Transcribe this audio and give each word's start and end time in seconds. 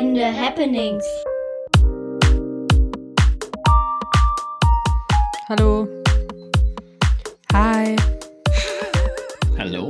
Einschneidende 0.00 0.32
Happenings. 0.34 1.04
Hallo. 5.46 5.86
Hi, 7.52 7.96
Hallo, 9.58 9.88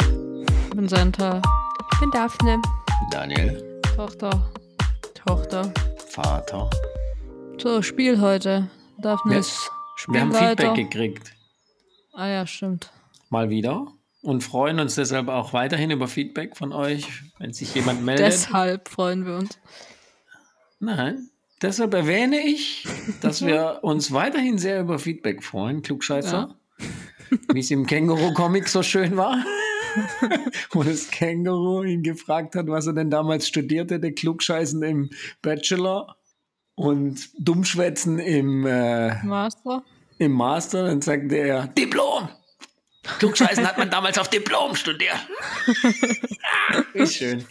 ich 0.64 0.70
bin 0.74 0.88
Santa. 0.88 1.40
Ich 1.92 2.00
bin 2.00 2.10
Daphne. 2.10 2.60
Daniel, 3.12 3.80
Tochter. 3.94 4.50
Tochter. 5.14 5.72
Vater. 6.08 6.68
So, 7.62 7.80
Spiel 7.80 8.20
heute. 8.20 8.68
Daphne 8.98 9.38
ist 9.38 9.70
Wir 10.08 10.22
haben. 10.22 10.32
Feedback 10.32 10.74
gekriegt. 10.74 11.36
Ah 12.14 12.26
ja, 12.26 12.46
stimmt. 12.48 12.90
Mal 13.28 13.48
wieder. 13.48 13.86
Und 14.22 14.42
freuen 14.42 14.80
uns 14.80 14.96
deshalb 14.96 15.28
auch 15.28 15.52
weiterhin 15.52 15.92
über 15.92 16.08
Feedback 16.08 16.56
von 16.56 16.72
euch, 16.72 17.06
wenn 17.38 17.52
sich 17.52 17.74
jemand 17.74 18.04
meldet. 18.04 18.26
Deshalb 18.26 18.88
freuen 18.88 19.24
wir 19.24 19.36
uns. 19.36 19.58
Nein. 20.80 21.30
Deshalb 21.62 21.94
erwähne 21.94 22.40
ich, 22.40 22.86
dass 23.20 23.42
wir 23.46 23.80
uns 23.82 24.12
weiterhin 24.12 24.58
sehr 24.58 24.80
über 24.80 24.98
Feedback 24.98 25.44
freuen, 25.44 25.82
Klugscheißer. 25.82 26.56
Wie 27.52 27.60
es 27.60 27.70
im 27.70 27.86
Känguru-Comic 27.86 28.66
so 28.68 28.82
schön 28.82 29.16
war. 29.16 29.44
Wo 30.70 30.82
das 30.82 31.10
Känguru 31.10 31.84
ihn 31.84 32.02
gefragt 32.02 32.54
hat, 32.54 32.68
was 32.68 32.86
er 32.86 32.92
denn 32.92 33.10
damals 33.10 33.46
studierte, 33.46 34.00
der 34.00 34.12
Klugscheißen 34.12 34.82
im 34.82 35.10
Bachelor 35.42 36.16
und 36.74 37.28
Dummschwätzen 37.38 38.18
im 38.18 38.66
äh, 38.66 39.22
Master? 39.24 39.84
im 40.18 40.32
Master, 40.32 40.84
dann 40.84 41.02
sagte 41.02 41.36
er, 41.36 41.66
Diplom! 41.68 42.28
Klugscheißen 43.18 43.66
hat 43.66 43.78
man 43.78 43.90
damals 43.90 44.18
auf 44.18 44.28
Diplom 44.28 44.74
studiert. 44.76 45.18
Ah, 46.72 46.82
Wie 46.92 47.06
schön. 47.06 47.44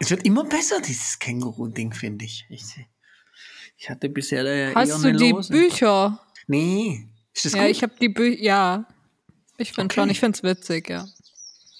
Es 0.00 0.10
wird 0.10 0.24
immer 0.24 0.44
besser, 0.44 0.80
dieses 0.80 1.18
Känguru-Ding, 1.18 1.92
finde 1.92 2.24
ich. 2.24 2.44
ich. 2.48 2.62
Ich 3.76 3.90
hatte 3.90 4.08
bisher 4.08 4.42
da 4.44 4.50
ja 4.50 4.68
eher 4.70 4.74
Hast 4.74 5.04
du 5.04 5.12
die 5.12 5.30
Lose. 5.30 5.52
Bücher? 5.52 6.20
Nee. 6.46 7.08
Ist 7.32 7.44
das 7.46 7.52
Ja, 7.54 7.62
gut? 7.62 7.70
ich 7.70 7.82
habe 7.82 7.94
die 8.00 8.08
Bücher. 8.08 8.42
Ja. 8.42 8.88
Ich 9.56 9.72
finde 9.72 9.86
Okay. 9.86 9.94
schon, 10.00 10.10
ich 10.10 10.20
finde 10.20 10.36
es 10.36 10.42
witzig, 10.42 10.88
ja. 10.88 11.06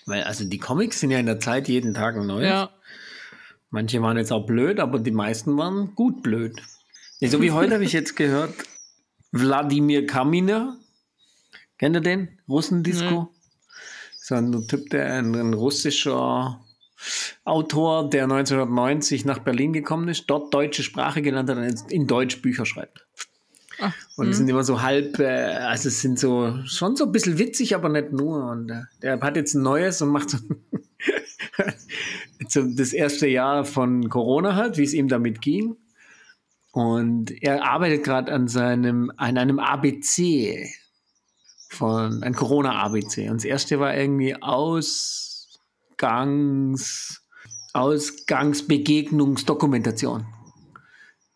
Weil 0.06 0.23
also 0.25 0.45
die 0.45 0.59
Comics 0.59 1.01
sind 1.01 1.11
ja 1.11 1.19
in 1.19 1.27
der 1.27 1.41
Zeit 1.41 1.69
jeden 1.69 1.95
Tag 1.95 2.17
ein 2.17 2.27
neues. 2.27 2.47
Ja. 2.47 2.71
Manche 3.71 4.01
waren 4.03 4.17
jetzt 4.17 4.33
auch 4.33 4.47
blöd, 4.47 4.78
aber 4.78 4.99
die 5.01 5.11
meisten 5.11 5.56
waren 5.56 5.95
gut 5.95 6.23
blöd. 6.23 6.62
Ja, 7.21 7.28
so 7.31 7.41
wie 7.43 7.51
heute 7.51 7.75
habe 7.75 7.84
ich 7.84 7.93
jetzt 7.93 8.15
gehört, 8.17 8.55
Wladimir 9.33 10.06
Kaminer. 10.06 10.78
Kennt 11.78 11.97
ihr 11.97 12.01
den? 12.01 12.39
Russendisco? 12.49 13.34
So 14.17 14.37
ein 14.37 14.67
Typ, 14.69 14.91
der 14.91 15.15
ein, 15.15 15.34
ein 15.34 15.55
russischer 15.55 16.64
Autor, 17.44 18.08
der 18.08 18.24
1990 18.24 19.24
nach 19.24 19.38
Berlin 19.41 19.72
gekommen 19.72 20.08
ist, 20.08 20.27
dort 20.27 20.52
deutsche 20.52 20.83
Sprache 20.83 21.22
gelernt 21.22 21.50
hat 21.50 21.58
und 21.58 21.92
in 21.92 22.06
Deutsch 22.06 22.41
Bücher 22.42 22.66
schreibt. 22.66 23.06
Ach, 23.80 23.92
Und 24.16 24.28
die 24.28 24.34
sind 24.34 24.48
immer 24.48 24.62
so 24.64 24.83
halb, 24.83 25.19
äh, 25.19 25.27
also 25.27 25.88
es 25.88 26.00
sind 26.00 26.19
so 26.19 26.55
schon 26.64 26.97
so 26.97 27.06
ein 27.06 27.12
bisschen 27.12 27.38
witzig, 27.38 27.75
aber 27.75 27.88
nicht 27.88 28.12
nur. 28.12 28.50
Und 28.50 28.70
äh, 28.70 28.82
der 29.02 29.20
hat 29.20 29.36
jetzt 29.36 29.55
ein 29.55 29.62
neues 29.62 30.00
und 30.00 30.10
macht 30.10 30.30
so, 30.30 30.38
so 32.48 32.62
das 32.62 32.92
erste 32.92 33.27
Jahr 33.27 33.64
von 33.64 34.08
Corona 34.08 34.55
halt, 34.55 34.78
wie 34.78 34.84
es 34.84 34.94
ihm 34.94 35.08
damit 35.08 35.41
ging. 35.41 35.77
Und 36.70 37.30
er 37.42 37.64
arbeitet 37.64 38.05
gerade 38.05 38.32
an 38.32 38.48
seinem, 38.48 39.12
an 39.16 39.38
einem 39.38 39.58
ABC 39.58 40.69
von, 41.69 42.22
ein 42.22 42.34
Corona-ABC. 42.34 43.28
Und 43.28 43.36
das 43.36 43.44
erste 43.44 43.78
war 43.78 43.94
irgendwie 43.94 44.34
Ausgangs, 46.05 47.22
Ausgangsbegegnungsdokumentation. 47.72 50.26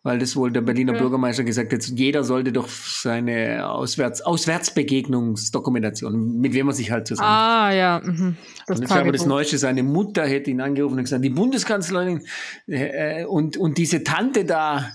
Weil 0.01 0.19
das 0.19 0.37
wohl 0.37 0.49
der 0.49 0.61
Berliner 0.61 0.93
Okay. 0.93 1.01
Bürgermeister 1.01 1.43
gesagt 1.43 1.73
hat, 1.73 1.83
jeder 1.83 2.23
sollte 2.23 2.53
doch 2.53 2.69
seine 2.69 3.69
Auswärts, 3.69 4.21
Auswärtsbegegnungsdokumentation, 4.21 6.39
mit 6.39 6.53
wem 6.53 6.67
man 6.67 6.75
sich 6.75 6.89
halt 6.89 7.07
zusammen. 7.07 7.27
Ah, 7.27 7.73
ja. 7.73 8.01
Mhm. 8.01 8.37
Das 8.65 8.77
Und 8.77 8.83
jetzt 8.83 8.93
aber 8.93 9.11
das. 9.11 9.25
Neueste, 9.25 9.57
seine 9.57 9.83
Mutter 9.83 10.25
hätte 10.25 10.51
ihn 10.51 10.61
angerufen 10.61 10.97
und 10.97 11.03
gesagt, 11.03 11.25
die 11.25 11.29
Bundeskanzlerin 11.29 12.21
äh, 12.67 13.25
und, 13.25 13.57
und 13.57 13.77
diese 13.77 14.05
Tante 14.05 14.45
da, 14.45 14.89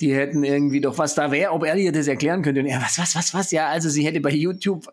die 0.00 0.14
hätten 0.14 0.44
irgendwie 0.44 0.80
doch 0.80 0.98
was 0.98 1.14
da 1.14 1.30
wäre, 1.30 1.52
ob 1.52 1.64
er 1.64 1.76
ihr 1.76 1.92
das 1.92 2.06
erklären 2.06 2.42
könnte. 2.42 2.60
Und 2.60 2.66
er, 2.66 2.80
was, 2.80 2.98
was, 2.98 3.14
was, 3.14 3.34
was? 3.34 3.50
Ja, 3.50 3.68
also 3.68 3.88
sie 3.88 4.06
hätte 4.06 4.20
bei 4.20 4.30
YouTube 4.30 4.92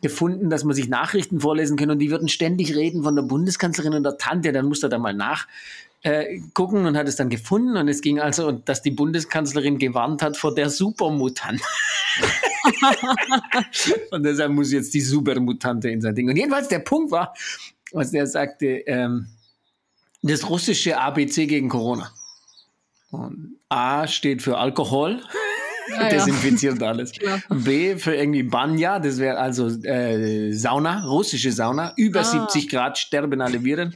gefunden, 0.00 0.50
dass 0.50 0.64
man 0.64 0.74
sich 0.74 0.88
Nachrichten 0.88 1.40
vorlesen 1.40 1.76
kann 1.76 1.90
und 1.90 1.98
die 1.98 2.10
würden 2.10 2.28
ständig 2.28 2.74
reden 2.74 3.02
von 3.02 3.16
der 3.16 3.22
Bundeskanzlerin 3.22 3.94
und 3.94 4.02
der 4.02 4.18
Tante. 4.18 4.52
Dann 4.52 4.66
musste 4.66 4.86
er 4.86 4.90
da 4.90 4.98
mal 4.98 5.14
nach 5.14 5.46
äh, 6.02 6.40
und 6.56 6.96
hat 6.96 7.08
es 7.08 7.16
dann 7.16 7.28
gefunden. 7.28 7.76
Und 7.76 7.88
es 7.88 8.00
ging 8.00 8.20
also, 8.20 8.52
dass 8.52 8.82
die 8.82 8.92
Bundeskanzlerin 8.92 9.78
gewarnt 9.78 10.22
hat 10.22 10.36
vor 10.36 10.54
der 10.54 10.70
Supermutant. 10.70 11.60
und 14.10 14.22
deshalb 14.22 14.52
muss 14.52 14.72
jetzt 14.72 14.94
die 14.94 15.00
Supermutante 15.00 15.90
in 15.90 16.00
sein 16.00 16.14
Ding. 16.14 16.28
Und 16.28 16.36
jedenfalls 16.36 16.68
der 16.68 16.78
Punkt 16.78 17.10
war, 17.10 17.34
was 17.92 18.10
der 18.10 18.26
sagte, 18.26 18.66
ähm, 18.86 19.26
das 20.22 20.48
russische 20.48 20.98
ABC 20.98 21.46
gegen 21.46 21.68
Corona. 21.68 22.12
Und 23.10 23.55
A 23.68 24.06
steht 24.06 24.42
für 24.42 24.58
Alkohol, 24.58 25.20
Ah, 25.98 26.02
ja. 26.04 26.08
desinfiziert 26.08 26.82
alles. 26.82 27.12
Klar. 27.18 27.40
B 27.48 27.96
für 27.96 28.14
irgendwie 28.14 28.42
Banya, 28.42 28.98
das 28.98 29.18
wäre 29.18 29.38
also 29.38 29.68
äh, 29.68 30.52
Sauna, 30.52 31.04
russische 31.06 31.52
Sauna. 31.52 31.92
Über 31.96 32.20
Ah. 32.20 32.24
70 32.24 32.68
Grad 32.68 32.98
sterben 32.98 33.40
alle 33.40 33.62
Viren. 33.62 33.94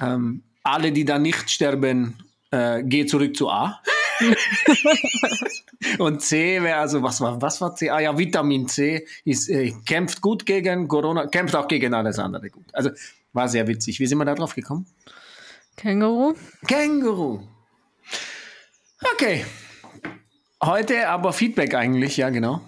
Ähm, 0.00 0.42
alle, 0.62 0.92
die 0.92 1.04
da 1.06 1.18
nicht 1.18 1.50
sterben, 1.50 2.14
äh, 2.50 2.82
geh 2.82 3.06
zurück 3.06 3.34
zu 3.36 3.48
A. 3.48 3.80
Und 5.98 6.22
C 6.22 6.62
wäre 6.62 6.76
also, 6.78 7.02
was 7.02 7.20
war, 7.20 7.40
was 7.40 7.60
war 7.60 7.74
C? 7.74 7.88
Ah 7.90 8.00
ja, 8.00 8.16
Vitamin 8.18 8.68
C 8.68 9.06
ist, 9.24 9.48
äh, 9.48 9.72
kämpft 9.86 10.20
gut 10.20 10.44
gegen 10.44 10.88
Corona, 10.88 11.26
kämpft 11.26 11.54
auch 11.56 11.68
gegen 11.68 11.94
alles 11.94 12.18
andere 12.18 12.50
gut. 12.50 12.66
Also 12.72 12.90
war 13.32 13.48
sehr 13.48 13.66
witzig. 13.66 14.00
Wie 14.00 14.06
sind 14.06 14.18
wir 14.18 14.24
da 14.24 14.34
drauf 14.34 14.54
gekommen? 14.54 14.86
Känguru? 15.76 16.34
Känguru. 16.66 17.40
Okay. 19.14 19.44
Heute 20.62 21.08
aber 21.08 21.32
Feedback 21.32 21.74
eigentlich, 21.74 22.16
ja, 22.16 22.30
genau. 22.30 22.60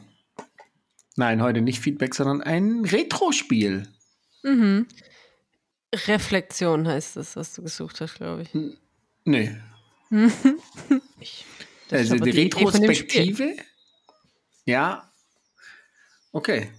Nein, 1.17 1.43
heute 1.43 1.61
nicht 1.61 1.81
Feedback, 1.81 2.15
sondern 2.15 2.41
ein 2.43 2.85
Retro-Spiel. 2.85 3.89
Mhm. 4.43 4.87
Reflexion 6.07 6.87
heißt 6.87 7.17
das, 7.17 7.35
was 7.37 7.53
du 7.55 7.63
gesucht 7.63 8.01
hast, 8.01 8.15
glaube 8.15 8.43
ich. 8.43 8.49
Nee. 9.25 9.57
Das 11.89 12.03
ist 12.03 12.11
Also 12.13 12.15
aber 12.17 12.25
die 12.27 12.31
die. 12.33 12.43
Retrospektive. 12.43 13.57
Ja. 14.65 15.11
Okay. 16.31 16.71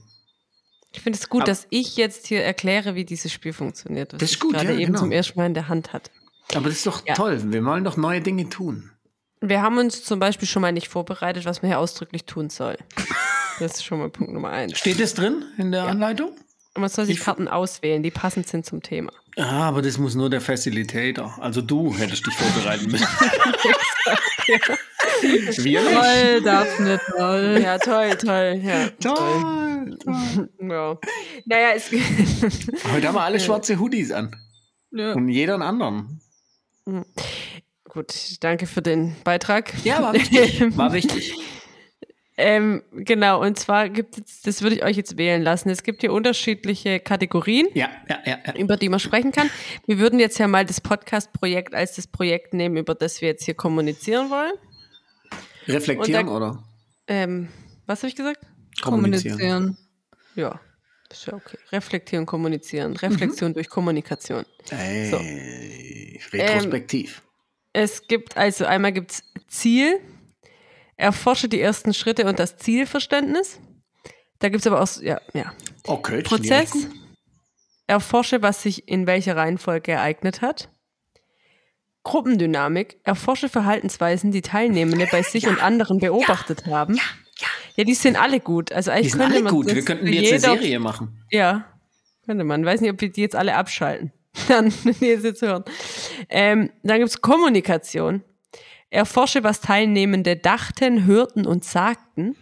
Ich 0.93 1.01
finde 1.01 1.19
es 1.19 1.27
gut, 1.27 1.41
Ab- 1.41 1.47
dass 1.47 1.67
ich 1.69 1.97
jetzt 1.97 2.27
hier 2.27 2.41
erkläre, 2.43 2.95
wie 2.95 3.03
dieses 3.03 3.33
Spiel 3.33 3.51
funktioniert. 3.51 4.13
Was 4.13 4.19
Das 4.19 4.29
ist 4.29 4.35
ich 4.35 4.39
gut, 4.39 4.53
gerade 4.53 4.67
ja, 4.71 4.79
eben 4.79 4.85
genau. 4.93 4.99
zum 4.99 5.11
ersten 5.11 5.37
Mal 5.37 5.47
in 5.47 5.53
der 5.53 5.67
Hand 5.67 5.91
hatte. 5.91 6.11
Aber 6.55 6.69
das 6.69 6.77
ist 6.77 6.87
doch 6.87 7.05
Ja. 7.05 7.13
toll. 7.13 7.41
Wir 7.51 7.65
wollen 7.65 7.83
doch 7.83 7.97
neue 7.97 8.21
Dinge 8.21 8.47
tun. 8.47 8.90
Wir 9.43 9.61
haben 9.61 9.77
uns 9.79 10.03
zum 10.03 10.19
Beispiel 10.19 10.47
schon 10.47 10.61
mal 10.61 10.71
nicht 10.71 10.87
vorbereitet, 10.87 11.45
was 11.45 11.61
man 11.61 11.69
hier 11.71 11.79
ausdrücklich 11.79 12.25
tun 12.25 12.49
soll. 12.49 12.77
Das 13.59 13.73
ist 13.73 13.83
schon 13.85 13.99
mal 13.99 14.09
Punkt 14.09 14.33
Nummer 14.33 14.49
eins. 14.49 14.79
Steht 14.79 14.99
das 14.99 15.13
drin 15.13 15.43
in 15.59 15.71
der 15.71 15.83
Anleitung? 15.83 16.29
Und 16.73 16.81
man 16.81 16.89
soll 16.89 17.05
sich 17.05 17.17
Ich- 17.19 17.23
Karten 17.23 17.47
auswählen, 17.47 18.01
die 18.01 18.09
passend 18.09 18.47
sind 18.47 18.65
zum 18.65 18.81
Thema. 18.81 19.11
Ja, 19.37 19.51
aber 19.51 19.83
das 19.83 19.99
muss 19.99 20.15
nur 20.15 20.31
der 20.31 20.41
Facilitator. 20.41 21.37
Also 21.39 21.61
du 21.61 21.95
hättest 21.95 22.25
dich 22.25 22.33
vorbereiten 22.33 22.89
müssen. 22.89 23.05
Wir 25.21 25.81
nicht. 25.81 25.93
Toll, 25.93 26.41
Daphne, 26.43 26.99
toll. 27.15 27.59
Ja, 27.61 27.77
toll, 27.77 28.09
toll. 28.17 28.61
Ja, 28.63 28.89
Toll, 28.99 29.97
toll. 30.03 30.49
Ja. 30.67 30.97
Naja, 31.45 31.69
es, 31.75 31.91
Heute 31.91 33.07
haben 33.09 33.15
wir 33.15 33.21
alle 33.21 33.39
schwarze 33.39 33.77
Hoodies 33.77 34.11
an. 34.11 34.35
Ja. 34.91 35.13
Und 35.13 35.29
jeder 35.29 35.53
einen 35.53 35.61
anderen. 35.63 36.19
Gut, 37.91 38.13
danke 38.39 38.67
für 38.67 38.81
den 38.81 39.15
Beitrag. 39.23 39.73
Ja, 39.83 40.01
war 40.01 40.13
wichtig. 40.13 40.61
War 40.77 40.93
wichtig. 40.93 41.33
Ähm, 42.37 42.81
genau, 42.93 43.41
und 43.41 43.59
zwar 43.59 43.89
gibt 43.89 44.17
es, 44.17 44.41
das 44.41 44.61
würde 44.63 44.77
ich 44.77 44.83
euch 44.83 44.95
jetzt 44.97 45.17
wählen 45.17 45.43
lassen. 45.43 45.69
Es 45.69 45.83
gibt 45.83 46.01
hier 46.01 46.11
unterschiedliche 46.13 46.99
Kategorien, 46.99 47.67
Ja, 47.73 47.89
ja, 48.09 48.19
ja. 48.25 48.39
ja. 48.47 48.55
über 48.55 48.77
die 48.77 48.89
man 48.89 48.99
sprechen 48.99 49.31
kann. 49.31 49.49
Wir 49.85 49.99
würden 49.99 50.19
jetzt 50.19 50.39
ja 50.39 50.47
mal 50.47 50.65
das 50.65 50.79
Podcast-Projekt 50.81 51.75
als 51.75 51.97
das 51.97 52.07
Projekt 52.07 52.53
nehmen, 52.53 52.77
über 52.77 52.95
das 52.95 53.21
wir 53.21 53.27
jetzt 53.27 53.43
hier 53.43 53.53
kommunizieren 53.53 54.29
wollen. 54.31 54.53
Reflektieren 55.67 56.29
Und 56.29 56.35
oder 56.35 56.63
Ähm, 57.07 57.49
was 57.85 57.99
habe 57.99 58.07
ich 58.07 58.15
gesagt? 58.15 58.39
Kommunizieren. 58.81 59.77
Ja, 60.35 60.59
ist 61.11 61.27
ja 61.27 61.33
okay. 61.33 61.57
Reflektieren, 61.71 62.25
kommunizieren. 62.25 62.95
Reflexion 62.95 63.53
durch 63.53 63.69
Kommunikation. 63.69 64.45
Ey, 64.71 66.19
retrospektiv. 66.31 67.21
Es 67.73 68.07
gibt 68.07 68.37
also 68.37 68.65
einmal 68.65 68.91
gibt's 68.91 69.23
Ziel, 69.47 69.99
erforsche 70.97 71.47
die 71.47 71.61
ersten 71.61 71.93
Schritte 71.93 72.25
und 72.25 72.39
das 72.39 72.57
Zielverständnis. 72.57 73.59
Da 74.39 74.49
gibt 74.49 74.61
es 74.65 74.67
aber 74.67 74.81
auch, 74.81 75.01
ja, 75.01 75.21
ja. 75.33 75.53
okay, 75.85 76.19
ich 76.19 76.23
Prozess, 76.25 76.71
erforsche, 77.87 78.41
was 78.41 78.63
sich 78.63 78.87
in 78.87 79.07
welcher 79.07 79.35
Reihenfolge 79.35 79.91
ereignet 79.91 80.41
hat. 80.41 80.69
Gruppendynamik, 82.03 82.99
erforsche 83.03 83.47
Verhaltensweisen, 83.47 84.31
die 84.31 84.41
Teilnehmende 84.41 85.07
bei 85.11 85.21
sich 85.21 85.47
und 85.47 85.61
anderen 85.61 85.99
beobachtet 85.99 86.65
haben. 86.65 86.97
Ja, 87.75 87.83
die 87.83 87.93
sind 87.93 88.19
alle 88.19 88.39
gut. 88.39 88.71
Also 88.71 88.89
Die 88.91 88.97
eigentlich 88.97 89.11
sind 89.11 89.21
könnte 89.21 89.37
alle 89.37 89.49
gut. 89.49 89.67
Wir 89.67 89.85
könnten 89.85 90.07
jetzt 90.07 90.17
eine 90.17 90.25
jeder- 90.25 90.39
Serie 90.39 90.79
machen. 90.79 91.23
Ja, 91.29 91.65
könnte 92.25 92.43
man. 92.43 92.65
Weiß 92.65 92.81
nicht, 92.81 92.91
ob 92.91 92.99
wir 92.99 93.11
die 93.11 93.21
jetzt 93.21 93.35
alle 93.35 93.55
abschalten. 93.55 94.11
Dann, 94.47 94.73
die 94.85 95.11
es 95.11 95.23
jetzt 95.23 95.41
hören. 95.41 95.63
Ähm, 96.29 96.71
dann 96.83 96.99
gibt 96.99 97.09
es 97.09 97.21
Kommunikation. 97.21 98.23
Erforsche, 98.89 99.43
was 99.43 99.61
Teilnehmende 99.61 100.35
dachten, 100.35 101.05
hörten 101.05 101.45
und 101.45 101.63
sagten. 101.63 102.35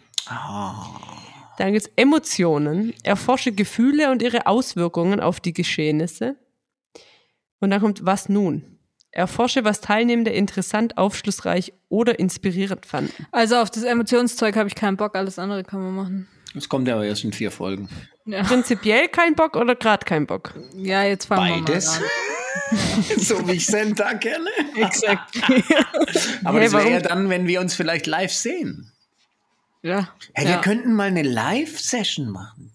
Dann 1.57 1.73
gibt 1.73 1.87
es 1.87 1.91
Emotionen. 1.95 2.93
Erforsche 3.03 3.51
Gefühle 3.51 4.11
und 4.11 4.21
ihre 4.21 4.47
Auswirkungen 4.47 5.19
auf 5.19 5.39
die 5.39 5.53
Geschehnisse. 5.53 6.35
Und 7.59 7.71
dann 7.71 7.81
kommt 7.81 8.05
was 8.05 8.29
nun? 8.29 8.79
Erforsche, 9.11 9.63
was 9.63 9.81
Teilnehmende 9.81 10.31
interessant, 10.31 10.97
aufschlussreich 10.97 11.73
oder 11.89 12.19
inspirierend 12.19 12.85
fanden. 12.85 13.25
Also 13.31 13.57
auf 13.57 13.71
das 13.71 13.83
Emotionszeug 13.83 14.55
habe 14.55 14.67
ich 14.67 14.75
keinen 14.75 14.97
Bock, 14.97 15.15
alles 15.15 15.39
andere 15.39 15.63
kann 15.63 15.81
man 15.81 15.95
machen. 15.95 16.27
Das 16.55 16.67
kommt 16.67 16.87
ja 16.87 16.95
aber 16.95 17.05
erst 17.05 17.23
in 17.23 17.31
vier 17.33 17.51
Folgen. 17.51 17.89
Ja, 18.25 18.43
Prinzipiell 18.43 19.07
kein 19.07 19.35
Bock 19.35 19.55
oder 19.55 19.75
gerade 19.75 20.05
kein 20.05 20.25
Bock? 20.25 20.53
ja 20.75 21.03
jetzt 21.03 21.25
fangen 21.25 21.65
Beides. 21.65 21.93
wir 21.93 21.99
mal 21.99 22.05
an. 22.05 23.19
so 23.19 23.47
wie 23.47 23.53
ich 23.53 23.65
Senta 23.65 24.15
kenne. 24.15 24.49
Exakt. 24.75 25.35
Aber 26.43 26.59
Hey, 26.59 26.65
das 26.65 26.73
wäre 26.73 26.91
ja 26.91 26.99
dann, 27.01 27.29
wenn 27.29 27.45
wir 27.47 27.61
uns 27.61 27.75
vielleicht 27.75 28.07
live 28.07 28.33
sehen. 28.33 28.91
ja. 29.83 30.09
Hey, 30.33 30.45
wir 30.45 30.53
ja. 30.55 30.61
könnten 30.61 30.93
mal 30.93 31.07
eine 31.07 31.21
Live-Session 31.23 32.29
machen. 32.29 32.71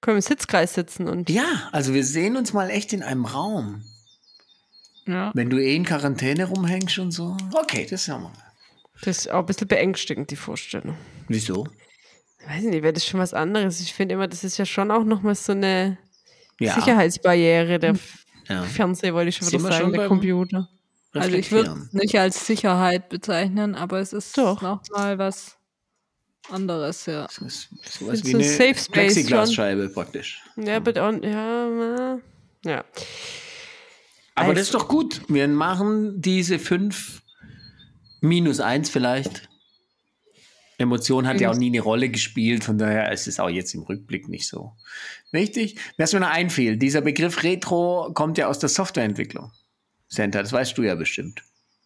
Können 0.00 0.16
wir 0.16 0.18
im 0.18 0.22
Sitzkreis 0.22 0.74
sitzen 0.74 1.06
und 1.08 1.28
Ja, 1.30 1.68
also 1.72 1.92
wir 1.94 2.04
sehen 2.04 2.36
uns 2.36 2.52
mal 2.54 2.70
echt 2.70 2.92
in 2.92 3.02
einem 3.02 3.24
Raum. 3.26 3.84
ja. 5.06 5.30
Wenn 5.34 5.50
du 5.50 5.58
eh 5.58 5.76
in 5.76 5.84
Quarantäne 5.84 6.46
rumhängst 6.46 6.98
und 6.98 7.12
so. 7.12 7.36
Okay, 7.52 7.86
das 7.88 8.08
haben 8.08 8.24
wir. 8.24 8.32
das 9.02 9.18
ist 9.18 9.30
auch 9.30 9.40
ein 9.40 9.46
bisschen 9.46 9.68
beängstigend, 9.68 10.30
die 10.30 10.36
Vorstellung. 10.36 10.96
Wieso? 11.28 11.68
Weiß 12.46 12.62
nicht, 12.64 12.82
wäre 12.82 12.92
das 12.92 13.06
schon 13.06 13.20
was 13.20 13.32
anderes. 13.34 13.80
Ich 13.80 13.94
finde 13.94 14.14
immer, 14.14 14.28
das 14.28 14.44
ist 14.44 14.58
ja 14.58 14.66
schon 14.66 14.90
auch 14.90 15.04
nochmal 15.04 15.34
so 15.34 15.52
eine 15.52 15.98
Ja. 16.60 16.74
Sicherheitsbarriere. 16.74 17.78
Der 17.78 17.94
Ja. 18.48 18.62
Fernseher 18.64 19.14
wollte 19.14 19.30
ich 19.30 19.36
schon 19.36 19.48
wieder 19.48 19.60
sagen, 19.60 19.76
schon 19.76 19.92
der 19.92 20.08
Computer. 20.08 20.68
Also 21.14 21.30
ich 21.36 21.50
würde 21.52 21.70
es 21.70 21.92
nicht 21.92 22.18
als 22.18 22.44
Sicherheit 22.46 23.08
bezeichnen, 23.08 23.74
aber 23.76 24.00
es 24.00 24.12
ist 24.12 24.36
Doch. 24.36 24.60
nochmal 24.60 25.16
was 25.18 25.56
anderes, 26.50 27.06
ja. 27.06 27.22
Das 27.26 27.38
ist 27.38 27.68
sowas 27.98 28.24
wie 28.24 28.32
du 28.32 28.38
eine 28.38 28.46
Safe 28.48 28.64
Space 28.74 28.88
Plexiglasscheibe 28.90 29.88
praktisch. 29.90 30.42
Ja, 30.56 30.80
bitte 30.80 31.02
auch, 31.04 31.12
ja, 31.22 32.18
ja. 32.64 32.84
Aber 34.34 34.48
Also- 34.48 34.52
das 34.54 34.62
ist 34.62 34.74
doch 34.74 34.88
gut. 34.88 35.22
Wir 35.28 35.46
machen 35.48 36.20
diese 36.20 36.58
fünf 36.58 37.22
minus 38.20 38.58
eins 38.60 38.90
vielleicht. 38.90 39.48
Emotion 40.78 41.26
hat 41.26 41.40
ja 41.40 41.50
auch 41.50 41.56
nie 41.56 41.68
eine 41.68 41.80
Rolle 41.80 42.08
gespielt, 42.08 42.64
von 42.64 42.78
daher 42.78 43.12
ist 43.12 43.26
es 43.28 43.38
auch 43.38 43.48
jetzt 43.48 43.74
im 43.74 43.82
Rückblick 43.82 44.28
nicht 44.28 44.48
so 44.48 44.72
wichtig. 45.30 45.78
Was 45.98 46.12
mir 46.12 46.20
noch 46.20 46.30
einfiel, 46.30 46.76
dieser 46.76 47.00
Begriff 47.00 47.42
Retro 47.42 48.10
kommt 48.14 48.38
ja 48.38 48.48
aus 48.48 48.58
der 48.58 48.68
Softwareentwicklung. 48.68 49.52
Senta, 50.08 50.42
das 50.42 50.52
weißt 50.52 50.76
du 50.76 50.82
ja 50.82 50.94
bestimmt. 50.94 51.42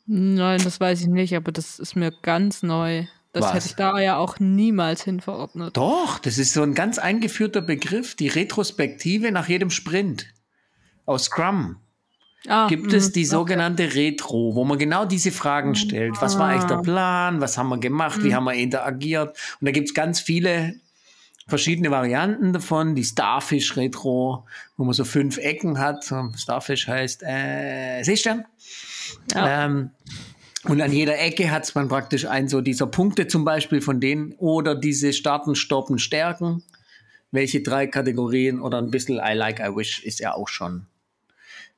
Nein, 0.07 0.61
das 0.65 0.81
weiß 0.81 1.03
ich 1.03 1.09
nicht, 1.09 1.37
aber 1.37 1.53
das 1.53 1.79
ist 1.79 1.95
mir 1.95 2.13
ganz 2.23 2.63
neu. 2.63 3.07
Das 3.33 3.45
Was? 3.45 3.55
hätte 3.55 3.67
ich 3.67 3.75
da 3.75 4.01
ja 4.01 4.17
auch 4.17 4.41
niemals 4.41 5.05
hinverordnet. 5.05 5.77
Doch, 5.77 6.19
das 6.19 6.39
ist 6.39 6.55
so 6.55 6.63
ein 6.63 6.75
ganz 6.75 6.99
eingeführter 6.99 7.61
Begriff, 7.61 8.15
die 8.15 8.29
Retrospektive 8.29 9.31
nach 9.33 9.49
jedem 9.49 9.71
Sprint. 9.71 10.27
Aus 11.05 11.25
Scrum 11.25 11.77
Ah, 12.47 12.69
gibt 12.69 12.87
mhm. 12.87 12.95
es 12.95 13.11
die 13.11 13.25
sogenannte 13.25 13.95
Retro, 13.95 14.55
wo 14.55 14.65
man 14.65 14.79
genau 14.79 15.05
diese 15.05 15.33
Fragen 15.33 15.75
stellt. 15.75 16.21
Was 16.21 16.39
war 16.39 16.49
eigentlich 16.49 16.65
der 16.65 16.83
Plan? 16.83 17.41
Was 17.41 17.59
haben 17.59 17.69
wir 17.69 17.79
gemacht? 17.79 18.23
Wie 18.23 18.35
haben 18.35 18.45
wir 18.45 18.55
interagiert? 18.55 19.37
Und 19.61 19.67
da 19.67 19.73
gibt 19.73 19.89
es 19.89 19.95
ganz 19.95 20.21
viele 20.21 20.75
verschiedene 21.49 21.91
Varianten 21.91 22.53
davon. 22.53 22.95
Die 22.95 23.03
Starfish 23.03 23.77
Retro, 23.77 24.47
wo 24.77 24.85
man 24.85 24.93
so 24.93 25.05
fünf 25.05 25.39
Ecken 25.39 25.79
hat. 25.79 26.13
Starfish 26.37 26.87
heißt 26.87 27.25
äh, 27.25 28.03
Seestern. 28.05 28.45
Ja. 29.35 29.65
Ähm, 29.65 29.91
und 30.65 30.81
an 30.81 30.93
jeder 30.93 31.19
Ecke 31.19 31.51
hat 31.51 31.73
man 31.75 31.89
praktisch 31.89 32.25
einen 32.27 32.49
so 32.49 32.61
dieser 32.61 32.87
Punkte 32.87 33.27
zum 33.27 33.45
Beispiel 33.45 33.81
von 33.81 34.01
denen 34.01 34.33
oder 34.35 34.75
diese 34.75 35.13
Starten, 35.13 35.55
Stoppen, 35.55 35.99
Stärken. 35.99 36.63
Welche 37.31 37.63
drei 37.63 37.87
Kategorien 37.87 38.61
oder 38.61 38.79
ein 38.79 38.91
bisschen 38.91 39.17
I 39.17 39.35
like, 39.35 39.61
I 39.61 39.75
wish 39.75 40.03
ist 40.05 40.21
ja 40.21 40.35
auch 40.35 40.49
schon 40.49 40.87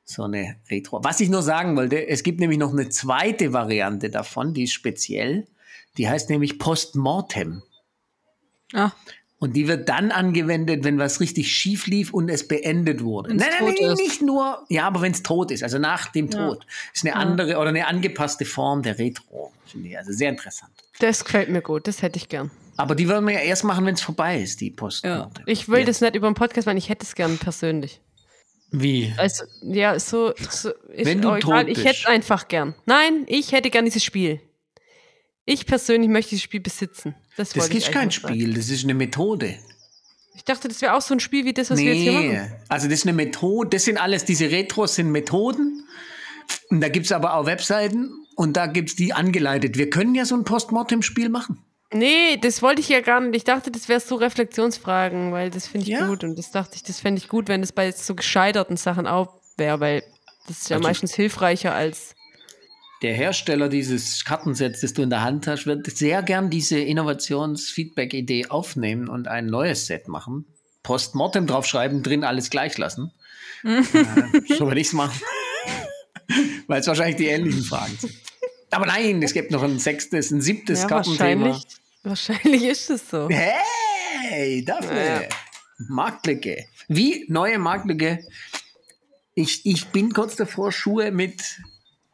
so 0.03 0.23
eine 0.23 0.57
Retro. 0.69 1.03
Was 1.03 1.19
ich 1.19 1.29
nur 1.29 1.41
sagen 1.41 1.75
wollte, 1.77 2.07
es 2.07 2.23
gibt 2.23 2.39
nämlich 2.39 2.59
noch 2.59 2.71
eine 2.73 2.89
zweite 2.89 3.53
Variante 3.53 4.09
davon, 4.09 4.53
die 4.53 4.63
ist 4.63 4.73
speziell. 4.73 5.47
Die 5.97 6.09
heißt 6.09 6.29
nämlich 6.29 6.57
Postmortem. 6.59 7.63
Ah, 8.73 8.91
Und 9.39 9.53
die 9.55 9.67
wird 9.67 9.89
dann 9.89 10.11
angewendet, 10.11 10.83
wenn 10.83 10.97
was 10.97 11.19
richtig 11.19 11.51
schief 11.51 11.87
lief 11.87 12.13
und 12.13 12.29
es 12.29 12.47
beendet 12.47 13.03
wurde. 13.03 13.31
Wenn's 13.31 13.43
Nein, 13.43 13.51
nein, 13.59 13.75
nein, 13.81 13.93
nicht 13.95 14.21
nur, 14.21 14.63
ja, 14.69 14.85
aber 14.87 15.01
wenn 15.01 15.11
es 15.11 15.23
tot 15.23 15.51
ist, 15.51 15.63
also 15.63 15.77
nach 15.79 16.07
dem 16.11 16.27
Ja. 16.29 16.47
Tod. 16.49 16.65
Ist 16.93 17.05
eine 17.05 17.15
andere 17.15 17.57
oder 17.57 17.69
eine 17.69 17.87
angepasste 17.87 18.45
Form 18.45 18.81
der 18.83 18.97
Retro. 18.99 19.51
Finde 19.65 19.89
ich 19.89 19.97
also 19.97 20.11
sehr 20.13 20.29
interessant. 20.29 20.71
Das 20.99 21.25
gefällt 21.25 21.49
mir 21.49 21.61
gut, 21.61 21.87
das 21.87 22.01
hätte 22.01 22.17
ich 22.17 22.29
gern. 22.29 22.51
Aber 22.77 22.95
die 22.95 23.07
würden 23.09 23.25
wir 23.27 23.33
ja 23.33 23.41
erst 23.41 23.63
machen, 23.63 23.85
wenn 23.85 23.95
es 23.95 24.01
vorbei 24.01 24.39
ist, 24.41 24.61
die 24.61 24.69
Postmortem. 24.71 25.43
Ich 25.47 25.67
will 25.67 25.79
Jetzt. 25.79 25.87
das 25.89 26.01
nicht 26.01 26.15
über 26.15 26.29
den 26.29 26.35
Podcast 26.35 26.67
machen, 26.67 26.77
ich 26.77 26.87
hätte 26.89 27.05
es 27.05 27.15
gern 27.15 27.37
persönlich. 27.37 27.99
Wie? 28.71 29.13
Also, 29.17 29.43
ja, 29.61 29.99
so, 29.99 30.33
so 30.49 30.69
ist 30.93 31.05
Wenn 31.05 31.21
du 31.21 31.35
egal. 31.35 31.67
Ich 31.69 31.79
hätte 31.83 31.99
es 32.01 32.05
einfach 32.05 32.47
gern. 32.47 32.73
Nein, 32.85 33.25
ich 33.27 33.51
hätte 33.51 33.69
gern 33.69 33.85
dieses 33.85 34.03
Spiel. 34.03 34.39
Ich 35.45 35.65
persönlich 35.65 36.09
möchte 36.09 36.29
dieses 36.31 36.43
Spiel 36.43 36.61
besitzen. 36.61 37.15
Das, 37.35 37.49
Das 37.49 37.67
ist 37.67 37.91
kein 37.91 38.07
noch 38.07 38.13
sagen. 38.13 38.33
Spiel, 38.33 38.53
das 38.53 38.69
ist 38.69 38.83
eine 38.85 38.93
Methode. 38.93 39.57
Ich 40.35 40.45
dachte, 40.45 40.69
das 40.69 40.81
wäre 40.81 40.95
auch 40.95 41.01
so 41.01 41.13
ein 41.13 41.19
Spiel 41.19 41.45
wie 41.45 41.53
das, 41.53 41.69
was 41.69 41.79
wir 41.79 41.93
jetzt 41.93 42.01
hier 42.03 42.11
Nee, 42.13 42.37
machen. 42.37 42.55
also 42.69 42.87
das 42.87 42.99
ist 42.99 43.05
eine 43.05 43.13
Methode, 43.13 43.69
das 43.71 43.83
sind 43.83 43.97
alles, 43.97 44.23
diese 44.25 44.49
Retros 44.49 44.95
sind 44.95 45.11
Methoden. 45.11 45.85
Und 46.69 46.81
da 46.81 46.87
gibt 46.89 47.05
es 47.05 47.11
aber 47.11 47.35
auch 47.35 47.45
Webseiten 47.45 48.11
und 48.35 48.55
da 48.57 48.67
gibt 48.67 48.89
es 48.89 48.95
die 48.95 49.13
angeleitet. 49.13 49.77
Wir 49.77 49.89
können 49.89 50.15
ja 50.15 50.25
so 50.25 50.35
ein 50.35 50.43
Postmortem-Spiel 50.45 51.29
machen. 51.29 51.63
Nee, 51.93 52.37
das 52.41 52.61
wollte 52.61 52.79
ich 52.81 52.87
ja 52.89 53.01
gar 53.01 53.19
nicht. 53.19 53.35
Ich 53.35 53.43
dachte, 53.43 53.69
das 53.71 53.89
wäre 53.89 53.99
so 53.99 54.15
Reflexionsfragen, 54.15 55.31
weil 55.33 55.49
das 55.49 55.67
finde 55.67 55.87
ich 55.87 55.91
Ja. 55.93 56.07
gut. 56.07 56.23
Und 56.23 56.37
das 56.37 56.51
dachte 56.51 56.75
ich, 56.75 56.83
das 56.83 56.99
fände 57.01 57.19
ich 57.19 57.27
gut, 57.27 57.47
wenn 57.49 57.61
es 57.63 57.71
bei 57.73 57.91
so 57.91 58.15
gescheiterten 58.15 58.77
Sachen 58.77 59.07
auch 59.07 59.33
wäre, 59.57 59.79
weil 59.81 60.03
das 60.47 60.59
ist 60.59 60.69
ja 60.69 60.77
Also- 60.77 60.87
meistens 60.87 61.13
hilfreicher 61.13 61.73
als. 61.73 62.15
Der 63.01 63.13
Hersteller 63.15 63.67
dieses 63.67 64.23
Kartensets, 64.25 64.81
das 64.81 64.93
du 64.93 65.01
in 65.01 65.09
der 65.09 65.23
Hand 65.23 65.47
hast, 65.47 65.65
wird 65.65 65.87
sehr 65.87 66.21
gern 66.21 66.49
diese 66.51 66.79
Innovations-Feedback-Idee 66.79 68.47
aufnehmen 68.49 69.09
und 69.09 69.27
ein 69.27 69.47
neues 69.47 69.87
Set 69.87 70.07
machen. 70.07 70.45
Postmortem 70.83 71.47
draufschreiben, 71.47 72.03
drin 72.03 72.23
alles 72.23 72.49
gleich 72.51 72.77
lassen. 72.77 73.11
äh, 73.63 73.81
so 74.55 74.67
würde 74.67 74.79
ich 74.81 74.87
es 74.87 74.93
machen. 74.93 75.19
Weil 76.67 76.79
es 76.81 76.87
wahrscheinlich 76.87 77.17
die 77.17 77.25
ähnlichen 77.27 77.63
Fragen 77.63 77.97
sind. 77.99 78.13
Aber 78.71 78.85
nein, 78.85 79.21
es 79.21 79.33
gibt 79.33 79.51
noch 79.51 79.63
ein 79.63 79.79
sechstes, 79.79 80.31
ein 80.31 80.41
siebtes 80.41 80.81
Ja, 80.83 80.87
Kartenthema. 80.87 81.45
wahrscheinlich, 81.47 81.65
wahrscheinlich 82.03 82.63
ist 82.63 82.89
es 82.89 83.09
so. 83.09 83.29
Hey, 83.29 84.63
dafür. 84.65 85.03
Ja. 85.03 85.21
Marktlücke. 85.89 86.65
Wie 86.87 87.25
neue 87.27 87.57
Marktlücke. 87.59 88.25
Ich, 89.35 89.65
ich 89.65 89.87
bin 89.87 90.13
kurz 90.13 90.35
davor, 90.35 90.71
Schuhe 90.71 91.11
mit 91.11 91.41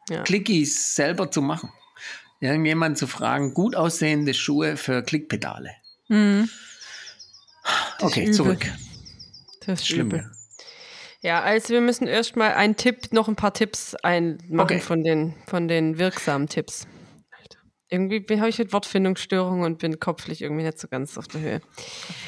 Ja. 0.08 0.22
Clickies 0.22 0.94
selber 0.94 1.30
zu 1.30 1.42
machen. 1.42 1.70
Irgendjemand 2.40 2.96
zu 2.98 3.06
fragen, 3.06 3.52
gut 3.54 3.74
aussehende 3.74 4.32
Schuhe 4.32 4.76
für 4.76 5.02
Klickpedale. 5.02 5.70
Mhm. 6.08 6.48
Okay, 8.00 8.22
übel. 8.22 8.34
zurück. 8.34 8.66
Das 9.66 9.80
ist 9.80 9.88
Schlimm. 9.88 10.06
übel. 10.08 10.30
Ja, 11.22 11.42
also 11.42 11.70
wir 11.74 11.80
müssen 11.80 12.06
erstmal 12.06 12.52
einen 12.52 12.76
Tipp, 12.76 13.12
noch 13.12 13.26
ein 13.28 13.36
paar 13.36 13.52
Tipps 13.52 13.94
einmachen 13.96 14.60
Okay. 14.60 14.78
von, 14.80 15.02
den, 15.02 15.34
von 15.46 15.66
den 15.66 15.98
wirksamen 15.98 16.48
Tipps. 16.48 16.86
Alter. 17.40 17.58
Irgendwie 17.90 18.24
habe 18.38 18.48
ich 18.48 18.58
halt 18.58 18.72
Wortfindungsstörungen 18.72 19.64
und 19.64 19.78
bin 19.78 19.98
kopflich 19.98 20.42
irgendwie 20.42 20.62
nicht 20.62 20.78
so 20.78 20.86
ganz 20.86 21.18
auf 21.18 21.26
der 21.26 21.40
Höhe. 21.40 21.60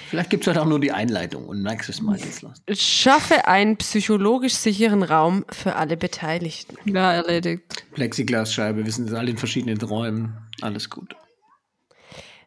Vielleicht 0.09 0.31
gibt 0.31 0.43
es 0.43 0.49
halt 0.49 0.59
auch 0.59 0.65
nur 0.67 0.81
die 0.81 0.91
Einleitung 0.91 1.47
und 1.47 1.63
nächstes 1.63 2.01
Mal 2.01 2.17
geht's 2.19 2.43
los. 2.43 2.61
Schaffe 2.73 3.47
einen 3.47 3.77
psychologisch 3.77 4.55
sicheren 4.55 5.05
Raum 5.05 5.45
für 5.53 5.77
alle 5.77 5.97
Beteiligten. 5.97 6.77
Ja, 6.85 7.13
erledigt. 7.13 7.85
Plexiglasscheibe, 7.93 8.85
wir 8.85 8.93
sind 8.93 9.07
jetzt 9.07 9.15
alle 9.17 9.31
in 9.31 9.39
verschiedenen 9.39 9.81
Räumen. 9.81 10.37
Alles 10.63 10.91
gut. 10.91 11.15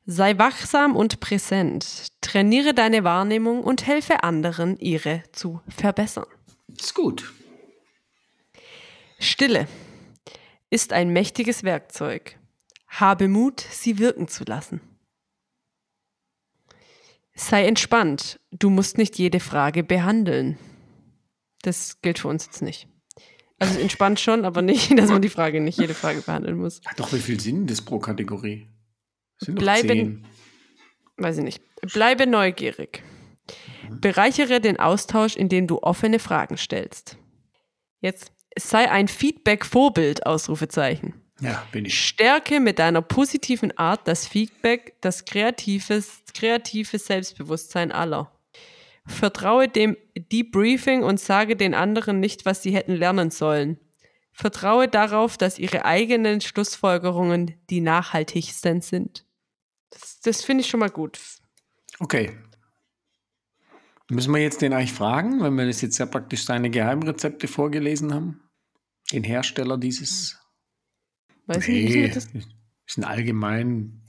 Sei 0.06 0.38
wachsam 0.38 0.96
und 0.96 1.20
präsent. 1.22 2.08
Trainiere 2.20 2.74
deine 2.74 3.04
Wahrnehmung 3.04 3.64
und 3.64 3.88
helfe 3.88 4.24
anderen, 4.24 4.78
ihre 4.78 5.24
zu 5.32 5.62
verbessern. 5.70 6.26
Ist 6.78 6.94
gut. 6.94 7.34
Stille 9.20 9.68
ist 10.70 10.92
ein 10.92 11.10
mächtiges 11.10 11.64
Werkzeug. 11.64 12.38
Habe 12.88 13.28
Mut, 13.28 13.62
sie 13.62 13.98
wirken 13.98 14.28
zu 14.28 14.44
lassen. 14.44 14.82
Sei 17.36 17.66
entspannt. 17.66 18.40
Du 18.52 18.70
musst 18.70 18.98
nicht 18.98 19.18
jede 19.18 19.40
Frage 19.40 19.84
behandeln. 19.84 20.58
Das 21.62 22.02
gilt 22.02 22.20
für 22.20 22.28
uns 22.28 22.46
jetzt 22.46 22.62
nicht. 22.62 22.88
Also 23.58 23.80
entspannt 23.80 24.20
schon, 24.20 24.44
aber 24.44 24.62
nicht, 24.62 24.92
dass 24.98 25.10
man 25.10 25.22
die 25.22 25.30
Frage 25.30 25.62
nicht 25.62 25.80
jede 25.80 25.94
Frage 25.94 26.22
behandeln 26.22 26.58
muss. 26.58 26.82
Ach 26.86 26.94
doch, 26.96 27.14
wie 27.14 27.20
viel 27.20 27.40
sind 27.40 27.70
das 27.70 27.82
pro 27.82 28.00
Kategorie? 28.00 28.68
Sind 29.46 29.64
zehn. 29.64 30.26
Weiß 31.18 31.38
ich 31.38 31.44
nicht. 31.44 31.62
Bleibe 31.94 32.28
neugierig. 32.28 33.04
Bereichere 33.90 34.60
den 34.62 34.80
Austausch, 34.80 35.36
indem 35.36 35.68
du 35.68 35.80
offene 35.80 36.20
Fragen 36.20 36.58
stellst. 36.58 37.18
Jetzt 38.00 38.32
sei 38.58 38.90
ein 38.90 39.08
Feedback-Vorbild, 39.08 40.26
Ausrufezeichen. 40.26 41.14
Ja, 41.40 41.66
bin 41.72 41.86
ich. 41.86 42.00
Stärke 42.00 42.60
mit 42.60 42.80
deiner 42.80 43.02
positiven 43.02 43.78
Art 43.78 44.08
das 44.08 44.28
Feedback, 44.28 44.96
das 45.02 45.26
kreatives, 45.26 46.24
kreative 46.34 47.00
Selbstbewusstsein 47.00 47.92
aller. 47.92 48.32
Vertraue 49.06 49.68
dem 49.68 49.98
Debriefing 50.16 51.04
und 51.04 51.20
sage 51.20 51.58
den 51.58 51.74
anderen 51.74 52.20
nicht, 52.20 52.46
was 52.46 52.64
sie 52.64 52.74
hätten 52.74 52.96
lernen 52.96 53.32
sollen. 53.32 53.80
Vertraue 54.32 54.88
darauf, 54.88 55.38
dass 55.38 55.60
ihre 55.60 55.86
eigenen 55.86 56.42
Schlussfolgerungen 56.42 57.56
die 57.70 57.82
nachhaltigsten 57.82 58.82
sind. 58.82 59.26
Das, 59.94 60.20
das 60.22 60.44
finde 60.44 60.62
ich 60.64 60.70
schon 60.70 60.80
mal 60.80 60.90
gut. 60.90 61.20
Okay. 62.00 62.38
Müssen 64.10 64.34
wir 64.34 64.42
jetzt 64.42 64.62
den 64.62 64.74
eigentlich 64.74 64.94
fragen, 64.94 65.42
wenn 65.42 65.56
wir 65.56 65.66
das 65.66 65.82
jetzt 65.82 65.98
ja 65.98 66.06
praktisch 66.06 66.46
seine 66.46 66.70
Geheimrezepte 66.70 67.48
vorgelesen 67.48 68.14
haben? 68.14 68.42
Den 69.12 69.24
Hersteller 69.24 69.78
dieses. 69.78 70.40
Weiß 71.46 71.68
nicht, 71.68 71.90
Nee, 71.90 72.08
das 72.08 72.32
das 72.32 72.44
sind 72.88 73.04
allgemein, 73.06 74.02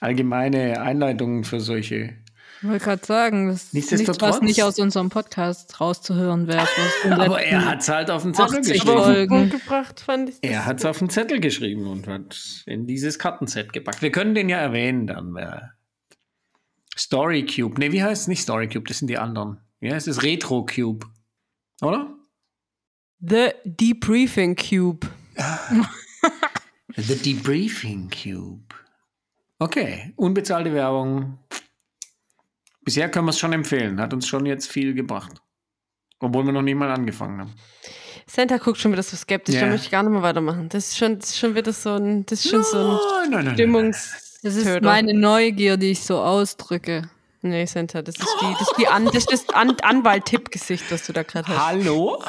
allgemeine 0.00 0.80
Einleitungen 0.80 1.44
für 1.44 1.60
solche. 1.60 2.16
Ich 2.62 2.68
wollte 2.68 2.84
gerade 2.84 3.06
sagen, 3.06 3.48
das 3.48 3.64
ist 3.64 3.74
nichts, 3.74 4.20
was 4.20 4.40
nicht 4.40 4.62
aus 4.62 4.78
unserem 4.78 5.10
Podcast 5.10 5.80
rauszuhören 5.80 6.46
wäre. 6.46 6.66
den 7.04 7.12
Aber 7.12 7.42
er 7.42 7.64
hat 7.66 7.82
es 7.82 7.88
halt 7.88 8.10
auf 8.10 8.22
den 8.22 8.34
Zettel 8.34 8.58
80 8.60 8.84
geschrieben. 8.84 9.50
Gebracht, 9.50 10.00
fand 10.00 10.30
ich. 10.30 10.36
Er 10.42 10.64
hat 10.64 10.78
es 10.78 10.84
auf 10.86 10.98
den 10.98 11.10
Zettel 11.10 11.40
geschrieben 11.40 11.86
und 11.86 12.08
hat 12.08 12.64
in 12.66 12.86
dieses 12.86 13.18
Kartenset 13.18 13.72
gepackt. 13.72 14.00
Wir 14.00 14.10
können 14.10 14.34
den 14.34 14.48
ja 14.48 14.58
erwähnen 14.58 15.06
dann. 15.06 15.36
Story 16.96 17.44
Cube. 17.44 17.78
Nee, 17.78 17.92
wie 17.92 18.02
heißt 18.02 18.22
es? 18.22 18.28
Nicht 18.28 18.42
Story 18.42 18.68
Cube, 18.68 18.88
das 18.88 18.98
sind 18.98 19.08
die 19.08 19.18
anderen. 19.18 19.60
Ja, 19.80 19.94
es 19.94 20.06
ist 20.06 20.22
Retro 20.22 20.64
Cube. 20.64 21.06
Oder? 21.82 22.14
The 23.20 23.50
Debriefing 23.64 24.56
Cube. 24.56 25.06
The 26.96 27.16
Debriefing 27.16 28.10
Cube. 28.10 28.74
Okay, 29.58 30.12
unbezahlte 30.16 30.72
Werbung. 30.72 31.38
Bisher 32.86 33.10
können 33.10 33.26
wir 33.26 33.30
es 33.30 33.38
schon 33.38 33.52
empfehlen. 33.52 34.00
Hat 34.00 34.14
uns 34.14 34.26
schon 34.28 34.46
jetzt 34.46 34.70
viel 34.70 34.94
gebracht. 34.94 35.32
Obwohl 36.20 36.46
wir 36.46 36.52
noch 36.52 36.62
nicht 36.62 36.76
mal 36.76 36.90
angefangen 36.90 37.40
haben. 37.40 37.54
Santa 38.28 38.56
guckt 38.58 38.78
schon 38.78 38.92
wieder 38.92 39.02
so 39.02 39.16
skeptisch, 39.16 39.56
Ja. 39.56 39.62
da 39.62 39.66
möchte 39.66 39.86
ich 39.86 39.90
gar 39.90 40.02
nicht 40.04 40.12
mehr 40.12 40.22
weitermachen. 40.22 40.68
Das 40.68 40.86
ist 40.88 40.96
schon, 40.96 41.18
das 41.18 41.30
ist 41.30 41.38
schon 41.38 41.54
wieder 41.54 41.72
so 41.72 41.94
ein, 41.96 42.24
das 42.26 42.44
ist 42.44 42.50
schon 42.50 42.62
so 42.64 42.78
ein 42.78 42.86
Nein, 42.86 42.98
nein, 43.00 43.30
nein, 43.30 43.44
nein. 43.44 43.54
Stimmungs. 43.54 44.38
Das 44.42 44.54
ist 44.54 44.64
Töter. 44.64 44.86
meine 44.86 45.12
Neugier, 45.14 45.76
die 45.76 45.90
ich 45.90 46.00
so 46.00 46.18
ausdrücke. 46.20 47.10
Nee, 47.42 47.66
Santa, 47.66 48.02
das 48.02 48.16
ist 48.16 48.36
die, 48.40 48.52
das 48.52 48.62
ist 48.62 48.74
die 48.78 48.86
An, 48.88 49.04
das 49.06 49.16
ist 49.16 49.32
das 49.32 49.48
An 49.50 49.76
Anwalt-Tipp-Gesicht, 49.82 50.84
was 50.90 51.06
du 51.06 51.12
da 51.12 51.22
gerade 51.24 51.48
hast. 51.48 51.66
Hallo? 51.66 52.22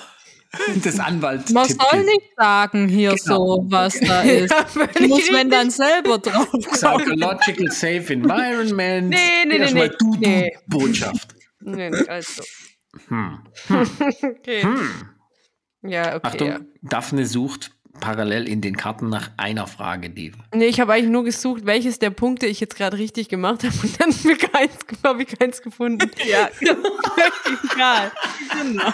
Das 0.84 1.00
Anwalt. 1.00 1.50
Man 1.52 1.68
soll 1.68 2.04
nicht 2.06 2.32
sagen 2.38 2.88
hier 2.88 3.16
Genau. 3.16 3.58
so, 3.58 3.66
was 3.70 4.00
da 4.00 4.22
ist. 4.24 4.52
Ja, 4.52 5.08
Muss 5.08 5.30
man 5.32 5.50
dann 5.50 5.70
selber 5.70 6.18
drauf 6.20 6.50
kommen. 6.52 6.64
Psychological 6.72 7.72
Safe 7.72 8.14
Environment. 8.14 9.10
Nee, 9.10 9.18
nee, 9.46 9.58
nee, 9.60 9.72
nee. 9.74 9.90
Du, 10.00 10.12
du, 10.14 10.20
Nee. 10.20 10.58
Botschaft. 10.68 11.36
Nee, 11.60 11.92
also. 12.08 12.44
Hm. 13.10 13.40
Okay. 13.70 14.64
Ja, 15.84 16.16
okay. 16.16 16.20
Achtung, 16.24 16.48
Ja. 16.48 16.60
Daphne 16.82 17.26
sucht 17.26 17.72
parallel 18.00 18.48
in 18.48 18.62
den 18.62 18.78
Karten 18.78 19.10
nach 19.10 19.32
einer 19.38 19.68
Frage, 19.68 20.10
die. 20.10 20.32
Nee, 20.54 20.68
ich 20.68 20.80
habe 20.80 20.94
eigentlich 20.94 21.10
nur 21.12 21.24
gesucht, 21.24 21.66
welches 21.66 22.00
der 22.00 22.10
Punkte 22.12 22.46
ich 22.46 22.60
jetzt 22.60 22.76
gerade 22.76 22.98
richtig 22.98 23.28
gemacht 23.30 23.64
habe 23.64 23.74
und 23.84 24.00
dann 24.00 24.12
habe 25.04 25.24
ich 25.24 25.38
keins 25.40 25.62
gefunden. 25.62 26.10
Ja, 26.26 26.50
egal. 26.62 28.12
Genau. 28.62 28.94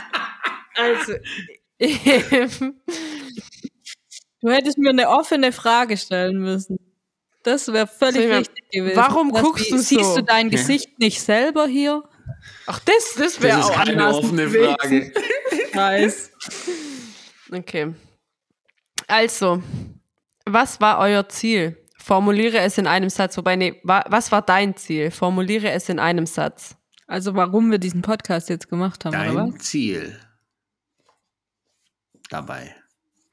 Also, 0.75 1.13
Du 4.41 4.51
hättest 4.51 4.77
mir 4.77 4.89
eine 4.89 5.09
offene 5.09 5.51
Frage 5.53 5.95
stellen 5.97 6.39
müssen. 6.39 6.77
Das 7.43 7.71
wäre 7.71 7.87
völlig 7.87 8.27
mal- 8.29 8.39
richtig 8.39 8.69
gewesen. 8.71 8.95
Warum 8.97 9.33
Was, 9.33 9.41
guckst 9.41 9.71
du 9.71 9.77
Siehst 9.77 10.03
so? 10.03 10.15
du 10.17 10.23
dein 10.23 10.49
Ja. 10.49 10.57
Gesicht 10.57 10.99
nicht 10.99 11.21
selber 11.21 11.65
hier? 11.67 12.03
ach, 12.67 12.79
das, 12.79 13.15
das 13.17 13.41
wäre 13.41 13.63
auch 13.63 13.71
keine 13.73 14.07
offene 14.15 14.45
gewesen. 14.45 14.75
Frage. 14.79 15.13
Weiß. 15.73 16.31
Okay. 17.51 17.93
Also, 19.07 19.61
was 20.45 20.79
war 20.81 20.99
euer 20.99 21.27
Ziel? 21.29 21.77
Formuliere 21.97 22.59
es 22.59 22.77
in 22.77 22.87
einem 22.87 23.09
Satz. 23.09 23.37
Wobei, 23.37 23.55
nee, 23.55 23.79
wa 23.83 24.03
was 24.09 24.31
war 24.31 24.41
dein 24.41 24.75
Ziel? 24.75 25.09
Formuliere 25.11 25.71
es 25.71 25.87
in 25.89 25.99
einem 25.99 26.25
Satz. 26.25 26.75
Also 27.07 27.35
warum 27.35 27.71
wir 27.71 27.77
diesen 27.77 28.01
Podcast 28.01 28.49
jetzt 28.49 28.69
gemacht 28.69 29.05
haben, 29.05 29.15
oder 29.15 29.35
was? 29.35 29.49
Dein 29.51 29.59
Ziel 29.59 30.19
dabei. 32.29 32.75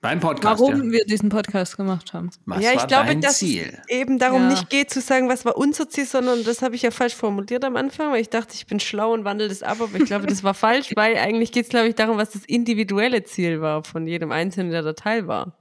Beim 0.03 0.19
Podcast. 0.19 0.63
Warum 0.63 0.87
ja. 0.87 0.93
wir 0.93 1.05
diesen 1.05 1.29
Podcast 1.29 1.77
gemacht 1.77 2.15
haben. 2.15 2.31
Was 2.47 2.63
ja, 2.65 2.71
ich 2.71 2.79
war 2.79 2.87
glaube, 2.87 3.07
dein 3.09 3.21
dass 3.21 3.39
Ziel? 3.39 3.79
es 3.83 3.89
eben 3.91 4.19
darum 4.19 4.43
Ja. 4.43 4.49
nicht 4.49 4.71
geht 4.71 4.89
zu 4.89 5.03
sagen, 5.03 5.29
was 5.29 5.45
war 5.45 5.59
unser 5.59 5.91
Ziel, 5.91 6.07
sondern 6.07 6.43
das 6.43 6.63
habe 6.63 6.75
ich 6.75 6.81
ja 6.81 6.91
falsch 6.91 7.15
formuliert 7.15 7.65
am 7.67 7.77
Anfang, 7.77 8.11
weil 8.11 8.23
ich 8.23 8.31
dachte, 8.31 8.55
ich 8.55 8.67
bin 8.67 8.81
schlau 8.81 9.13
und 9.13 9.25
wandle 9.27 9.49
das 9.49 9.63
ab, 9.63 9.79
aber 9.79 9.95
ich 9.99 10.07
glaube, 10.07 10.27
das 10.27 10.43
war 10.43 10.55
falsch, 10.55 10.93
weil 10.97 11.19
eigentlich 11.19 11.53
geht 11.53 11.65
es, 11.65 11.69
glaube 11.69 11.89
ich, 11.89 11.97
darum, 11.97 12.17
was 12.17 12.31
das 12.31 12.47
individuelle 12.47 13.25
Ziel 13.25 13.61
war 13.61 13.85
von 13.85 14.07
jedem 14.07 14.33
Einzelnen, 14.33 14.71
der 14.71 14.83
da 14.83 14.95
Teil 14.95 15.27
war. 15.27 15.53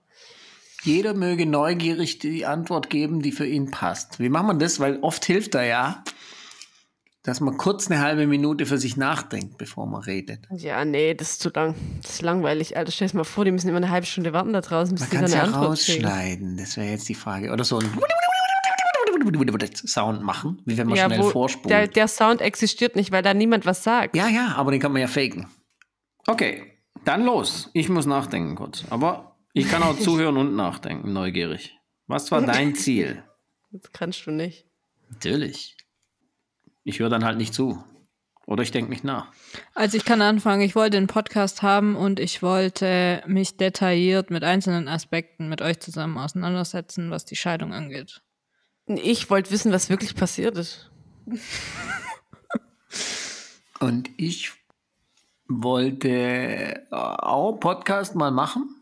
Jeder 0.84 1.14
möge 1.14 1.46
neugierig 1.46 2.20
die 2.20 2.46
Antwort 2.46 2.90
geben, 2.90 3.22
die 3.22 3.34
für 3.34 3.46
ihn 3.46 3.72
passt. 3.72 4.20
Wie 4.22 4.30
macht 4.30 4.46
man 4.46 4.60
das? 4.60 4.80
Weil 4.80 5.00
oft 5.02 5.26
hilft 5.26 5.54
da 5.54 5.64
ja, 5.64 6.06
dass 7.30 7.40
man 7.42 7.58
kurz 7.58 7.90
eine 7.90 8.02
halbe 8.02 8.28
Minute 8.28 8.66
für 8.66 8.78
sich 8.78 8.98
nachdenkt, 8.98 9.58
bevor 9.58 9.86
man 9.88 10.02
redet. 10.02 10.48
Ja, 10.52 10.84
nee, 10.84 11.14
das 11.14 11.32
ist 11.32 11.42
zu 11.42 11.50
lang. 11.50 11.76
Das 12.02 12.12
ist 12.16 12.22
langweilig, 12.22 12.76
Alter. 12.76 12.92
Stell 12.92 13.08
dir 13.08 13.18
mal 13.18 13.24
vor, 13.24 13.46
die 13.46 13.52
müssen 13.52 13.68
immer 13.70 13.78
eine 13.78 13.90
halbe 13.90 14.06
Stunde 14.08 14.34
warten 14.34 14.52
da 14.54 14.62
draußen, 14.62 14.94
bis 14.96 15.02
Man 15.02 15.10
die 15.10 15.16
kann 15.16 15.26
dann 15.26 15.34
eine 15.34 15.42
ja 15.52 15.58
Antwort 15.58 15.80
kriegen. 15.80 16.06
rausschneiden, 16.06 16.58
das 16.58 16.76
wäre 16.78 16.88
jetzt 16.90 17.08
die 17.08 17.16
Frage. 17.16 17.52
Oder 17.52 17.64
so 17.64 17.78
ein 17.80 17.86
Sound 19.86 20.24
machen, 20.24 20.62
wie 20.66 20.78
wenn 20.78 20.88
man 20.88 20.98
schnell 20.98 21.20
wo- 21.20 21.30
vorspult. 21.30 21.70
der, 21.70 21.88
der 21.88 22.08
Sound 22.08 22.42
existiert 22.42 22.96
nicht, 22.96 23.12
weil 23.12 23.22
da 23.24 23.34
niemand 23.34 23.66
was 23.66 23.84
sagt. 23.84 24.16
Ja, 24.16 24.28
ja, 24.28 24.54
aber 24.56 24.72
den 24.72 24.80
kann 24.80 24.92
man 24.92 25.02
ja 25.02 25.08
faken. 25.08 25.48
Okay, 26.28 26.64
dann 27.06 27.24
los. 27.26 27.70
Ich 27.74 27.90
muss 27.90 28.06
nachdenken 28.06 28.56
kurz. 28.56 28.84
Aber 28.90 29.38
ich 29.54 29.70
kann 29.70 29.84
auch 29.84 29.98
zuhören 30.00 30.38
und 30.38 30.56
nachdenken, 30.56 31.14
neugierig. 31.14 31.78
Was 32.08 32.32
war 32.32 32.42
dein 32.42 32.76
Ziel? 32.76 33.24
Das 33.72 33.92
kannst 33.92 34.26
du 34.26 34.32
nicht. 34.32 34.66
Natürlich. 35.10 35.76
Ich 36.90 37.00
höre 37.00 37.10
dann 37.10 37.24
halt 37.24 37.38
nicht 37.38 37.54
zu. 37.54 37.84
Oder 38.46 38.64
ich 38.64 38.72
denke 38.72 38.90
nicht 38.90 39.04
nach. 39.04 39.32
Also 39.76 39.96
ich 39.96 40.06
kann 40.06 40.24
anfangen, 40.24 40.64
ich 40.64 40.76
wollte 40.76 40.98
einen 40.98 41.06
Podcast 41.06 41.62
haben 41.62 41.96
und 41.96 42.20
ich 42.20 42.42
wollte 42.42 43.24
mich 43.28 43.58
detailliert 43.58 44.32
mit 44.32 44.44
einzelnen 44.44 44.88
Aspekten 44.88 45.50
mit 45.50 45.62
euch 45.62 45.80
zusammen 45.80 46.18
auseinandersetzen, 46.18 47.12
was 47.12 47.26
die 47.26 47.36
Scheidung 47.36 47.74
angeht. 47.74 48.24
Ich 48.88 49.30
wollte 49.30 49.52
wissen, 49.52 49.72
was 49.72 49.92
wirklich 49.92 50.16
passiert 50.16 50.58
ist. 50.58 50.90
Und 53.80 54.10
ich 54.18 54.52
wollte 55.48 56.10
äh, 56.10 56.86
auch 56.90 57.54
Podcast 57.60 58.16
mal 58.16 58.32
machen. 58.32 58.76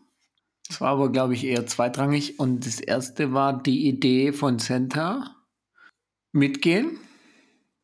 Das 0.66 0.80
war 0.80 0.90
aber, 0.90 1.12
glaube 1.12 1.34
ich, 1.34 1.44
eher 1.44 1.66
zweitrangig. 1.66 2.40
Und 2.40 2.66
das 2.66 2.80
erste 2.80 3.32
war 3.32 3.62
die 3.62 3.86
Idee 3.86 4.32
von 4.32 4.58
Senta 4.58 5.36
mitgehen, 6.32 6.98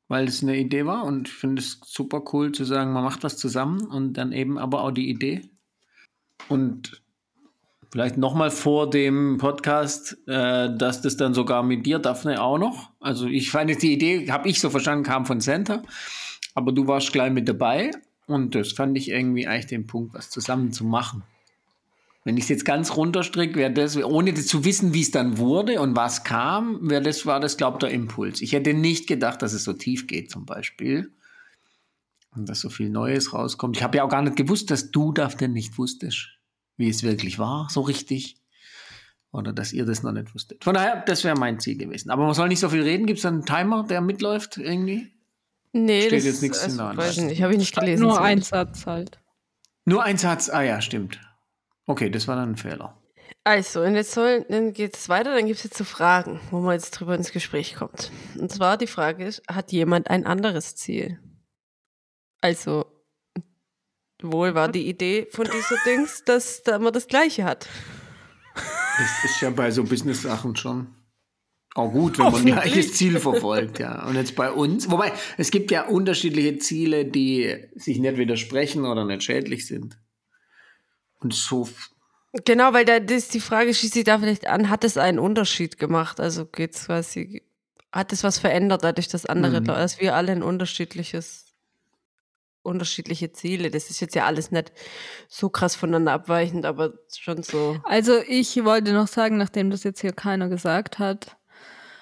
weil 0.09 0.29
es 0.29 0.43
eine 0.43 0.57
Idee 0.57 0.87
war. 0.87 1.05
Und 1.05 1.29
ich 1.29 1.35
finde 1.35 1.61
es 1.61 1.81
super 1.85 2.23
cool 2.33 2.53
zu 2.53 2.65
sagen, 2.65 2.93
man 2.93 3.05
macht 3.05 3.25
was 3.25 3.37
zusammen 3.37 3.87
und 3.87 4.15
dann 4.15 4.33
eben 4.33 4.59
aber 4.59 4.83
auch 4.83 4.91
die 4.91 5.09
Idee. 5.09 5.43
Und 6.49 7.03
vielleicht 7.91 8.17
nochmal 8.17 8.51
vor 8.51 8.91
dem 8.91 9.39
Podcast, 9.39 10.17
äh, 10.27 10.77
dass 10.77 11.01
das 11.01 11.17
dann 11.17 11.33
sogar 11.33 11.63
mit 11.63 11.87
dir, 11.87 11.99
Daphne, 11.99 12.43
auch 12.43 12.59
noch. 12.59 12.91
Also 13.01 13.27
ich 13.27 13.51
fand 13.51 13.71
die 13.83 13.93
Idee, 13.93 14.31
habe 14.31 14.49
ich 14.49 14.61
so 14.61 14.71
verstanden, 14.71 15.05
kam 15.05 15.27
von 15.27 15.41
Center. 15.41 15.83
Aber 16.55 16.73
du 16.73 16.87
warst 16.87 17.13
gleich 17.13 17.33
mit 17.33 17.49
dabei 17.49 17.91
und 18.27 18.55
das 18.55 18.73
fand 18.73 18.97
ich 18.97 19.11
irgendwie 19.11 19.47
eigentlich 19.47 19.67
den 19.67 19.87
Punkt, 19.87 20.15
was 20.15 20.31
zusammen 20.31 20.73
zu 20.73 20.85
machen. 20.85 21.23
Wenn 22.25 22.39
ich 22.39 22.45
es 22.45 22.49
jetzt 22.49 22.65
ganz 22.65 22.97
runterstricke, 22.97 23.57
wäre 23.57 23.73
das, 23.73 23.97
ohne 23.97 24.33
das 24.33 24.47
zu 24.47 24.65
wissen, 24.65 24.95
wie 24.95 25.03
es 25.03 25.11
dann 25.11 25.37
wurde 25.37 25.81
und 25.81 25.95
was 25.95 26.25
kam, 26.25 26.89
wäre 26.89 27.03
das, 27.03 27.27
war 27.27 27.39
das, 27.39 27.59
glaube 27.59 27.77
ich, 27.77 27.81
der 27.81 27.91
Impuls. 27.91 28.41
Ich 28.41 28.53
hätte 28.53 28.73
nicht 28.73 29.07
gedacht, 29.07 29.43
dass 29.43 29.53
es 29.53 29.65
so 29.65 29.75
tief 29.75 30.07
geht, 30.07 30.31
zum 30.31 30.47
Beispiel. 30.47 31.13
Und 32.35 32.49
dass 32.49 32.61
so 32.61 32.71
viel 32.71 32.89
Neues 32.89 33.35
rauskommt. 33.35 33.77
Ich 33.77 33.83
habe 33.83 33.99
ja 33.99 34.05
auch 34.05 34.09
gar 34.09 34.23
nicht 34.23 34.37
gewusst, 34.37 34.71
dass 34.71 34.91
du 34.91 35.13
davon 35.13 35.53
nicht 35.53 35.77
wusstest, 35.79 36.31
wie 36.79 36.89
es 36.89 37.03
wirklich 37.03 37.39
war, 37.39 37.69
so 37.71 37.83
richtig. 37.83 38.39
Oder 39.31 39.53
dass 39.53 39.73
ihr 39.73 39.85
das 39.85 40.03
noch 40.03 40.13
nicht 40.13 40.35
wusstet. 40.35 40.65
Von 40.65 40.75
daher, 40.75 41.03
das 41.07 41.25
wäre 41.25 41.37
mein 41.37 41.61
Ziel 41.61 41.77
gewesen. 41.77 42.11
Aber 42.11 42.25
man 42.25 42.35
soll 42.35 42.49
nicht 42.49 42.61
so 42.61 42.71
viel 42.71 42.83
reden. 42.83 43.07
Gibt 43.07 43.19
es 43.19 43.27
einen 43.27 43.45
Timer, 43.45 43.85
der 43.85 44.01
mitläuft 44.01 44.57
irgendwie? 44.57 45.13
Nee, 45.73 46.03
Steht 46.03 46.19
das 46.19 46.25
jetzt 46.25 46.43
nichts 46.43 46.61
also, 46.61 46.71
in 46.71 46.79
der 46.79 46.87
weiß 46.87 46.95
ich 46.95 47.19
Anleitung. 47.19 47.27
nicht, 47.27 47.43
habe 47.43 47.53
ich 47.53 47.59
nicht 47.59 47.77
gelesen. 47.77 48.03
Nur 48.03 48.15
so. 48.15 48.21
ein 48.21 48.43
Satz 48.43 48.87
halt. 48.87 49.19
Nur 49.85 50.03
ein 50.05 50.17
Satz. 50.17 50.49
Ah 50.49 50.63
ja, 50.63 50.81
stimmt. 50.81 51.21
Okay, 51.87 52.11
das 52.11 52.29
war 52.29 52.37
dann 52.37 52.53
ein 52.53 52.57
Fehler. 52.57 52.97
Also, 53.43 53.83
und 53.83 53.95
jetzt 53.95 54.13
soll, 54.13 54.47
dann 54.49 54.73
geht 54.73 54.97
es 54.97 55.09
weiter, 55.09 55.35
dann 55.35 55.47
gibt 55.47 55.59
es 55.59 55.65
jetzt 55.65 55.77
so 55.77 55.85
Fragen, 55.85 56.41
wo 56.51 56.61
man 56.61 56.75
jetzt 56.75 56.93
drüber 56.93 57.15
ins 57.15 57.31
Gespräch 57.31 57.75
kommt. 57.75 58.11
Und 58.39 58.51
zwar 58.51 58.79
die 58.79 58.87
Frage 58.87 59.25
ist, 59.25 59.43
hat 59.49 59.71
jemand 59.71 60.09
ein 60.09 60.25
anderes 60.25 60.77
Ziel? 60.77 61.19
Also, 62.41 62.87
wohl 64.23 64.55
war 64.55 64.69
die 64.69 64.89
Idee 64.89 65.29
von 65.31 65.45
dieser 65.45 65.77
Dings, 65.87 66.25
dass 66.25 66.63
da 66.63 66.79
man 66.79 66.93
das 66.93 67.07
Gleiche 67.07 67.45
hat. 67.45 67.69
Das 68.55 69.25
ist 69.31 69.41
ja 69.43 69.51
bei 69.51 69.71
so 69.71 69.85
Business-Sachen 69.85 70.57
schon 70.57 70.87
auch 71.75 71.91
gut, 71.91 72.19
wenn 72.19 72.27
man 72.27 72.37
ein 72.37 72.47
gleiches 72.47 72.95
Ziel 72.95 73.19
verfolgt, 73.19 73.81
ja. 73.81 74.07
Und 74.07 74.15
jetzt 74.15 74.37
bei 74.37 74.53
uns, 74.53 74.91
wobei 74.91 75.13
es 75.37 75.51
gibt 75.51 75.73
ja 75.73 75.87
unterschiedliche 75.87 76.59
Ziele, 76.59 77.05
die 77.05 77.57
sich 77.75 77.99
nicht 77.99 78.17
widersprechen 78.17 78.85
oder 78.85 79.05
nicht 79.05 79.25
schädlich 79.25 79.67
sind. 79.67 79.99
Und 81.25 81.35
so. 81.35 81.69
Genau, 82.45 82.73
weil 82.73 82.85
da 82.85 83.01
das 83.01 83.17
ist 83.25 83.35
die 83.35 83.41
Frage, 83.41 83.73
schließt 83.75 83.95
sich 83.95 84.05
da 84.05 84.19
vielleicht 84.19 84.47
an, 84.47 84.69
hat 84.71 84.85
es 84.85 84.97
einen 84.97 85.19
Unterschied 85.19 85.79
gemacht? 85.79 86.21
Also 86.21 86.47
geht's 86.47 86.87
quasi, 86.87 87.43
hat 87.93 88.13
es 88.13 88.23
was 88.25 88.39
verändert 88.39 88.85
dadurch, 88.85 89.09
dass 89.09 89.25
andere, 89.27 89.61
Mhm. 89.61 89.65
dass 89.67 90.01
wir 90.01 90.15
alle 90.15 90.33
ein 90.33 90.43
unterschiedliches, 90.43 91.55
unterschiedliche 92.63 93.31
Ziele. 93.33 93.71
Das 93.71 93.91
ist 93.91 94.01
jetzt 94.01 94.15
ja 94.15 94.27
alles 94.27 94.51
nicht 94.51 94.73
so 95.29 95.49
krass 95.49 95.77
voneinander 95.77 96.13
abweichend, 96.13 96.65
aber 96.67 96.95
schon 97.17 97.43
so. 97.43 97.79
Also 97.85 98.19
ich 98.27 98.65
wollte 98.65 98.93
noch 98.93 99.09
sagen, 99.09 99.37
nachdem 99.37 99.71
das 99.71 99.85
jetzt 99.85 100.01
hier 100.01 100.13
keiner 100.13 100.49
gesagt 100.49 100.99
hat, 100.99 101.37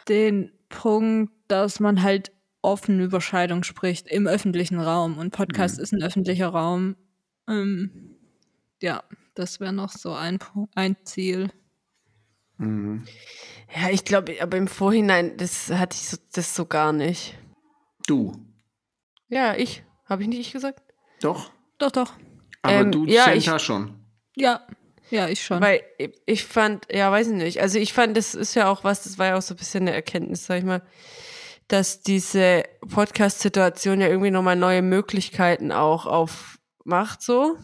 den 0.09 0.53
Punkt, 0.69 1.33
dass 1.49 1.79
man 1.81 2.03
halt 2.03 2.33
offen 2.63 3.01
über 3.01 3.21
Scheidung 3.21 3.65
spricht 3.65 4.07
im 4.09 4.27
öffentlichen 4.27 4.79
Raum 4.81 5.19
und 5.19 5.31
Podcast 5.33 5.79
ist 5.79 5.93
ein 5.93 6.03
öffentlicher 6.03 6.49
Raum. 6.49 6.97
Ähm, 7.49 8.12
ja, 8.83 9.03
das 9.35 9.61
wäre 9.61 9.73
noch 9.73 9.91
so 9.93 10.13
ein, 10.13 10.39
ein 10.75 10.97
Ziel. 11.05 11.51
Mhm. 12.59 13.07
Ja, 13.75 13.89
ich 13.91 14.05
glaube, 14.05 14.37
aber 14.41 14.57
im 14.59 14.69
Vorhinein, 14.69 15.37
das 15.37 15.71
hatte 15.71 15.97
ich 15.97 16.09
so, 16.09 16.17
das 16.35 16.55
so 16.55 16.67
gar 16.67 16.93
nicht. 16.93 17.37
Du. 18.07 18.33
Ja, 19.29 19.55
ich. 19.55 19.83
Habe 20.07 20.23
ich 20.23 20.29
nicht 20.29 20.41
ich 20.41 20.53
gesagt? 20.53 20.83
Doch. 21.23 21.51
Doch, 21.79 21.91
doch. 21.91 22.13
Aber 22.61 22.75
Ähm, 22.75 22.93
du, 22.93 23.07
ja, 23.07 23.25
Senta, 23.25 23.57
ich- 23.57 23.63
schon. 23.63 23.95
Ja, 24.37 24.67
ja, 25.11 25.29
ich 25.29 25.43
schon. 25.45 25.61
Weil 25.61 25.83
ich- 25.99 26.13
ich 26.27 26.45
fand, 26.45 26.87
ja, 26.93 27.11
weiß 27.11 27.29
ich 27.29 27.35
nicht. 27.35 27.61
Also 27.63 27.79
ich 27.79 27.93
fand, 27.93 28.17
das 28.17 28.35
ist 28.35 28.55
ja 28.55 28.69
auch 28.71 28.85
was, 28.85 29.05
das 29.05 29.19
war 29.19 29.29
ja 29.29 29.37
auch 29.39 29.43
so 29.43 29.55
ein 29.55 29.57
bisschen 29.59 29.83
eine 29.85 29.93
Erkenntnis, 29.95 30.45
sag 30.47 30.59
ich 30.59 30.65
mal, 30.65 30.83
dass 31.69 32.03
diese 32.03 32.65
Podcast-Situation 32.91 34.01
ja 34.01 34.09
irgendwie 34.09 34.31
nochmal 34.31 34.57
neue 34.57 34.83
Möglichkeiten 34.83 35.73
auch 35.73 36.07
aufmacht, 36.07 37.23
so. 37.23 37.57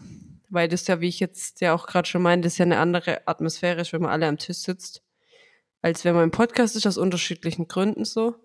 Weil 0.49 0.67
das 0.67 0.87
ja, 0.87 0.99
wie 0.99 1.07
ich 1.07 1.19
jetzt 1.19 1.61
ja 1.61 1.73
auch 1.73 1.87
gerade 1.87 2.07
schon 2.07 2.21
meinte, 2.21 2.47
das 2.47 2.57
ja 2.57 2.65
eine 2.65 2.79
andere 2.79 3.27
Atmosphäre 3.27 3.81
ist, 3.81 3.93
wenn 3.93 4.01
man 4.01 4.11
alle 4.11 4.27
am 4.27 4.37
Tisch 4.37 4.57
sitzt, 4.57 5.03
als 5.81 6.05
wenn 6.05 6.15
man 6.15 6.25
im 6.25 6.31
Podcast 6.31 6.75
ist, 6.75 6.87
aus 6.87 6.97
unterschiedlichen 6.97 7.67
Gründen 7.67 8.05
so. 8.05 8.35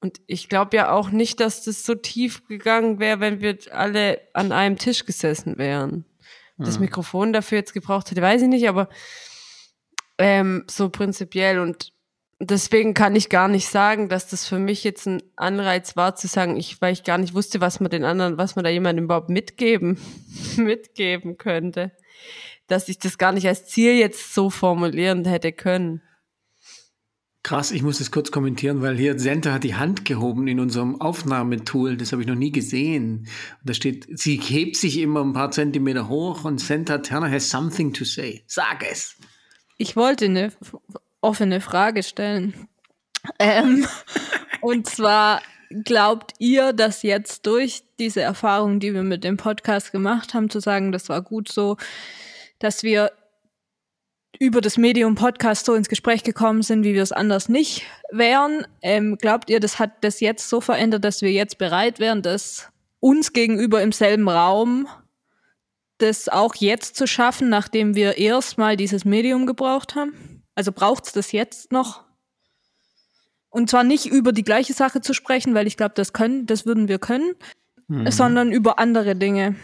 Und 0.00 0.20
ich 0.26 0.48
glaube 0.48 0.76
ja 0.76 0.90
auch 0.90 1.10
nicht, 1.10 1.40
dass 1.40 1.64
das 1.64 1.84
so 1.84 1.94
tief 1.94 2.46
gegangen 2.48 2.98
wäre, 2.98 3.20
wenn 3.20 3.40
wir 3.40 3.58
alle 3.70 4.20
an 4.34 4.52
einem 4.52 4.78
Tisch 4.78 5.04
gesessen 5.04 5.58
wären. 5.58 6.04
Das 6.58 6.78
Mikrofon 6.78 7.34
dafür 7.34 7.58
jetzt 7.58 7.74
gebraucht 7.74 8.10
hätte, 8.10 8.22
weiß 8.22 8.42
ich 8.42 8.48
nicht, 8.48 8.66
aber 8.68 8.88
ähm, 10.16 10.64
so 10.70 10.88
prinzipiell 10.88 11.58
und 11.58 11.92
deswegen 12.38 12.94
kann 12.94 13.16
ich 13.16 13.28
gar 13.28 13.48
nicht 13.48 13.68
sagen, 13.68 14.08
dass 14.08 14.28
das 14.28 14.46
für 14.46 14.58
mich 14.58 14.84
jetzt 14.84 15.06
ein 15.06 15.22
Anreiz 15.36 15.96
war 15.96 16.16
zu 16.16 16.26
sagen, 16.26 16.56
ich, 16.56 16.80
weil 16.80 16.92
ich 16.92 17.04
gar 17.04 17.18
nicht 17.18 17.34
wusste, 17.34 17.60
was 17.60 17.80
man 17.80 17.90
den 17.90 18.04
anderen, 18.04 18.38
was 18.38 18.56
man 18.56 18.64
da 18.64 18.70
jemandem 18.70 19.06
überhaupt 19.06 19.30
mitgeben, 19.30 19.98
mitgeben 20.56 21.38
könnte, 21.38 21.92
dass 22.66 22.88
ich 22.88 22.98
das 22.98 23.18
gar 23.18 23.32
nicht 23.32 23.46
als 23.46 23.66
Ziel 23.66 23.94
jetzt 23.94 24.34
so 24.34 24.50
formulieren 24.50 25.24
hätte 25.24 25.52
können. 25.52 26.02
Krass, 27.42 27.70
ich 27.70 27.82
muss 27.82 27.98
das 27.98 28.10
kurz 28.10 28.32
kommentieren, 28.32 28.82
weil 28.82 28.96
hier 28.96 29.20
Senta 29.20 29.52
hat 29.52 29.62
die 29.62 29.76
Hand 29.76 30.04
gehoben 30.04 30.48
in 30.48 30.58
unserem 30.58 31.00
Aufnahmetool. 31.00 31.96
Das 31.96 32.10
habe 32.10 32.20
ich 32.20 32.26
noch 32.26 32.34
nie 32.34 32.50
gesehen. 32.50 33.18
Und 33.20 33.28
da 33.62 33.72
steht, 33.72 34.08
sie 34.18 34.36
hebt 34.36 34.74
sich 34.74 34.98
immer 34.98 35.22
ein 35.22 35.32
paar 35.32 35.52
Zentimeter 35.52 36.08
hoch 36.08 36.44
und 36.44 36.60
Senta 36.60 36.98
Turner 36.98 37.30
has 37.30 37.48
something 37.48 37.92
to 37.92 38.04
say. 38.04 38.42
Sag 38.48 38.84
es. 38.90 39.14
Ich 39.78 39.94
wollte 39.94 40.24
eine 40.24 40.50
offene 41.26 41.60
Frage 41.60 42.02
stellen. 42.02 42.68
Ähm, 43.38 43.86
und 44.60 44.86
zwar, 44.86 45.42
glaubt 45.84 46.32
ihr, 46.38 46.72
dass 46.72 47.02
jetzt 47.02 47.46
durch 47.46 47.82
diese 47.98 48.22
Erfahrung, 48.22 48.78
die 48.78 48.94
wir 48.94 49.02
mit 49.02 49.24
dem 49.24 49.36
Podcast 49.36 49.90
gemacht 49.90 50.32
haben, 50.32 50.48
zu 50.48 50.60
sagen, 50.60 50.92
das 50.92 51.08
war 51.08 51.22
gut 51.22 51.50
so, 51.50 51.76
dass 52.60 52.82
wir 52.84 53.10
über 54.38 54.60
das 54.60 54.76
Medium 54.76 55.14
Podcast 55.14 55.66
so 55.66 55.74
ins 55.74 55.88
Gespräch 55.88 56.22
gekommen 56.22 56.62
sind, 56.62 56.84
wie 56.84 56.94
wir 56.94 57.02
es 57.02 57.12
anders 57.12 57.48
nicht 57.48 57.82
wären. 58.12 58.66
Ähm, 58.82 59.16
glaubt 59.18 59.50
ihr, 59.50 59.60
das 59.60 59.78
hat 59.78 60.04
das 60.04 60.20
jetzt 60.20 60.48
so 60.48 60.60
verändert, 60.60 61.04
dass 61.04 61.22
wir 61.22 61.32
jetzt 61.32 61.58
bereit 61.58 61.98
wären, 61.98 62.22
das 62.22 62.70
uns 63.00 63.32
gegenüber 63.32 63.82
im 63.82 63.92
selben 63.92 64.28
Raum 64.28 64.86
das 65.98 66.28
auch 66.28 66.54
jetzt 66.56 66.96
zu 66.96 67.06
schaffen, 67.06 67.48
nachdem 67.48 67.94
wir 67.94 68.18
erstmal 68.18 68.76
dieses 68.76 69.04
Medium 69.04 69.46
gebraucht 69.46 69.94
haben? 69.94 70.35
Also 70.56 70.72
braucht 70.72 71.06
es 71.06 71.12
das 71.12 71.30
jetzt 71.30 71.70
noch? 71.70 72.04
Und 73.50 73.70
zwar 73.70 73.84
nicht 73.84 74.06
über 74.06 74.32
die 74.32 74.42
gleiche 74.42 74.72
Sache 74.72 75.00
zu 75.00 75.14
sprechen, 75.14 75.54
weil 75.54 75.68
ich 75.68 75.76
glaube, 75.76 75.94
das 75.94 76.12
können, 76.12 76.46
das 76.46 76.66
würden 76.66 76.88
wir 76.88 76.98
können, 76.98 77.34
sondern 78.10 78.50
über 78.50 78.80
andere 78.80 79.14
Dinge. 79.14 79.54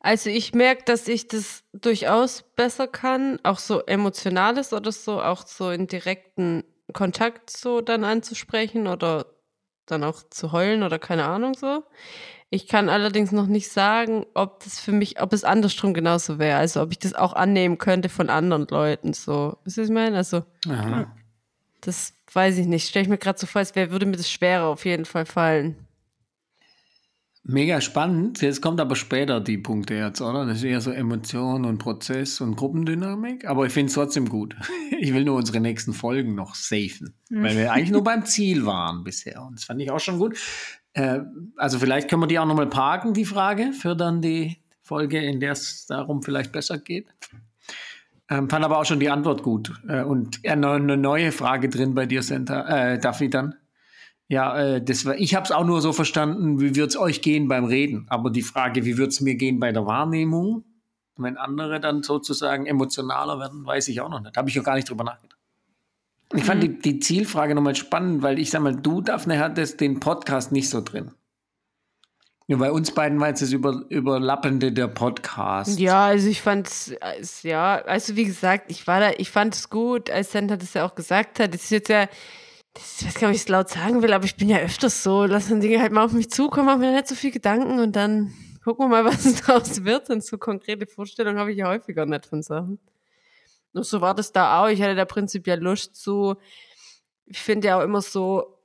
Also 0.00 0.30
ich 0.30 0.54
merke, 0.54 0.84
dass 0.84 1.06
ich 1.06 1.28
das 1.28 1.62
durchaus 1.74 2.42
besser 2.56 2.88
kann, 2.88 3.38
auch 3.42 3.58
so 3.58 3.80
emotionales 3.80 4.72
oder 4.72 4.90
so, 4.92 5.20
auch 5.20 5.46
so 5.46 5.70
in 5.70 5.86
direkten 5.86 6.64
Kontakt 6.94 7.50
so 7.50 7.82
dann 7.82 8.04
anzusprechen 8.04 8.86
oder 8.86 9.26
dann 9.84 10.02
auch 10.02 10.22
zu 10.30 10.52
heulen 10.52 10.82
oder 10.82 10.98
keine 10.98 11.26
Ahnung 11.26 11.54
so. 11.54 11.84
Ich 12.52 12.66
kann 12.66 12.88
allerdings 12.88 13.30
noch 13.30 13.46
nicht 13.46 13.70
sagen, 13.70 14.26
ob 14.34 14.64
das 14.64 14.80
für 14.80 14.90
mich, 14.90 15.22
ob 15.22 15.32
es 15.32 15.44
andersrum 15.44 15.94
genauso 15.94 16.40
wäre. 16.40 16.58
Also 16.58 16.82
ob 16.82 16.90
ich 16.90 16.98
das 16.98 17.14
auch 17.14 17.32
annehmen 17.32 17.78
könnte 17.78 18.08
von 18.08 18.28
anderen 18.28 18.66
Leuten 18.66 19.12
so. 19.12 19.56
Wisst 19.64 19.78
ihr, 19.78 19.82
was 19.82 19.88
ich 19.88 19.94
meine? 19.94 20.16
Also 20.16 20.42
Aha. 20.68 21.14
das 21.80 22.12
weiß 22.32 22.58
ich 22.58 22.66
nicht. 22.66 22.88
Stelle 22.88 23.04
ich 23.04 23.08
mir 23.08 23.18
gerade 23.18 23.38
so 23.38 23.46
vor, 23.46 23.60
als 23.60 23.76
wäre, 23.76 23.92
würde 23.92 24.06
mir 24.06 24.16
das 24.16 24.28
schwerer 24.28 24.66
auf 24.66 24.84
jeden 24.84 25.04
Fall 25.04 25.26
fallen. 25.26 25.86
Mega 27.42 27.80
spannend. 27.80 28.42
Jetzt 28.42 28.60
kommt 28.60 28.80
aber 28.80 28.96
später 28.96 29.40
die 29.40 29.56
Punkte 29.56 29.94
jetzt, 29.94 30.20
oder? 30.20 30.44
Das 30.44 30.58
ist 30.58 30.64
eher 30.64 30.80
so 30.80 30.90
Emotion 30.90 31.64
und 31.64 31.78
Prozess 31.78 32.40
und 32.40 32.56
Gruppendynamik. 32.56 33.46
Aber 33.46 33.64
ich 33.64 33.72
finde 33.72 33.88
es 33.88 33.94
trotzdem 33.94 34.28
gut. 34.28 34.56
Ich 35.02 35.14
will 35.14 35.24
nur 35.24 35.36
unsere 35.36 35.60
nächsten 35.60 35.94
Folgen 35.94 36.34
noch 36.34 36.54
safen. 36.54 37.14
Weil 37.30 37.56
wir 37.56 37.72
eigentlich 37.72 37.90
nur 37.90 38.04
beim 38.04 38.26
Ziel 38.26 38.66
waren 38.66 39.02
bisher. 39.02 39.42
Und 39.42 39.56
das 39.56 39.64
fand 39.64 39.80
ich 39.80 39.90
auch 39.90 39.98
schon 39.98 40.18
gut. 40.18 40.36
Äh, 40.92 41.20
also 41.56 41.78
vielleicht 41.78 42.10
können 42.10 42.20
wir 42.20 42.26
die 42.26 42.38
auch 42.38 42.44
nochmal 42.44 42.66
parken, 42.66 43.14
die 43.14 43.24
Frage, 43.24 43.72
für 43.72 43.96
dann 43.96 44.20
die 44.20 44.58
Folge, 44.82 45.18
in 45.18 45.40
der 45.40 45.52
es 45.52 45.86
darum 45.86 46.22
vielleicht 46.22 46.52
besser 46.52 46.76
geht. 46.76 47.06
Ähm, 48.28 48.50
fand 48.50 48.62
aber 48.62 48.78
auch 48.78 48.84
schon 48.84 49.00
die 49.00 49.08
Antwort 49.08 49.42
gut. 49.42 49.72
Äh, 49.88 50.02
und 50.02 50.40
eine 50.44 50.98
neue 50.98 51.32
Frage 51.32 51.70
drin 51.70 51.94
bei 51.94 52.04
dir, 52.04 52.22
Senta, 52.22 52.92
äh, 52.92 52.98
Daphne 52.98 53.30
dann. 53.30 53.54
Ja, 54.30 54.56
äh, 54.56 54.80
das 54.80 55.04
war, 55.04 55.16
ich 55.16 55.34
habe 55.34 55.44
es 55.44 55.50
auch 55.50 55.64
nur 55.64 55.82
so 55.82 55.92
verstanden, 55.92 56.60
wie 56.60 56.76
wird 56.76 56.90
es 56.90 56.96
euch 56.96 57.20
gehen 57.20 57.48
beim 57.48 57.64
Reden. 57.64 58.06
Aber 58.08 58.30
die 58.30 58.42
Frage, 58.42 58.84
wie 58.84 58.96
wird 58.96 59.10
es 59.10 59.20
mir 59.20 59.34
gehen 59.34 59.58
bei 59.58 59.72
der 59.72 59.86
Wahrnehmung, 59.86 60.64
wenn 61.16 61.36
andere 61.36 61.80
dann 61.80 62.04
sozusagen 62.04 62.64
emotionaler 62.64 63.40
werden, 63.40 63.66
weiß 63.66 63.88
ich 63.88 64.00
auch 64.00 64.08
noch 64.08 64.20
nicht. 64.20 64.36
Habe 64.36 64.48
ich 64.48 64.54
noch 64.54 64.62
gar 64.62 64.76
nicht 64.76 64.88
drüber 64.88 65.02
nachgedacht. 65.02 65.36
Ich 66.32 66.44
fand 66.44 66.62
die, 66.62 66.78
die 66.78 67.00
Zielfrage 67.00 67.56
nochmal 67.56 67.74
spannend, 67.74 68.22
weil 68.22 68.38
ich 68.38 68.50
sag 68.50 68.62
mal, 68.62 68.76
du, 68.76 69.00
Daphne, 69.00 69.40
hattest 69.40 69.80
den 69.80 69.98
Podcast 69.98 70.52
nicht 70.52 70.70
so 70.70 70.80
drin. 70.80 71.10
Ja, 72.46 72.56
bei 72.56 72.70
uns 72.70 72.92
beiden 72.92 73.18
war 73.18 73.28
jetzt 73.28 73.42
das 73.42 73.50
über, 73.50 73.84
Überlappende 73.88 74.70
der 74.70 74.86
Podcast. 74.86 75.80
Ja, 75.80 76.06
also 76.06 76.28
ich 76.28 76.40
fand 76.40 76.68
es, 76.68 77.42
ja, 77.42 77.82
also 77.82 78.14
wie 78.14 78.26
gesagt, 78.26 78.70
ich 78.70 78.86
war 78.86 79.00
da, 79.00 79.10
ich 79.18 79.30
fand 79.30 79.56
es 79.56 79.70
gut, 79.70 80.08
als 80.08 80.30
Santa 80.30 80.56
das 80.56 80.74
ja 80.74 80.86
auch 80.86 80.94
gesagt 80.94 81.40
hat. 81.40 81.52
Das 81.52 81.64
ist 81.64 81.70
jetzt 81.70 81.88
ja, 81.88 82.08
das, 82.74 83.00
ich 83.00 83.06
weiß 83.06 83.14
gar 83.14 83.28
nicht, 83.28 83.34
ob 83.34 83.34
ich 83.36 83.42
es 83.42 83.48
laut 83.48 83.68
sagen 83.68 84.02
will, 84.02 84.12
aber 84.12 84.24
ich 84.24 84.36
bin 84.36 84.48
ja 84.48 84.58
öfters 84.58 85.02
so, 85.02 85.24
lassen 85.24 85.60
Dinge 85.60 85.80
halt 85.80 85.92
mal 85.92 86.04
auf 86.04 86.12
mich 86.12 86.30
zukommen, 86.30 86.66
mache 86.66 86.78
mir 86.78 86.92
nicht 86.92 87.08
so 87.08 87.14
viel 87.14 87.30
Gedanken 87.30 87.80
und 87.80 87.96
dann 87.96 88.32
gucken 88.62 88.88
wir 88.88 89.02
mal, 89.02 89.04
was 89.12 89.42
daraus 89.42 89.84
wird. 89.84 90.10
Und 90.10 90.24
so 90.24 90.38
konkrete 90.38 90.86
Vorstellungen 90.86 91.38
habe 91.38 91.52
ich 91.52 91.58
ja 91.58 91.68
häufiger 91.68 92.06
nicht 92.06 92.26
von 92.26 92.42
Sachen. 92.42 92.78
Und 93.72 93.86
so 93.86 94.00
war 94.00 94.14
das 94.14 94.32
da 94.32 94.62
auch. 94.62 94.68
Ich 94.68 94.82
hatte 94.82 94.94
da 94.94 95.04
prinzipiell 95.04 95.60
Lust 95.60 95.96
zu. 95.96 96.36
Ich 97.26 97.38
finde 97.38 97.68
ja 97.68 97.78
auch 97.78 97.84
immer 97.84 98.02
so, 98.02 98.60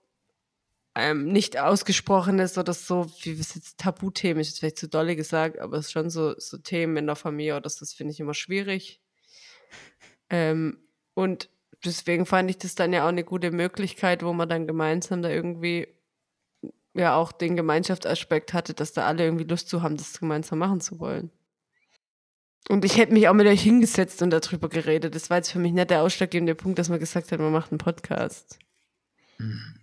ähm, 0.96 1.28
nicht 1.28 1.60
ausgesprochenes 1.60 2.58
oder 2.58 2.74
so, 2.74 3.12
wie 3.22 3.32
es 3.32 3.54
jetzt 3.54 3.78
Tabuthemen 3.78 4.40
ist, 4.40 4.60
vielleicht 4.60 4.78
zu 4.78 4.88
dolle 4.88 5.18
gesagt, 5.18 5.60
aber 5.60 5.78
es 5.78 5.88
ist 5.88 5.92
schon 5.92 6.10
so, 6.10 6.36
so 6.40 6.58
Themen 6.58 6.96
in 6.96 7.06
der 7.06 7.18
Familie 7.18 7.58
oder 7.58 7.70
so, 7.70 7.82
das 7.82 7.94
finde 7.94 8.14
ich 8.14 8.20
immer 8.22 8.34
schwierig. 8.34 9.02
Ähm, 10.30 10.80
und 11.14 11.50
deswegen 11.84 12.26
fand 12.26 12.50
ich 12.50 12.58
das 12.58 12.76
dann 12.76 12.94
ja 12.94 13.04
auch 13.04 13.10
eine 13.10 13.24
gute 13.24 13.52
Möglichkeit, 13.52 14.24
wo 14.24 14.34
man 14.34 14.50
dann 14.50 14.68
gemeinsam 14.68 15.22
da 15.22 15.30
irgendwie 15.30 15.88
ja 16.94 17.16
auch 17.16 17.32
den 17.32 17.56
Gemeinschaftsaspekt 17.56 18.54
hatte, 18.54 18.74
dass 18.74 18.94
da 18.94 19.06
alle 19.06 19.26
irgendwie 19.26 19.44
Lust 19.44 19.70
zu 19.70 19.82
haben, 19.82 19.98
das 19.98 20.20
gemeinsam 20.20 20.60
machen 20.60 20.80
zu 20.80 21.00
wollen. 21.00 21.32
Und 22.68 22.84
ich 22.84 22.98
hätte 22.98 23.14
mich 23.14 23.28
auch 23.28 23.34
mit 23.34 23.46
euch 23.46 23.62
hingesetzt 23.62 24.22
und 24.22 24.32
darüber 24.32 24.70
geredet. 24.70 25.14
Das 25.14 25.30
war 25.30 25.38
jetzt 25.38 25.52
für 25.52 25.60
mich 25.60 25.74
nicht 25.74 25.90
der 25.90 26.02
ausschlaggebende 26.02 26.56
Punkt, 26.56 26.80
dass 26.80 26.90
man 26.90 27.00
gesagt 27.00 27.32
hat, 27.32 27.40
man 27.40 27.52
macht 27.52 27.72
einen 27.72 27.78
Podcast. 27.78 28.58
Mhm. 29.38 29.76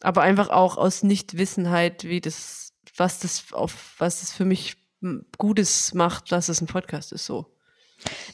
Aber 0.00 0.22
einfach 0.22 0.48
auch 0.48 0.76
aus 0.76 1.02
Nichtwissenheit, 1.02 2.04
wie 2.04 2.20
das, 2.20 2.72
was 2.96 3.20
das 3.20 3.52
auf, 3.52 3.94
was 3.98 4.20
das 4.20 4.32
für 4.32 4.44
mich 4.44 4.76
Gutes 5.38 5.94
macht, 5.94 6.32
dass 6.32 6.48
es 6.48 6.60
ein 6.60 6.66
Podcast 6.66 7.12
ist, 7.12 7.26
so. 7.26 7.54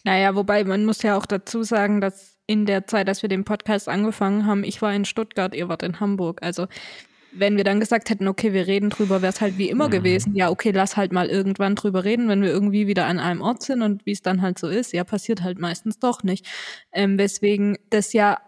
Naja, 0.04 0.34
wobei 0.34 0.64
man 0.64 0.84
muss 0.84 1.02
ja 1.02 1.16
auch 1.16 1.26
dazu 1.26 1.62
sagen, 1.62 2.00
dass 2.00 2.38
in 2.50 2.66
der 2.66 2.88
Zeit, 2.88 3.08
als 3.08 3.22
wir 3.22 3.28
den 3.28 3.44
Podcast 3.44 3.88
angefangen 3.88 4.44
haben, 4.44 4.64
ich 4.64 4.82
war 4.82 4.92
in 4.92 5.04
Stuttgart, 5.04 5.54
ihr 5.54 5.68
wart 5.68 5.84
in 5.84 6.00
Hamburg. 6.00 6.42
Also 6.42 6.66
wenn 7.30 7.56
wir 7.56 7.62
dann 7.62 7.78
gesagt 7.78 8.10
hätten, 8.10 8.26
okay, 8.26 8.52
wir 8.52 8.66
reden 8.66 8.90
drüber, 8.90 9.22
wäre 9.22 9.32
es 9.32 9.40
halt 9.40 9.56
wie 9.56 9.70
immer 9.70 9.86
mhm. 9.86 9.92
gewesen. 9.92 10.34
Ja, 10.34 10.50
okay, 10.50 10.72
lass 10.72 10.96
halt 10.96 11.12
mal 11.12 11.28
irgendwann 11.28 11.76
drüber 11.76 12.02
reden, 12.02 12.28
wenn 12.28 12.42
wir 12.42 12.50
irgendwie 12.50 12.88
wieder 12.88 13.06
an 13.06 13.20
einem 13.20 13.40
Ort 13.40 13.62
sind 13.62 13.82
und 13.82 14.04
wie 14.04 14.10
es 14.10 14.22
dann 14.22 14.42
halt 14.42 14.58
so 14.58 14.66
ist. 14.66 14.92
Ja, 14.92 15.04
passiert 15.04 15.44
halt 15.44 15.60
meistens 15.60 16.00
doch 16.00 16.24
nicht. 16.24 16.44
Ähm, 16.92 17.18
weswegen 17.18 17.78
das 17.88 18.12
ja 18.12 18.38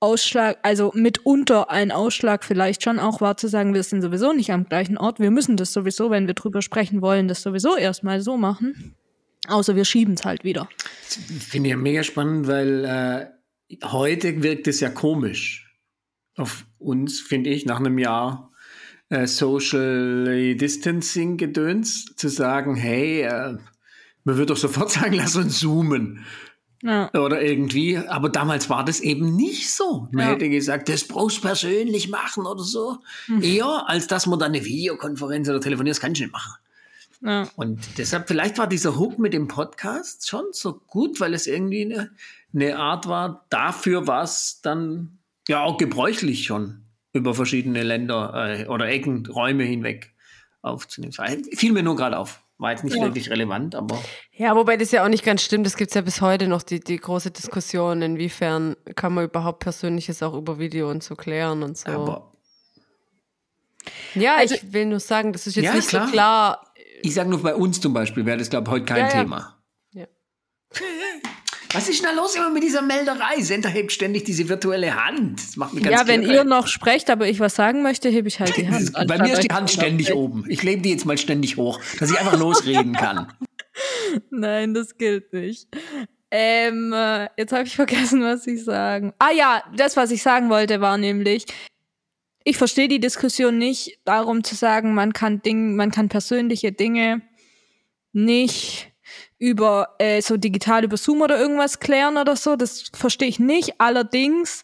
Ausschlag, 0.00 0.56
also 0.62 0.92
mitunter 0.94 1.70
ein 1.70 1.92
Ausschlag 1.92 2.42
vielleicht 2.42 2.82
schon 2.82 2.98
auch 2.98 3.20
war 3.20 3.36
zu 3.36 3.48
sagen, 3.48 3.74
wir 3.74 3.82
sind 3.82 4.00
sowieso 4.00 4.32
nicht 4.32 4.50
am 4.50 4.64
gleichen 4.64 4.96
Ort. 4.96 5.20
Wir 5.20 5.30
müssen 5.30 5.58
das 5.58 5.74
sowieso, 5.74 6.10
wenn 6.10 6.26
wir 6.26 6.34
drüber 6.34 6.62
sprechen 6.62 7.02
wollen, 7.02 7.28
das 7.28 7.42
sowieso 7.42 7.76
erstmal 7.76 8.22
so 8.22 8.38
machen. 8.38 8.96
Außer 9.48 9.76
wir 9.76 9.84
schieben 9.84 10.14
es 10.14 10.24
halt 10.24 10.44
wieder. 10.44 10.68
Ich 11.08 11.44
finde 11.44 11.70
ja 11.70 11.76
mega 11.76 12.02
spannend, 12.02 12.46
weil 12.46 12.84
äh, 12.84 13.76
heute 13.84 14.42
wirkt 14.42 14.68
es 14.68 14.80
ja 14.80 14.90
komisch 14.90 15.66
auf 16.36 16.66
uns, 16.78 17.20
finde 17.20 17.50
ich, 17.50 17.64
nach 17.66 17.80
einem 17.80 17.98
Jahr 17.98 18.52
äh, 19.08 19.26
Social 19.26 20.56
Distancing 20.56 21.36
Gedöns, 21.36 22.06
zu 22.16 22.28
sagen, 22.28 22.74
hey, 22.74 23.22
äh, 23.22 23.56
man 24.24 24.36
würde 24.36 24.46
doch 24.46 24.56
sofort 24.56 24.90
sagen, 24.92 25.14
lass 25.14 25.36
uns 25.36 25.58
zoomen. 25.60 26.24
Ja. 26.82 27.10
Oder 27.14 27.42
irgendwie, 27.42 27.96
aber 27.96 28.28
damals 28.28 28.68
war 28.68 28.84
das 28.84 29.00
eben 29.00 29.34
nicht 29.34 29.72
so. 29.72 30.08
Man 30.12 30.26
ja. 30.26 30.32
hätte 30.32 30.48
gesagt, 30.50 30.88
das 30.88 31.04
brauchst 31.04 31.38
du 31.38 31.42
persönlich 31.42 32.08
machen 32.10 32.46
oder 32.46 32.62
so. 32.62 32.98
Mhm. 33.28 33.42
Eher, 33.42 33.88
als 33.88 34.06
dass 34.06 34.26
man 34.26 34.38
dann 34.38 34.52
eine 34.52 34.64
Videokonferenz 34.64 35.48
oder 35.48 35.60
telefoniert, 35.60 35.96
das 35.96 36.00
kann 36.00 36.12
ich 36.12 36.20
nicht 36.20 36.32
machen. 36.32 36.52
Ja. 37.22 37.48
Und 37.56 37.98
deshalb, 37.98 38.28
vielleicht 38.28 38.58
war 38.58 38.66
dieser 38.66 38.98
Hook 38.98 39.18
mit 39.18 39.32
dem 39.32 39.48
Podcast 39.48 40.28
schon 40.28 40.44
so 40.52 40.74
gut, 40.86 41.20
weil 41.20 41.34
es 41.34 41.46
irgendwie 41.46 41.84
eine, 41.84 42.10
eine 42.54 42.78
Art 42.78 43.08
war, 43.08 43.46
dafür 43.50 44.06
was 44.06 44.60
dann 44.62 45.18
ja 45.48 45.62
auch 45.62 45.78
gebräuchlich 45.78 46.44
schon 46.44 46.82
über 47.12 47.34
verschiedene 47.34 47.82
Länder 47.82 48.60
äh, 48.60 48.66
oder 48.66 48.88
Ecken, 48.88 49.26
Räume 49.26 49.64
hinweg 49.64 50.14
aufzunehmen. 50.62 51.14
Fiel 51.54 51.72
mir 51.72 51.82
nur 51.82 51.96
gerade 51.96 52.18
auf. 52.18 52.42
War 52.58 52.70
jetzt 52.70 52.84
nicht 52.84 52.96
ja. 52.96 53.02
wirklich 53.02 53.28
relevant, 53.28 53.74
aber. 53.74 54.02
Ja, 54.32 54.56
wobei 54.56 54.78
das 54.78 54.90
ja 54.90 55.04
auch 55.04 55.08
nicht 55.08 55.24
ganz 55.24 55.42
stimmt. 55.42 55.66
Es 55.66 55.76
gibt 55.76 55.94
ja 55.94 56.00
bis 56.00 56.22
heute 56.22 56.48
noch 56.48 56.62
die, 56.62 56.80
die 56.80 56.96
große 56.96 57.30
Diskussion, 57.30 58.00
inwiefern 58.00 58.76
kann 58.94 59.12
man 59.12 59.24
überhaupt 59.24 59.58
Persönliches 59.58 60.22
auch 60.22 60.32
über 60.32 60.58
Video 60.58 60.90
und 60.90 61.02
so 61.02 61.16
klären 61.16 61.62
und 61.62 61.76
so. 61.76 61.90
Aber 61.90 62.32
ja, 64.14 64.36
also, 64.36 64.54
ich 64.54 64.72
will 64.72 64.86
nur 64.86 65.00
sagen, 65.00 65.34
das 65.34 65.46
ist 65.46 65.56
jetzt 65.56 65.66
ja, 65.66 65.74
nicht 65.74 65.88
klar. 65.88 66.06
so 66.06 66.12
klar. 66.12 66.65
Ich 67.02 67.14
sage 67.14 67.30
nur, 67.30 67.42
bei 67.42 67.54
uns 67.54 67.80
zum 67.80 67.92
Beispiel 67.92 68.24
wäre 68.26 68.38
das, 68.38 68.50
glaube 68.50 68.68
ich, 68.68 68.72
heute 68.72 68.84
kein 68.84 69.04
ja, 69.04 69.08
Thema. 69.08 69.58
Ja. 69.92 70.06
Was 71.72 71.88
ist 71.88 72.02
denn 72.02 72.10
da 72.14 72.20
los 72.20 72.34
immer 72.34 72.50
mit 72.50 72.62
dieser 72.62 72.82
Melderei? 72.82 73.40
Sender 73.42 73.68
hebt 73.68 73.92
ständig 73.92 74.24
diese 74.24 74.48
virtuelle 74.48 74.94
Hand. 74.94 75.40
Das 75.40 75.56
macht 75.56 75.74
mich 75.74 75.84
ganz 75.84 75.94
Ja, 75.94 76.06
wenn 76.06 76.22
ihr 76.22 76.44
noch 76.44 76.68
sprecht, 76.68 77.10
aber 77.10 77.28
ich 77.28 77.40
was 77.40 77.54
sagen 77.54 77.82
möchte, 77.82 78.08
hebe 78.08 78.28
ich 78.28 78.40
halt 78.40 78.56
die 78.56 78.68
Hand. 78.70 78.92
Bei 79.06 79.18
mir 79.18 79.34
ist 79.34 79.42
die 79.42 79.52
Hand 79.52 79.70
ständig 79.70 80.14
oben. 80.14 80.44
Ich 80.48 80.62
lebe 80.62 80.82
die 80.82 80.90
jetzt 80.90 81.04
mal 81.04 81.18
ständig 81.18 81.56
hoch, 81.56 81.80
dass 81.98 82.10
ich 82.10 82.18
einfach 82.18 82.38
losreden 82.38 82.94
kann. 82.94 83.32
Nein, 84.30 84.74
das 84.74 84.96
gilt 84.96 85.32
nicht. 85.32 85.68
Ähm, 86.30 86.92
äh, 86.92 87.28
jetzt 87.36 87.52
habe 87.52 87.64
ich 87.64 87.76
vergessen, 87.76 88.22
was 88.22 88.46
ich 88.46 88.64
sagen. 88.64 89.12
Ah 89.18 89.32
ja, 89.32 89.62
das, 89.76 89.96
was 89.96 90.10
ich 90.10 90.22
sagen 90.22 90.50
wollte, 90.50 90.80
war 90.80 90.98
nämlich, 90.98 91.46
ich 92.46 92.56
verstehe 92.56 92.86
die 92.86 93.00
Diskussion 93.00 93.58
nicht 93.58 93.98
darum 94.04 94.44
zu 94.44 94.54
sagen, 94.54 94.94
man 94.94 95.12
kann 95.12 95.42
Dinge, 95.42 95.74
man 95.74 95.90
kann 95.90 96.08
persönliche 96.08 96.70
Dinge 96.70 97.22
nicht 98.12 98.92
über 99.36 99.96
äh, 99.98 100.22
so 100.22 100.36
digital 100.36 100.84
über 100.84 100.96
Zoom 100.96 101.22
oder 101.22 101.40
irgendwas 101.40 101.80
klären 101.80 102.16
oder 102.16 102.36
so. 102.36 102.54
Das 102.54 102.84
verstehe 102.94 103.26
ich 103.26 103.40
nicht. 103.40 103.80
Allerdings 103.80 104.62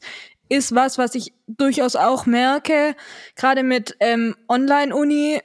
ist 0.49 0.77
was, 0.77 0.97
was 0.97 1.16
ich 1.16 1.33
durchaus 1.49 1.97
auch 1.97 2.25
merke, 2.25 2.95
gerade 3.35 3.64
mit 3.64 3.97
ähm, 3.99 4.37
Online-Uni, 4.49 5.40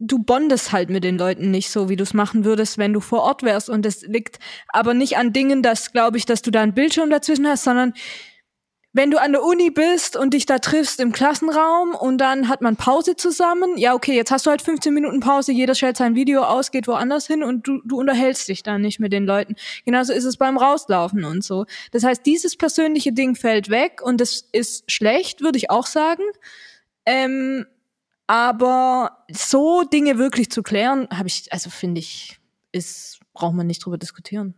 du 0.00 0.18
bondest 0.18 0.72
halt 0.72 0.90
mit 0.90 1.04
den 1.04 1.18
Leuten 1.18 1.52
nicht 1.52 1.70
so, 1.70 1.88
wie 1.88 1.96
du 1.96 2.02
es 2.02 2.14
machen 2.14 2.44
würdest, 2.44 2.78
wenn 2.78 2.92
du 2.92 2.98
vor 2.98 3.22
Ort 3.22 3.44
wärst. 3.44 3.70
Und 3.70 3.86
das 3.86 4.02
liegt 4.02 4.40
aber 4.66 4.92
nicht 4.92 5.18
an 5.18 5.32
Dingen, 5.32 5.62
dass, 5.62 5.92
glaube 5.92 6.18
ich, 6.18 6.26
dass 6.26 6.42
du 6.42 6.50
da 6.50 6.62
einen 6.62 6.74
Bildschirm 6.74 7.10
dazwischen 7.10 7.46
hast, 7.46 7.62
sondern 7.62 7.94
wenn 8.94 9.10
du 9.10 9.20
an 9.20 9.32
der 9.32 9.42
Uni 9.42 9.70
bist 9.70 10.16
und 10.16 10.34
dich 10.34 10.46
da 10.46 10.60
triffst 10.60 11.00
im 11.00 11.10
Klassenraum 11.10 11.96
und 11.96 12.18
dann 12.18 12.48
hat 12.48 12.62
man 12.62 12.76
Pause 12.76 13.16
zusammen, 13.16 13.76
ja, 13.76 13.92
okay, 13.92 14.14
jetzt 14.14 14.30
hast 14.30 14.46
du 14.46 14.50
halt 14.50 14.62
15 14.62 14.94
Minuten 14.94 15.18
Pause, 15.18 15.50
jeder 15.50 15.74
stellt 15.74 15.96
sein 15.96 16.14
Video 16.14 16.44
aus, 16.44 16.70
geht 16.70 16.86
woanders 16.86 17.26
hin 17.26 17.42
und 17.42 17.66
du, 17.66 17.82
du 17.84 17.98
unterhältst 17.98 18.48
dich 18.48 18.62
dann 18.62 18.82
nicht 18.82 19.00
mit 19.00 19.12
den 19.12 19.26
Leuten. 19.26 19.56
Genauso 19.84 20.12
ist 20.12 20.24
es 20.24 20.36
beim 20.36 20.56
Rauslaufen 20.56 21.24
und 21.24 21.42
so. 21.42 21.66
Das 21.90 22.04
heißt, 22.04 22.24
dieses 22.24 22.56
persönliche 22.56 23.12
Ding 23.12 23.34
fällt 23.34 23.68
weg 23.68 24.00
und 24.00 24.20
das 24.20 24.48
ist 24.52 24.88
schlecht, 24.90 25.40
würde 25.40 25.58
ich 25.58 25.70
auch 25.70 25.86
sagen. 25.86 26.22
Ähm, 27.04 27.66
aber 28.28 29.24
so 29.28 29.82
Dinge 29.82 30.18
wirklich 30.18 30.52
zu 30.52 30.62
klären, 30.62 31.08
habe 31.12 31.26
ich, 31.26 31.52
also 31.52 31.68
finde 31.68 31.98
ich, 31.98 32.38
ist, 32.70 33.18
braucht 33.32 33.54
man 33.54 33.66
nicht 33.66 33.84
drüber 33.84 33.98
diskutieren. 33.98 34.54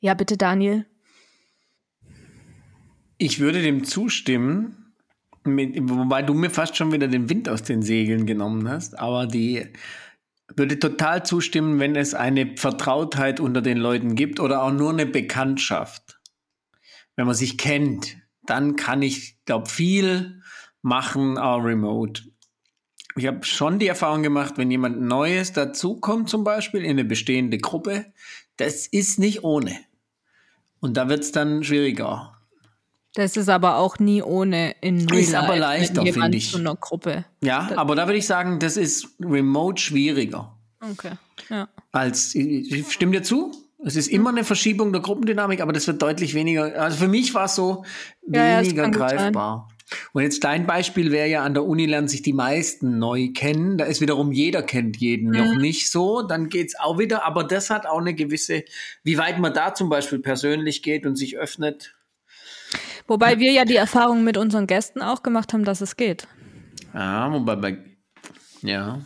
Ja, 0.00 0.14
bitte, 0.14 0.38
Daniel. 0.38 0.86
Ich 3.18 3.40
würde 3.40 3.62
dem 3.62 3.84
zustimmen, 3.84 4.92
mit, 5.44 5.76
wobei 5.88 6.22
du 6.22 6.34
mir 6.34 6.50
fast 6.50 6.76
schon 6.76 6.92
wieder 6.92 7.08
den 7.08 7.30
Wind 7.30 7.48
aus 7.48 7.62
den 7.62 7.82
Segeln 7.82 8.26
genommen 8.26 8.68
hast, 8.68 8.98
aber 8.98 9.26
die 9.26 9.66
würde 10.54 10.78
total 10.78 11.24
zustimmen, 11.24 11.80
wenn 11.80 11.96
es 11.96 12.14
eine 12.14 12.56
Vertrautheit 12.56 13.40
unter 13.40 13.62
den 13.62 13.78
Leuten 13.78 14.14
gibt 14.14 14.38
oder 14.38 14.62
auch 14.62 14.72
nur 14.72 14.90
eine 14.90 15.06
Bekanntschaft. 15.06 16.20
Wenn 17.16 17.26
man 17.26 17.34
sich 17.34 17.58
kennt, 17.58 18.18
dann 18.44 18.76
kann 18.76 19.02
ich, 19.02 19.42
glaube 19.44 19.68
viel 19.68 20.42
machen, 20.82 21.38
auch 21.38 21.58
remote. 21.58 22.22
Ich 23.16 23.26
habe 23.26 23.44
schon 23.44 23.78
die 23.78 23.86
Erfahrung 23.86 24.22
gemacht, 24.22 24.54
wenn 24.58 24.70
jemand 24.70 25.00
Neues 25.00 25.52
dazukommt, 25.52 26.28
zum 26.28 26.44
Beispiel 26.44 26.82
in 26.82 26.90
eine 26.90 27.04
bestehende 27.04 27.58
Gruppe, 27.58 28.12
das 28.58 28.86
ist 28.86 29.18
nicht 29.18 29.42
ohne. 29.42 29.74
Und 30.80 30.98
da 30.98 31.08
wird 31.08 31.20
es 31.20 31.32
dann 31.32 31.64
schwieriger. 31.64 32.35
Das 33.16 33.34
ist 33.38 33.48
aber 33.48 33.78
auch 33.78 33.98
nie 33.98 34.20
ohne 34.20 34.76
in 34.82 35.08
Real 35.08 35.22
Ist 35.22 35.34
aber 35.34 35.56
leichter, 35.56 36.04
finde 36.04 36.36
ich. 36.36 36.50
Zu 36.50 36.58
einer 36.58 36.76
Gruppe. 36.76 37.24
Ja, 37.42 37.66
das 37.66 37.78
aber 37.78 37.96
da 37.96 38.06
würde 38.06 38.18
ich 38.18 38.26
sagen, 38.26 38.58
das 38.58 38.76
ist 38.76 39.08
remote 39.18 39.80
schwieriger. 39.80 40.54
Okay, 40.82 41.12
ja. 41.48 41.66
Als, 41.92 42.34
ich 42.34 42.92
stimme 42.92 43.12
dir 43.12 43.22
zu? 43.22 43.52
Es 43.82 43.96
ist 43.96 44.08
immer 44.08 44.28
eine 44.28 44.44
Verschiebung 44.44 44.92
der 44.92 45.00
Gruppendynamik, 45.00 45.62
aber 45.62 45.72
das 45.72 45.86
wird 45.86 46.02
deutlich 46.02 46.34
weniger. 46.34 46.78
Also 46.78 46.98
für 46.98 47.08
mich 47.08 47.32
war 47.32 47.46
es 47.46 47.54
so 47.54 47.86
ja, 48.28 48.60
weniger 48.60 48.90
greifbar. 48.90 49.70
Und 50.12 50.22
jetzt 50.22 50.44
dein 50.44 50.66
Beispiel 50.66 51.10
wäre 51.10 51.28
ja, 51.28 51.42
an 51.42 51.54
der 51.54 51.64
Uni 51.64 51.86
lernen 51.86 52.08
sich 52.08 52.20
die 52.20 52.34
meisten 52.34 52.98
neu 52.98 53.30
kennen. 53.32 53.78
Da 53.78 53.86
ist 53.86 54.02
wiederum 54.02 54.30
jeder 54.30 54.62
kennt 54.62 54.98
jeden 54.98 55.30
mhm. 55.30 55.36
noch 55.38 55.54
nicht 55.54 55.90
so. 55.90 56.20
Dann 56.20 56.50
geht 56.50 56.68
es 56.68 56.78
auch 56.78 56.98
wieder, 56.98 57.24
aber 57.24 57.44
das 57.44 57.70
hat 57.70 57.86
auch 57.86 58.00
eine 58.00 58.12
gewisse, 58.12 58.64
wie 59.04 59.16
weit 59.16 59.38
man 59.38 59.54
da 59.54 59.72
zum 59.72 59.88
Beispiel 59.88 60.18
persönlich 60.18 60.82
geht 60.82 61.06
und 61.06 61.16
sich 61.16 61.38
öffnet, 61.38 61.95
Wobei 63.08 63.38
wir 63.38 63.52
ja 63.52 63.64
die 63.64 63.76
Erfahrung 63.76 64.24
mit 64.24 64.36
unseren 64.36 64.66
Gästen 64.66 65.02
auch 65.02 65.22
gemacht 65.22 65.52
haben, 65.52 65.64
dass 65.64 65.80
es 65.80 65.96
geht. 65.96 66.26
Ja, 66.92 67.32
wobei 67.32 67.56
bei, 67.56 67.78
ja. 68.62 69.00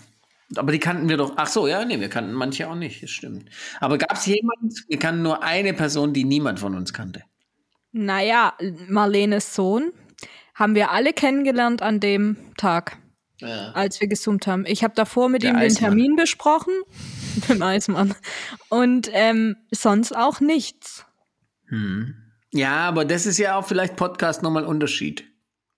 Aber 0.57 0.73
die 0.73 0.79
kannten 0.79 1.09
wir 1.09 1.17
doch. 1.17 1.35
Ach 1.37 1.47
so, 1.47 1.67
ja, 1.69 1.85
nee, 1.85 2.01
wir 2.01 2.09
kannten 2.09 2.33
manche 2.33 2.69
auch 2.69 2.75
nicht, 2.75 3.03
das 3.03 3.11
stimmt. 3.11 3.49
Aber 3.79 3.99
gab 3.99 4.15
es 4.15 4.27
jemanden, 4.27 4.71
wir 4.89 4.99
kannten 4.99 5.23
nur 5.23 5.43
eine 5.43 5.75
Person, 5.75 6.13
die 6.13 6.25
niemand 6.25 6.59
von 6.59 6.75
uns 6.75 6.93
kannte? 6.93 7.23
Naja, 7.93 8.55
Marlenes 8.89 9.55
Sohn 9.55 9.93
haben 10.55 10.75
wir 10.75 10.91
alle 10.91 11.13
kennengelernt 11.13 11.83
an 11.83 12.01
dem 12.01 12.37
Tag, 12.57 12.99
ja. 13.39 13.73
als 13.73 14.01
wir 14.01 14.09
gesummt 14.09 14.47
haben. 14.47 14.65
Ich 14.67 14.83
habe 14.83 14.95
davor 14.95 15.29
mit 15.29 15.43
Der 15.43 15.51
ihm 15.51 15.57
Eismann. 15.57 15.91
den 15.93 15.99
Termin 15.99 16.17
besprochen, 16.17 16.75
mit 17.37 17.49
dem 17.49 17.63
Eismann. 17.63 18.15
Und 18.69 19.09
ähm, 19.13 19.57
sonst 19.71 20.17
auch 20.17 20.41
nichts. 20.41 21.07
Hm. 21.67 22.15
Ja, 22.53 22.89
aber 22.89 23.05
das 23.05 23.27
ist 23.27 23.39
ja 23.39 23.57
auch 23.57 23.67
vielleicht 23.67 23.97
Podcast 23.97 24.43
nochmal 24.43 24.65
Unterschied. 24.65 25.25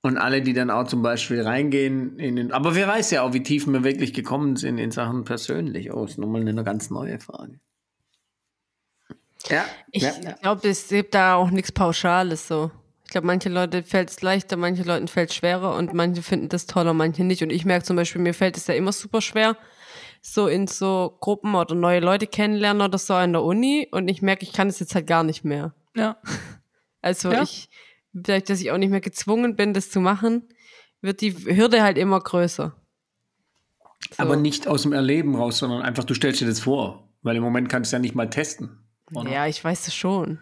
Und 0.05 0.19
alle, 0.19 0.43
die 0.43 0.53
dann 0.53 0.71
auch 0.71 0.89
zum 0.89 1.03
Beispiel 1.03 1.43
reingehen 1.43 2.19
in 2.19 2.35
den. 2.35 2.53
Aber 2.53 2.75
wer 2.75 2.89
weiß 2.89 3.13
ja 3.13 3.23
auch, 3.23 3.35
wie 3.35 3.43
tief 3.43 3.69
wir 3.69 3.85
wirklich 3.85 4.13
gekommen 4.13 4.57
sind 4.57 4.79
in 4.79 4.91
Sachen 4.91 5.23
persönlich. 5.25 5.93
Oh, 5.93 6.05
ist 6.05 6.19
nochmal 6.19 6.41
eine 6.41 6.65
ganz 6.65 6.91
neue 6.91 7.21
Frage. 7.21 7.61
Ja. 9.49 9.65
Ich 9.93 10.03
ja, 10.03 10.13
ja. 10.23 10.33
glaube, 10.41 10.69
es 10.69 10.89
gibt 10.89 11.15
da 11.15 11.37
auch 11.37 11.51
nichts 11.51 11.71
Pauschales 11.71 12.49
so. 12.49 12.73
Ich 13.05 13.11
glaube, 13.11 13.27
manche 13.27 13.49
Leute 13.49 13.83
fällt 13.83 14.11
es 14.11 14.23
leichter, 14.23 14.57
manche 14.57 14.83
Leuten 14.83 15.07
fällt 15.07 15.31
es 15.31 15.37
schwerer 15.37 15.77
und 15.77 15.93
manche 15.93 16.23
finden 16.23 16.49
das 16.49 16.67
toller, 16.67 16.95
manche 16.95 17.25
nicht. 17.25 17.43
Und 17.43 17.51
ich 17.51 17.65
merke 17.65 17.85
zum 17.85 17.97
Beispiel, 17.97 18.23
mir 18.23 18.35
fällt 18.35 18.57
es 18.57 18.67
ja 18.67 18.75
immer 18.75 18.93
super 18.93 19.21
schwer, 19.21 19.57
so 20.21 20.49
in 20.49 20.67
so 20.67 21.17
Gruppen 21.21 21.55
oder 21.55 21.75
neue 21.75 22.01
Leute 22.01 22.27
kennenlernen 22.27 22.83
oder 22.83 22.99
so 22.99 23.17
in 23.19 23.33
der 23.33 23.43
Uni 23.43 23.87
und 23.91 24.09
ich 24.09 24.23
merke, 24.23 24.45
ich 24.45 24.53
kann 24.53 24.69
es 24.69 24.81
jetzt 24.81 24.95
halt 24.95 25.07
gar 25.07 25.25
nicht 25.25 25.45
mehr. 25.45 25.75
Ja. 25.95 26.17
Also 27.03 27.31
Ja. 27.31 27.43
ich, 27.43 27.69
vielleicht, 28.25 28.49
dass 28.49 28.61
ich 28.61 28.71
auch 28.71 28.79
nicht 28.79 28.91
mehr 28.91 29.01
gezwungen 29.01 29.57
bin, 29.57 29.75
das 29.75 29.91
zu 29.91 30.01
machen, 30.01 30.49
wird 31.03 31.21
die 31.21 31.35
Hürde 31.35 31.83
halt 31.83 31.99
immer 31.99 32.21
größer. 32.21 32.75
So. 34.11 34.23
Aber 34.23 34.37
nicht 34.37 34.67
aus 34.67 34.83
dem 34.83 34.93
Erleben 34.93 35.37
raus, 35.37 35.59
sondern 35.59 35.83
einfach, 35.83 36.05
du 36.05 36.15
stellst 36.15 36.41
dir 36.41 36.47
das 36.47 36.61
vor. 36.61 37.09
Weil 37.23 37.37
im 37.37 37.43
Moment 37.43 37.69
kannst 37.69 37.93
du 37.93 37.97
ja 37.97 38.01
nicht 38.01 38.15
mal 38.15 38.29
testen. 38.31 38.79
oder? 39.15 39.31
Ja, 39.31 39.47
ich 39.47 39.63
weiß 39.63 39.85
das 39.85 39.95
schon. 39.95 40.41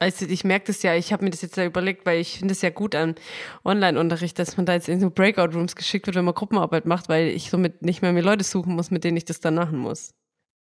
Also 0.00 0.26
ich 0.26 0.44
merke 0.44 0.66
das 0.66 0.82
ja, 0.82 0.94
ich 0.94 1.12
habe 1.12 1.24
mir 1.24 1.30
das 1.30 1.42
jetzt 1.42 1.56
ja 1.56 1.64
überlegt, 1.64 2.06
weil 2.06 2.20
ich 2.20 2.38
finde 2.38 2.52
es 2.52 2.62
ja 2.62 2.70
gut 2.70 2.94
an 2.94 3.16
Online-Unterricht, 3.64 4.38
dass 4.38 4.56
man 4.56 4.64
da 4.64 4.74
jetzt 4.74 4.88
in 4.88 5.00
so 5.00 5.10
Breakout-Rooms 5.10 5.74
geschickt 5.74 6.06
wird, 6.06 6.14
wenn 6.14 6.24
man 6.24 6.34
Gruppenarbeit 6.34 6.86
macht, 6.86 7.08
weil 7.08 7.28
ich 7.28 7.50
somit 7.50 7.82
nicht 7.82 8.00
mehr 8.00 8.12
mir 8.12 8.22
Leute 8.22 8.44
suchen 8.44 8.74
muss, 8.74 8.92
mit 8.92 9.02
denen 9.02 9.16
ich 9.16 9.24
das 9.24 9.40
dann 9.40 9.56
machen 9.56 9.78
muss. 9.78 10.14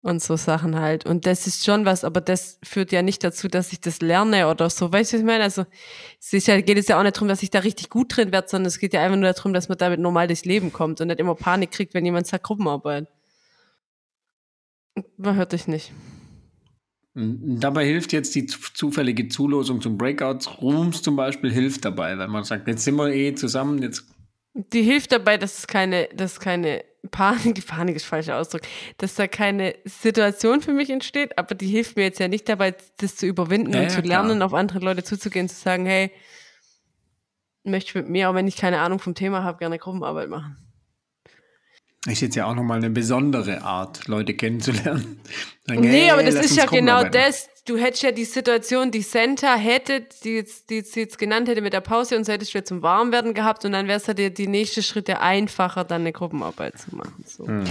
Und 0.08 0.24
so 0.24 0.38
Sachen 0.38 0.80
halt. 0.80 1.06
Und 1.06 1.26
das 1.26 1.48
ist 1.48 1.66
schon 1.66 1.84
was, 1.84 2.06
aber 2.06 2.22
das 2.22 2.60
führt 2.64 2.94
ja 2.94 3.02
nicht 3.02 3.26
dazu, 3.26 3.50
dass 3.50 3.74
ich 3.74 3.82
das 3.82 4.00
lerne 4.00 4.48
oder 4.48 4.70
so. 4.70 4.90
Weißt 4.90 5.12
du, 5.12 5.18
was 5.18 5.20
ich 5.20 5.26
meine? 5.26 5.44
Also 5.44 5.66
es 6.18 6.32
ist 6.32 6.48
ja, 6.48 6.62
geht 6.62 6.78
es 6.78 6.88
ja 6.88 6.98
auch 6.98 7.04
nicht 7.04 7.18
darum, 7.18 7.28
dass 7.28 7.44
ich 7.44 7.50
da 7.50 7.60
richtig 7.60 7.90
gut 7.90 8.16
drin 8.16 8.32
werde, 8.32 8.48
sondern 8.48 8.68
es 8.68 8.80
geht 8.80 8.94
ja 8.94 9.02
einfach 9.04 9.18
nur 9.18 9.34
darum, 9.34 9.52
dass 9.52 9.68
man 9.68 9.78
damit 9.78 10.00
normal 10.00 10.28
durchs 10.28 10.46
Leben 10.46 10.72
kommt 10.72 11.02
und 11.02 11.08
nicht 11.08 11.20
immer 11.20 11.36
Panik 11.36 11.72
kriegt, 11.72 11.94
wenn 11.94 12.06
jemand 12.06 12.26
sagt 12.26 12.46
Gruppenarbeit. 12.46 13.10
Man 15.18 15.36
hört 15.36 15.52
dich 15.52 15.68
nicht. 15.68 15.92
Dabei 17.14 17.86
hilft 17.86 18.14
jetzt 18.14 18.34
die 18.34 18.46
zu- 18.46 18.60
zufällige 18.74 19.28
Zulosung 19.28 19.82
zum 19.82 19.98
Breakouts 19.98 20.62
Rooms 20.62 21.02
zum 21.02 21.18
Beispiel, 21.18 21.52
hilft 21.52 21.84
dabei, 21.84 22.18
weil 22.18 22.30
man 22.30 22.46
sagt, 22.46 22.66
jetzt 22.70 22.86
sind 22.86 22.96
wir 22.96 23.10
eh 23.10 23.36
zusammen, 23.36 23.82
jetzt 23.82 24.06
Die 24.58 24.82
hilft 24.82 25.12
dabei, 25.12 25.38
dass 25.38 25.60
es 25.60 25.68
keine, 25.68 26.10
dass 26.16 26.40
keine 26.40 26.84
Panik, 27.12 27.66
Panik 27.68 27.96
ist 27.96 28.06
falscher 28.06 28.38
Ausdruck, 28.38 28.62
dass 28.98 29.16
da 29.16 29.28
keine 29.28 29.76
Situation 29.86 30.62
für 30.62 30.74
mich 30.74 30.90
entsteht, 30.90 31.38
aber 31.38 31.54
die 31.56 31.68
hilft 31.68 31.96
mir 31.96 32.04
jetzt 32.04 32.20
ja 32.20 32.28
nicht 32.28 32.50
dabei, 32.50 32.76
das 32.98 33.16
zu 33.16 33.28
überwinden 33.28 33.72
Ja, 33.72 33.80
und 33.80 33.84
ja, 33.86 33.90
zu 33.90 34.02
klar. 34.02 34.24
lernen, 34.24 34.42
auf 34.42 34.54
andere 34.54 34.80
Leute 34.80 35.04
zuzugehen, 35.04 35.48
zu 35.48 35.56
sagen, 35.56 35.86
hey, 35.86 36.12
möchte 37.64 37.90
ich 37.90 37.96
mit 37.96 38.10
mir, 38.10 38.30
auch 38.30 38.34
wenn 38.34 38.48
ich 38.48 38.56
keine 38.58 38.80
Ahnung 38.80 39.00
vom 39.00 39.14
Thema 39.14 39.44
habe, 39.44 39.60
gerne 39.60 39.78
Gruppenarbeit 39.78 40.30
machen. 40.30 40.58
ist 42.08 42.22
jetzt 42.22 42.36
ja 42.36 42.46
auch 42.46 42.56
nochmal 42.56 42.78
eine 42.78 42.90
besondere 42.90 43.62
Art, 43.62 44.08
Leute 44.08 44.34
kennenzulernen. 44.34 45.20
Sagen, 45.68 45.82
nee, 45.82 46.04
hey, 46.06 46.12
aber 46.12 46.24
das 46.24 46.36
ist 46.36 46.56
ja 46.56 46.66
genau 46.66 47.04
das. 47.04 47.50
Du 47.68 47.78
hättest 47.78 48.04
ja 48.04 48.12
die 48.12 48.26
Situation, 48.26 48.92
die 48.92 49.02
Senta 49.02 49.56
hätte, 49.56 50.08
die 50.24 50.36
jetzt, 50.36 50.70
die 50.70 50.78
jetzt, 50.78 51.18
genannt 51.18 51.50
hätte 51.50 51.62
mit 51.62 51.74
der 51.74 51.82
Pause 51.82 52.16
und 52.16 52.24
so 52.24 52.32
hättest 52.32 52.54
du 52.54 52.60
ja 52.60 52.64
zum 52.64 52.82
Warmwerden 52.82 53.34
gehabt 53.34 53.66
und 53.66 53.74
dann 53.74 53.88
wäre 53.88 53.98
es 53.98 54.08
ja 54.08 54.14
die, 54.14 54.34
die 54.34 54.48
nächste 54.48 54.82
Schritte 54.82 55.20
einfacher, 55.20 55.84
dann 55.84 56.02
eine 56.02 56.14
Gruppenarbeit 56.14 56.80
zu 56.80 56.96
machen. 56.96 57.24
So. 57.28 57.46
Mhm. 57.46 57.66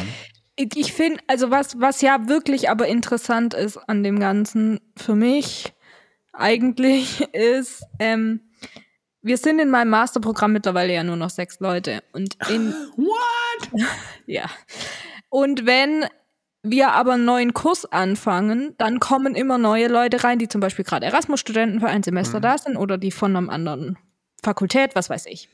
Ich 0.55 0.77
ich 0.77 0.93
finde, 0.93 1.21
also 1.27 1.51
was, 1.51 1.81
was 1.81 2.03
ja 2.03 2.29
wirklich 2.29 2.69
aber 2.69 2.87
interessant 2.89 3.55
ist 3.55 3.77
an 3.77 4.03
dem 4.03 4.21
Ganzen 4.21 4.81
für 4.97 5.15
mich 5.15 5.73
eigentlich 6.35 7.21
ist, 7.33 7.83
ähm, 7.99 8.41
wir 9.23 9.39
sind 9.39 9.59
in 9.59 9.71
meinem 9.71 9.91
Masterprogramm 9.91 10.53
mittlerweile 10.53 10.93
ja 10.93 11.03
nur 11.03 11.17
noch 11.17 11.31
sechs 11.31 11.59
Leute. 11.59 12.03
Und 12.13 12.37
in, 12.49 12.73
What? 12.97 13.83
ja. 14.27 14.45
Und 15.29 15.67
wenn 15.67 16.07
wir 16.71 16.93
aber 16.93 17.15
einen 17.15 17.25
neuen 17.25 17.55
Kurs 17.55 17.85
anfangen, 17.91 18.75
dann 18.79 19.01
kommen 19.01 19.35
immer 19.35 19.59
neue 19.59 19.89
Leute 19.89 20.25
rein, 20.25 20.39
die 20.39 20.49
zum 20.49 20.61
Beispiel 20.61 20.85
gerade 20.85 21.07
Erasmus-Studenten 21.07 21.81
für 21.81 21.89
ein 21.89 22.03
Semester 22.03 22.41
da 22.41 22.59
sind 22.59 22.77
oder 22.77 22.99
die 22.99 23.11
von 23.11 23.37
einer 23.37 23.53
anderen 23.53 23.99
Fakultät, 24.43 24.95
was 24.95 25.11
weiß 25.11 25.27
ich. 25.27 25.49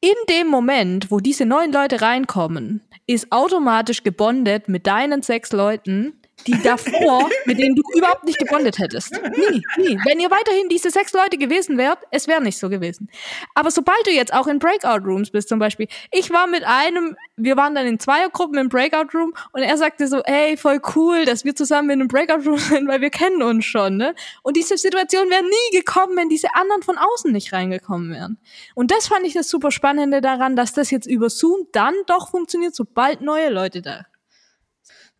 In 0.00 0.14
dem 0.30 0.46
Moment, 0.46 1.10
wo 1.10 1.18
diese 1.18 1.44
neuen 1.44 1.72
Leute 1.72 2.00
reinkommen, 2.00 2.82
ist 3.06 3.32
automatisch 3.32 4.04
gebondet 4.04 4.68
mit 4.68 4.86
deinen 4.86 5.22
sechs 5.22 5.52
Leuten, 5.52 6.17
die 6.46 6.60
davor, 6.62 7.28
mit 7.44 7.58
denen 7.58 7.74
du 7.74 7.82
überhaupt 7.94 8.24
nicht 8.24 8.38
gebondet 8.38 8.78
hättest. 8.78 9.12
Nie, 9.12 9.62
nie. 9.76 9.98
Wenn 10.04 10.20
ihr 10.20 10.30
weiterhin 10.30 10.68
diese 10.68 10.90
sechs 10.90 11.12
Leute 11.12 11.36
gewesen 11.36 11.76
wärt, 11.78 11.98
es 12.10 12.28
wäre 12.28 12.42
nicht 12.42 12.58
so 12.58 12.68
gewesen. 12.68 13.10
Aber 13.54 13.70
sobald 13.70 14.06
du 14.06 14.10
jetzt 14.10 14.32
auch 14.32 14.46
in 14.46 14.58
Breakout-Rooms 14.58 15.30
bist, 15.30 15.48
zum 15.48 15.58
Beispiel, 15.58 15.88
ich 16.10 16.30
war 16.30 16.46
mit 16.46 16.64
einem, 16.64 17.16
wir 17.36 17.56
waren 17.56 17.74
dann 17.74 17.86
in 17.86 17.98
Zweiergruppen 17.98 18.58
im 18.58 18.68
Breakout-Room 18.68 19.34
und 19.52 19.62
er 19.62 19.76
sagte 19.76 20.06
so, 20.08 20.22
ey, 20.22 20.56
voll 20.56 20.80
cool, 20.94 21.24
dass 21.24 21.44
wir 21.44 21.54
zusammen 21.54 21.90
in 21.90 22.00
einem 22.00 22.08
Breakout-Room 22.08 22.58
sind, 22.58 22.88
weil 22.88 23.00
wir 23.00 23.10
kennen 23.10 23.42
uns 23.42 23.64
schon, 23.64 23.96
ne? 23.96 24.14
Und 24.42 24.56
diese 24.56 24.76
Situation 24.76 25.28
wäre 25.30 25.42
nie 25.42 25.78
gekommen, 25.78 26.16
wenn 26.16 26.28
diese 26.28 26.54
anderen 26.54 26.82
von 26.82 26.98
außen 26.98 27.32
nicht 27.32 27.52
reingekommen 27.52 28.12
wären. 28.12 28.38
Und 28.74 28.90
das 28.90 29.08
fand 29.08 29.26
ich 29.26 29.34
das 29.34 29.48
super 29.48 29.70
Spannende 29.70 30.20
daran, 30.20 30.56
dass 30.56 30.72
das 30.72 30.90
jetzt 30.90 31.06
über 31.06 31.30
Zoom 31.30 31.66
dann 31.72 31.94
doch 32.06 32.30
funktioniert, 32.30 32.74
sobald 32.74 33.20
neue 33.20 33.50
Leute 33.50 33.82
da. 33.82 34.06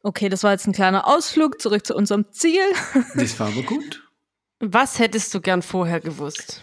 Okay, 0.02 0.28
das 0.28 0.44
war 0.44 0.52
jetzt 0.52 0.66
ein 0.66 0.72
kleiner 0.72 1.06
Ausflug 1.06 1.60
zurück 1.60 1.86
zu 1.86 1.94
unserem 1.94 2.30
Ziel. 2.30 2.62
Das 3.14 3.38
war 3.40 3.48
aber 3.48 3.62
gut. 3.62 4.04
Was 4.60 4.98
hättest 4.98 5.34
du 5.34 5.40
gern 5.40 5.62
vorher 5.62 6.00
gewusst? 6.00 6.62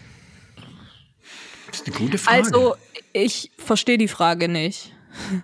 Das 1.66 1.80
ist 1.80 1.86
eine 1.86 1.96
gute 1.96 2.18
Frage. 2.18 2.38
Also, 2.38 2.76
ich 3.12 3.50
verstehe 3.58 3.98
die 3.98 4.08
Frage 4.08 4.48
nicht. 4.48 4.92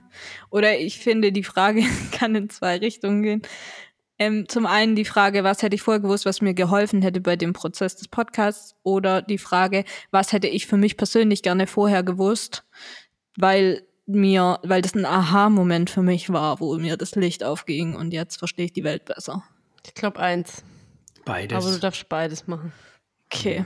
Oder 0.51 0.79
ich 0.79 0.99
finde, 0.99 1.33
die 1.33 1.45
Frage 1.45 1.83
kann 2.13 2.35
in 2.35 2.51
zwei 2.51 2.77
Richtungen 2.77 3.23
gehen. 3.23 3.43
Ähm, 4.19 4.49
zum 4.49 4.67
einen 4.67 4.95
die 4.95 5.05
Frage, 5.05 5.43
was 5.43 5.63
hätte 5.63 5.75
ich 5.75 5.83
vorher 5.83 6.01
gewusst, 6.01 6.27
was 6.27 6.43
mir 6.43 6.55
geholfen 6.55 7.03
hätte 7.03 7.21
bei 7.21 7.37
dem 7.37 7.53
Prozess 7.53 7.97
des 7.97 8.09
Podcasts? 8.09 8.77
Oder 8.83 9.23
die 9.23 9.39
Frage, 9.39 9.85
was 10.11 10.33
hätte 10.33 10.49
ich 10.49 10.67
für 10.67 10.77
mich 10.77 10.97
persönlich 10.97 11.43
gerne 11.43 11.67
vorher 11.67 12.03
gewusst, 12.03 12.65
weil 13.37 13.83
mir, 14.15 14.59
weil 14.63 14.83
das 14.83 14.95
ein 14.95 15.05
Aha-Moment 15.05 15.91
für 15.91 16.03
mich 16.03 16.33
war, 16.33 16.61
wo 16.61 16.77
mir 16.77 16.97
das 16.97 17.15
Licht 17.15 17.45
aufging 17.45 17.95
und 17.97 18.13
jetzt 18.13 18.37
verstehe 18.37 18.67
ich 18.67 18.73
die 18.73 18.85
Welt 18.85 19.05
besser. 19.05 19.43
Ich 19.85 19.95
glaube 19.95 20.21
eins. 20.21 20.63
Beides. 21.25 21.57
Aber 21.57 21.75
du 21.75 21.81
darfst 21.81 22.09
beides 22.09 22.47
machen. 22.47 22.73
Okay. 23.27 23.65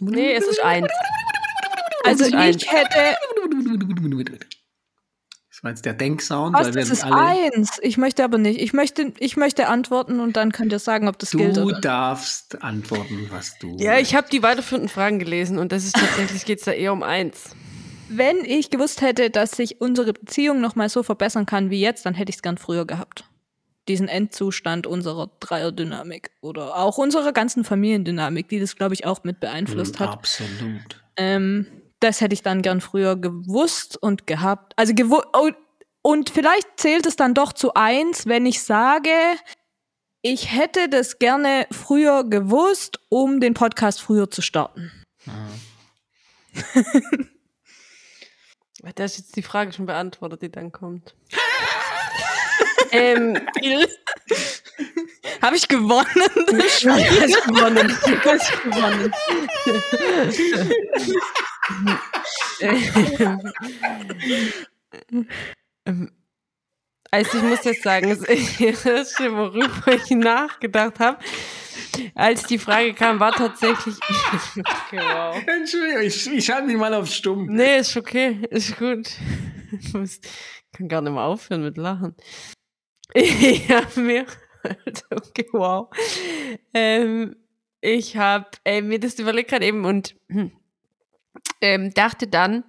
Nee, 0.00 0.32
es 0.34 0.46
ist 0.46 0.62
eins. 0.64 0.88
Also 2.04 2.24
ich 2.24 2.70
hätte, 2.70 3.16
Das 5.62 5.64
war 5.64 5.70
jetzt 5.70 5.84
der 5.84 5.94
Denksound, 5.94 6.54
was, 6.54 6.66
weil 6.66 6.74
wir 6.74 6.80
das 6.82 6.90
ist 6.90 7.04
alle. 7.04 7.14
eins. 7.54 7.78
Ich 7.82 7.96
möchte 7.96 8.24
aber 8.24 8.36
nicht. 8.36 8.60
Ich 8.60 8.72
möchte, 8.72 9.12
ich 9.20 9.36
möchte 9.36 9.68
antworten 9.68 10.18
und 10.18 10.36
dann 10.36 10.50
könnt 10.50 10.72
ihr 10.72 10.80
sagen, 10.80 11.06
ob 11.06 11.20
das 11.20 11.30
gilt 11.30 11.56
Du 11.56 11.62
oder 11.62 11.72
nicht. 11.76 11.84
darfst 11.84 12.60
antworten, 12.64 13.28
was 13.30 13.56
du. 13.60 13.76
Ja, 13.78 13.96
ich 13.96 14.16
habe 14.16 14.26
die 14.28 14.42
weiterführenden 14.42 14.88
Fragen 14.88 15.20
gelesen 15.20 15.58
und 15.58 15.70
das 15.70 15.84
ist 15.84 15.94
tatsächlich, 15.94 16.44
geht 16.44 16.58
es 16.58 16.64
da 16.64 16.72
eher 16.72 16.92
um 16.92 17.04
eins. 17.04 17.54
Wenn 18.08 18.44
ich 18.44 18.70
gewusst 18.70 19.02
hätte, 19.02 19.30
dass 19.30 19.52
sich 19.52 19.80
unsere 19.80 20.12
Beziehung 20.12 20.60
noch 20.60 20.74
mal 20.74 20.88
so 20.88 21.04
verbessern 21.04 21.46
kann 21.46 21.70
wie 21.70 21.80
jetzt, 21.80 22.04
dann 22.06 22.14
hätte 22.14 22.30
ich 22.30 22.36
es 22.36 22.42
gern 22.42 22.58
früher 22.58 22.84
gehabt. 22.84 23.24
Diesen 23.86 24.08
Endzustand 24.08 24.88
unserer 24.88 25.30
Dreierdynamik 25.38 26.32
oder 26.40 26.76
auch 26.76 26.98
unserer 26.98 27.32
ganzen 27.32 27.62
Familiendynamik, 27.62 28.48
die 28.48 28.58
das, 28.58 28.74
glaube 28.74 28.94
ich, 28.94 29.06
auch 29.06 29.22
mit 29.22 29.38
beeinflusst 29.38 30.00
hat. 30.00 30.08
Absolut. 30.10 31.02
Ähm, 31.16 31.66
das 32.02 32.20
hätte 32.20 32.34
ich 32.34 32.42
dann 32.42 32.62
gern 32.62 32.80
früher 32.80 33.16
gewusst 33.16 33.96
und 33.96 34.26
gehabt. 34.26 34.72
Also 34.76 34.94
gewu 34.94 35.20
oh, 35.32 35.50
und 36.02 36.30
vielleicht 36.30 36.68
zählt 36.76 37.06
es 37.06 37.16
dann 37.16 37.34
doch 37.34 37.52
zu 37.52 37.74
eins, 37.74 38.26
wenn 38.26 38.44
ich 38.44 38.62
sage, 38.62 39.10
ich 40.20 40.52
hätte 40.52 40.88
das 40.88 41.18
gerne 41.18 41.66
früher 41.70 42.24
gewusst, 42.24 43.00
um 43.08 43.40
den 43.40 43.54
Podcast 43.54 44.00
früher 44.00 44.30
zu 44.30 44.42
starten. 44.42 44.90
Da 48.96 49.04
ist 49.04 49.16
jetzt 49.16 49.36
die 49.36 49.42
Frage 49.42 49.72
schon 49.72 49.86
beantwortet, 49.86 50.42
die 50.42 50.50
dann 50.50 50.72
kommt. 50.72 51.14
ähm, 52.90 53.38
Habe 55.40 55.54
ich 55.54 55.68
gewonnen? 55.68 56.04
hast 56.62 56.82
gewonnen. 57.46 57.96
Hast 58.24 58.62
gewonnen. 58.64 59.12
Ähm, 65.84 66.10
also 67.10 67.38
ich 67.38 67.44
muss 67.44 67.64
jetzt 67.64 67.82
sagen, 67.82 68.08
das 68.08 68.22
Erste, 68.22 69.32
worüber 69.36 69.94
ich 69.94 70.10
nachgedacht 70.10 70.98
habe, 70.98 71.18
als 72.14 72.44
die 72.44 72.58
Frage 72.58 72.94
kam, 72.94 73.20
war 73.20 73.32
tatsächlich. 73.32 73.96
Okay, 74.54 74.98
wow. 74.98 75.42
Entschuldigung, 75.46 76.02
ich, 76.02 76.26
ich 76.30 76.44
schalte 76.44 76.66
mich 76.66 76.76
mal 76.76 76.92
auf 76.94 77.08
Stumm. 77.08 77.46
Nee, 77.46 77.78
ist 77.78 77.96
okay, 77.96 78.38
ist 78.50 78.78
gut. 78.78 79.08
Ich 79.78 79.94
muss, 79.94 80.20
kann 80.72 80.88
gar 80.88 81.00
nicht 81.00 81.12
mehr 81.12 81.22
aufhören 81.22 81.62
mit 81.62 81.78
Lachen. 81.78 82.14
Ich 83.14 83.70
habe 83.70 84.00
mir, 84.00 84.26
okay, 85.10 85.46
wow. 85.52 85.88
Ähm, 86.74 87.36
ich 87.80 88.16
habe 88.16 88.48
äh, 88.64 88.80
mir 88.80 89.00
das 89.00 89.18
überlegt 89.18 89.50
gerade 89.50 89.66
eben 89.66 89.84
und 89.84 90.14
hm, 90.28 90.52
ähm, 91.60 91.92
dachte 91.94 92.26
dann, 92.26 92.64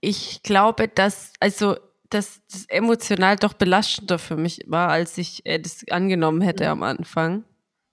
ich 0.00 0.42
glaube, 0.42 0.88
dass, 0.88 1.32
also, 1.40 1.76
dass 2.10 2.40
das 2.50 2.66
emotional 2.68 3.36
doch 3.36 3.54
belastender 3.54 4.18
für 4.18 4.36
mich 4.36 4.62
war, 4.66 4.88
als 4.88 5.18
ich 5.18 5.44
äh, 5.44 5.58
das 5.58 5.84
angenommen 5.90 6.40
hätte 6.40 6.68
am 6.68 6.82
Anfang. 6.82 7.44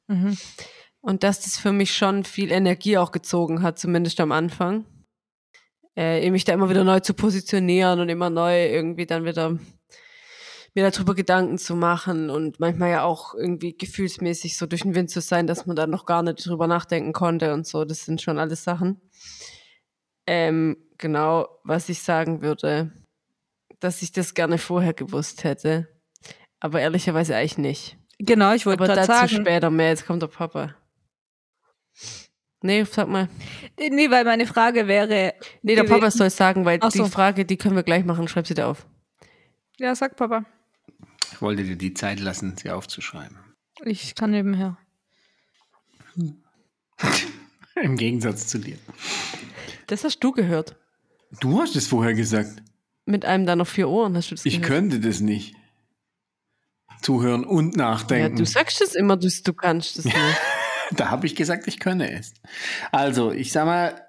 Mhm. 0.08 0.38
Und 1.02 1.24
dass 1.24 1.41
das 1.41 1.58
für 1.58 1.72
mich 1.72 1.96
schon 1.96 2.24
viel 2.24 2.52
Energie 2.52 2.98
auch 2.98 3.12
gezogen 3.12 3.62
hat, 3.62 3.80
zumindest 3.80 4.19
am 4.19 4.32
Anfang. 4.32 4.86
äh, 5.96 6.30
mich 6.32 6.46
da 6.46 6.54
immer 6.54 6.69
wieder 6.69 6.84
neu 6.84 7.00
zu 7.02 7.13
positionieren 7.13 8.00
und 8.00 8.10
immer 8.10 8.30
neu 8.30 8.67
irgendwie 8.67 9.06
dann 9.06 9.26
wieder 9.26 9.58
mir 10.76 10.89
darüber 10.89 11.13
Gedanken 11.13 11.58
zu 11.58 11.76
machen 11.76 12.30
und 12.30 12.60
manchmal 12.60 12.89
ja 12.89 13.04
auch 13.04 13.36
irgendwie 13.36 13.78
gefühlsmäßig 13.78 14.58
so 14.58 14.65
durch 14.65 14.82
den 14.82 14.96
Wind 14.96 15.10
zu 15.10 15.22
sein, 15.22 15.46
dass 15.46 15.65
man 15.65 15.76
dann 15.76 15.91
noch 15.91 16.06
gar 16.06 16.24
nicht 16.24 16.46
drüber 16.46 16.67
nachdenken 16.67 17.13
konnte 17.13 17.54
und 17.54 17.67
so. 17.67 17.86
Das 17.86 18.06
sind 18.06 18.22
schon 18.22 18.39
alles 18.39 18.63
Sachen. 18.63 19.00
Ähm, 20.26 20.78
genau, 20.98 21.48
was 21.64 21.90
ich 21.90 22.02
sagen 22.02 22.42
würde, 22.42 22.92
dass 23.80 24.02
ich 24.02 24.12
das 24.12 24.34
gerne 24.34 24.58
vorher 24.58 24.94
gewusst 24.94 25.44
hätte. 25.44 25.88
Aber 26.60 26.80
ehrlicherweise 26.80 27.36
eigentlich 27.36 27.58
nicht. 27.58 27.98
Genau, 28.20 28.54
ich 28.54 28.66
wollte 28.66 28.84
Aber 28.84 28.94
gerade 28.94 29.08
dazu 29.08 29.28
sagen. 29.28 29.44
später 29.44 29.70
mehr. 29.70 29.90
Jetzt 29.90 30.06
kommt 30.06 30.22
der 30.22 30.28
Papa. 30.28 30.76
Nee, 32.62 32.86
sag 32.86 33.10
mal. 33.10 33.28
Nee, 33.78 34.10
weil 34.10 34.24
meine 34.24 34.48
Frage 34.48 34.88
wäre. 34.88 35.34
Nee, 35.62 35.76
der 35.76 35.84
Papa 35.84 36.10
soll 36.10 36.30
sagen, 36.30 36.64
weil 36.64 36.80
so. 36.82 37.04
die 37.04 37.10
Frage, 37.10 37.44
die 37.44 37.58
können 37.58 37.76
wir 37.76 37.84
gleich 37.84 38.06
machen. 38.06 38.30
Schreib 38.30 38.48
sie 38.48 38.54
da 38.54 38.70
auf. 38.70 38.88
Ja, 39.78 39.94
sag 39.96 40.16
Papa. 40.16 40.46
Ich 41.34 41.42
wollte 41.42 41.64
dir 41.64 41.76
die 41.76 41.94
Zeit 41.94 42.22
lassen, 42.22 42.56
sie 42.56 42.72
aufzuschreiben. 42.72 43.38
Ich 43.84 44.16
kann 44.16 44.32
nebenher. 44.32 44.78
Im 47.76 47.98
Gegensatz 47.98 48.48
zu 48.48 48.60
dir. 48.60 48.78
Das 49.88 50.04
hast 50.04 50.19
du 50.19 50.32
gehört. 50.32 50.76
Du 51.39 51.60
hast 51.62 51.76
es 51.76 51.88
vorher 51.88 52.13
gesagt. 52.13 52.62
Mit 53.06 53.26
einem 53.26 53.46
da 53.46 53.56
noch 53.56 53.67
vier 53.67 53.89
Ohren 53.89 54.15
hast 54.15 54.32
du 54.32 54.36
das 54.36 54.46
Ich 54.46 54.56
gehört. 54.62 54.67
könnte 54.69 55.00
das 55.00 55.19
nicht. 55.19 55.56
Zuhören 57.02 57.43
und 57.43 57.76
Ja, 57.76 57.84
nachdenken. 57.84 58.38
du 58.38 58.46
sagst 58.46 58.82
es 58.82 58.96
immer, 58.96 59.17
du, 59.17 59.28
du 59.43 59.54
kannst 59.54 59.98
es 60.00 60.06
nicht. 60.06 60.17
Da 60.91 61.10
habe 61.10 61.26
ich 61.28 61.36
gesagt, 61.36 61.67
ich 61.67 61.80
könne 61.80 62.12
es. 62.12 62.34
Also, 62.91 63.32
ich 63.32 63.52
sag 63.52 63.65
mal, 63.65 64.02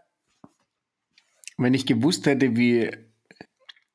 wenn 1.57 1.75
ich 1.75 1.87
gewusst 1.87 2.27
hätte, 2.27 2.57
wie, 2.57 2.91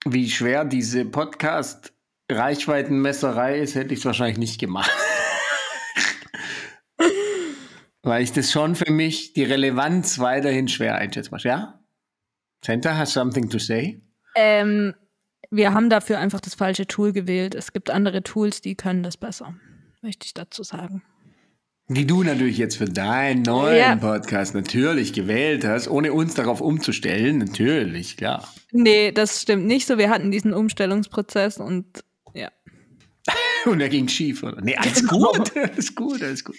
wie 0.05 0.29
schwer 0.29 0.65
diese 0.65 1.05
Podcast-Reichweitenmesserei 1.05 3.59
ist, 3.59 3.75
hätte 3.75 3.93
ich 3.93 3.99
es 3.99 4.05
wahrscheinlich 4.05 4.37
nicht 4.37 4.59
gemacht. 4.59 4.91
Weil 8.01 8.23
ich 8.23 8.31
das 8.31 8.51
schon 8.51 8.75
für 8.75 8.91
mich 8.91 9.33
die 9.33 9.43
Relevanz 9.43 10.19
weiterhin 10.19 10.67
schwer 10.67 10.95
einschätze. 10.95 11.31
Ja? 11.43 11.79
Santa 12.65 12.97
has 12.97 13.13
something 13.13 13.49
to 13.49 13.59
say? 13.59 14.01
Ähm, 14.35 14.93
wir 15.51 15.73
haben 15.73 15.89
dafür 15.89 16.19
einfach 16.19 16.39
das 16.39 16.55
falsche 16.55 16.88
Tool 16.88 17.12
gewählt. 17.12 17.55
Es 17.55 17.73
gibt 17.73 17.89
andere 17.89 18.23
Tools, 18.23 18.62
die 18.62 18.75
können 18.75 19.03
das 19.03 19.17
besser. 19.17 19.55
Möchte 20.01 20.25
ich 20.25 20.33
dazu 20.33 20.63
sagen. 20.63 21.03
Die 21.91 22.05
du 22.05 22.23
natürlich 22.23 22.59
jetzt 22.59 22.77
für 22.77 22.85
deinen 22.85 23.41
neuen 23.41 23.77
Ja. 23.77 23.95
Podcast 23.95 24.53
natürlich 24.53 25.12
gewählt 25.12 25.65
hast, 25.65 25.88
ohne 25.88 26.13
uns 26.13 26.35
darauf 26.35 26.62
umzustellen. 26.62 27.39
Natürlich, 27.39 28.15
klar. 28.15 28.47
Nee, 28.71 29.12
das 29.12 29.41
stimmt 29.41 29.65
nicht 29.65 29.88
so. 29.88 29.97
Wir 29.97 30.12
hatten 30.12 30.29
diesen 30.29 30.53
Umstellungsprozess 30.53 31.57
und 31.57 32.03
ja. 32.35 32.51
Und 33.65 33.81
er 33.81 33.89
ging 33.89 34.07
schief, 34.07 34.43
oder? 34.43 34.62
Nee, 34.62 34.75
alles 34.77 35.05
gut, 35.07 35.57
alles 35.57 35.95
gut, 35.95 36.21
alles 36.21 36.45
gut. 36.45 36.55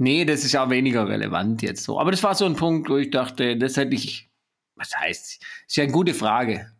Nee, 0.00 0.24
das 0.24 0.44
ist 0.44 0.52
ja 0.52 0.70
weniger 0.70 1.06
relevant 1.06 1.60
jetzt 1.60 1.84
so. 1.84 2.00
Aber 2.00 2.10
das 2.10 2.22
war 2.22 2.34
so 2.34 2.46
ein 2.46 2.56
Punkt, 2.56 2.88
wo 2.88 2.96
ich 2.96 3.10
dachte, 3.10 3.58
das 3.58 3.76
hätte 3.76 3.94
ich, 3.94 4.30
was 4.74 4.96
heißt, 4.96 5.44
ist 5.68 5.76
ja 5.76 5.84
eine 5.84 5.92
gute 5.92 6.14
Frage. 6.14 6.72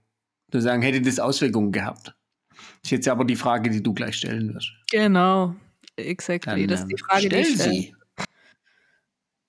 Zu 0.50 0.62
sagen, 0.62 0.80
hätte 0.80 1.02
das 1.02 1.20
Auswirkungen 1.20 1.70
gehabt? 1.70 2.14
Ist 2.82 2.92
jetzt 2.92 3.06
aber 3.08 3.26
die 3.26 3.36
Frage, 3.36 3.68
die 3.68 3.82
du 3.82 3.92
gleich 3.92 4.16
stellen 4.16 4.54
wirst. 4.54 4.72
Genau. 4.90 5.54
Exactly. 5.96 6.66
das 6.66 6.80
ist 6.80 6.86
die 6.86 6.94
ähm, 6.94 6.98
Frage, 6.98 7.20
die 7.20 7.26
stell 7.28 7.40
ich 7.42 7.54
stelle. 7.56 7.70
sie. 7.70 7.94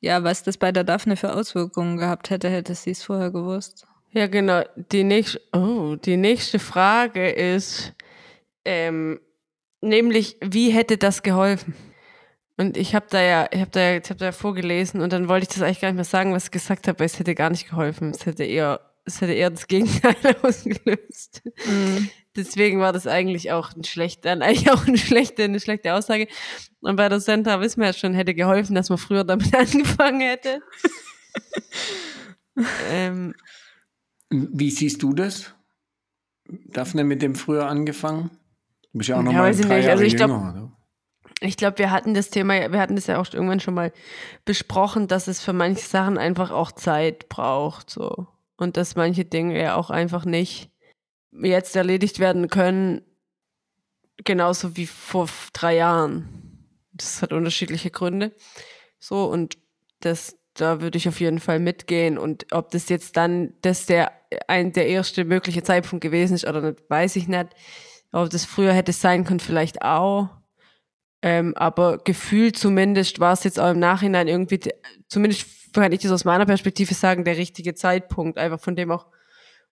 Ja, 0.01 0.21
was 0.21 0.43
das 0.43 0.57
bei 0.57 0.73
der 0.73 0.84
Daphne 0.84 1.15
für 1.15 1.34
Auswirkungen 1.34 1.95
gehabt 1.95 2.29
hätte, 2.29 2.49
hätte 2.49 2.75
sie 2.75 2.91
es 2.91 3.03
vorher 3.03 3.31
gewusst. 3.31 3.88
Ja, 4.12 4.27
genau. 4.27 4.63
Die 4.91 5.05
nächste, 5.05 5.39
oh, 5.53 5.95
die 5.95 6.17
nächste 6.17 6.60
Frage 6.60 7.29
ist, 7.29 7.93
ähm, 8.65 9.21
nämlich, 9.79 10.36
wie 10.41 10.71
hätte 10.71 10.97
das 10.97 11.23
geholfen? 11.23 11.73
Und 12.62 12.78
ich 12.78 12.93
habe 12.93 13.08
da 13.10 13.21
ja, 13.21 13.47
ich 13.52 13.60
habe 13.60 13.71
da, 13.71 13.80
ja- 13.82 13.97
ich 13.97 14.10
habe 14.10 14.19
da 14.19 14.26
ja 14.26 14.32
vorgelesen 14.32 15.02
und 15.02 15.12
dann 15.13 15.28
wollte 15.28 15.43
ich 15.45 15.50
das 15.50 15.63
eigentlich 15.63 15.82
gar 15.82 15.88
nicht 15.89 15.95
mehr 15.95 16.04
sagen, 16.06 16.32
was 16.32 16.45
ich 16.45 16.52
gesagt 16.52 16.88
habe, 16.88 17.00
weil 17.00 17.08
es 17.08 17.17
hätte 17.17 17.34
gar 17.34 17.50
nicht 17.50 17.67
geholfen. 17.67 18.12
Es 18.12 18.26
hätte 18.28 18.43
eher, 18.43 18.80
es 19.04 19.19
hätte 19.19 19.34
eher 19.34 19.50
das 19.50 19.65
Gegenteil 19.67 20.15
ausgelöst. 20.43 21.41
Deswegen 22.36 22.80
war 22.80 22.93
das 22.93 23.08
eigentlich 23.08 23.52
auch 23.52 23.74
ein 23.76 23.84
schlechter, 23.84 24.32
eigentlich 24.34 24.69
auch 24.69 24.86
eine 24.88 25.00
schlechte, 25.00 25.43
eine 25.43 25.60
schlechte 25.60 25.93
Aussage. 25.95 26.28
Und 26.82 26.97
bei 26.97 27.10
der 27.10 27.19
Center 27.19 27.60
wissen 27.62 27.80
wir 27.82 27.88
ja 27.88 27.93
schon, 27.93 28.13
hätte 28.13 28.36
geholfen, 28.36 28.76
dass 28.76 28.89
man 28.89 29.00
früher 29.00 29.24
damit 29.24 29.56
angefangen 29.56 30.21
hätte. 30.21 30.62
ähm, 32.91 33.34
Wie 34.30 34.69
siehst 34.69 35.02
du 35.02 35.13
das? 35.13 35.56
Daphne 36.47 37.04
mit 37.06 37.21
dem 37.24 37.34
früher 37.36 37.65
angefangen? 37.67 38.30
Du 38.91 39.00
bist 39.00 39.10
ja 39.10 39.17
auch 39.17 39.24
noch 39.24 39.32
Ja, 39.34 39.41
drei 39.41 39.50
nicht. 39.52 39.67
Jahre 39.69 39.89
Also 39.91 40.04
ich 40.04 40.15
glaub- 40.15 40.30
jünger, 40.30 40.52
oder? 40.54 40.70
Ich 41.43 41.58
glaube, 41.58 41.80
wir 41.80 41.89
hatten 41.89 42.13
das 42.13 42.30
Thema, 42.30 42.71
wir 42.71 42.80
hatten 42.80 42.95
das 42.95 43.08
ja 43.08 43.19
auch 43.19 43.34
irgendwann 43.34 43.60
schon 43.60 43.73
mal 43.73 43.91
besprochen, 44.45 45.08
dass 45.08 45.27
es 45.27 45.41
für 45.41 45.54
manche 45.54 45.82
Sachen 45.82 46.19
einfach 46.19 46.51
auch 46.51 46.71
Zeit 46.71 47.30
braucht, 47.30 47.89
so. 47.89 48.27
Und 48.58 48.77
dass 48.77 48.95
manche 48.95 49.25
Dinge 49.25 49.60
ja 49.60 49.75
auch 49.75 49.89
einfach 49.89 50.23
nicht 50.23 50.69
jetzt 51.32 51.75
erledigt 51.75 52.19
werden 52.19 52.47
können, 52.47 53.01
genauso 54.23 54.77
wie 54.77 54.86
vor 54.86 55.27
drei 55.54 55.77
Jahren. 55.77 56.67
Das 56.93 57.23
hat 57.23 57.34
unterschiedliche 57.34 57.89
Gründe. 57.89 58.36
So, 58.99 59.25
und 59.25 59.58
das, 59.99 60.38
da 60.54 60.82
würde 60.82 60.99
ich 60.99 61.08
auf 61.08 61.19
jeden 61.19 61.39
Fall 61.39 61.60
mitgehen. 61.60 62.19
Und 62.19 62.45
ob 62.51 62.69
das 62.69 62.89
jetzt 62.89 63.17
dann, 63.17 63.54
das 63.62 63.88
der, 63.88 64.12
ein, 64.47 64.73
der 64.73 64.88
erste 64.88 65.25
mögliche 65.25 65.63
Zeitpunkt 65.63 66.04
gewesen 66.04 66.36
ist 66.36 66.47
oder 66.47 66.62
nicht, 66.62 66.88
weiß 66.88 67.15
ich 67.15 67.27
nicht. 67.27 67.47
Ob 68.12 68.30
das 68.30 68.45
früher 68.45 68.73
hätte 68.73 68.93
sein 68.93 69.23
können, 69.23 69.39
vielleicht 69.39 69.82
auch. 69.82 70.30
Ähm, 71.21 71.55
aber 71.55 71.99
gefühlt 71.99 72.57
zumindest 72.57 73.19
war 73.19 73.34
es 73.34 73.43
jetzt 73.43 73.60
auch 73.60 73.71
im 73.71 73.79
Nachhinein 73.79 74.27
irgendwie, 74.27 74.57
de- 74.57 74.73
zumindest 75.07 75.45
kann 75.73 75.91
ich 75.91 76.01
das 76.01 76.12
aus 76.12 76.25
meiner 76.25 76.45
Perspektive 76.45 76.93
sagen, 76.93 77.23
der 77.23 77.38
richtige 77.38 77.75
Zeitpunkt. 77.75 78.38
Einfach 78.38 78.60
von 78.60 78.75
dem 78.75 78.91
auch, 78.91 79.05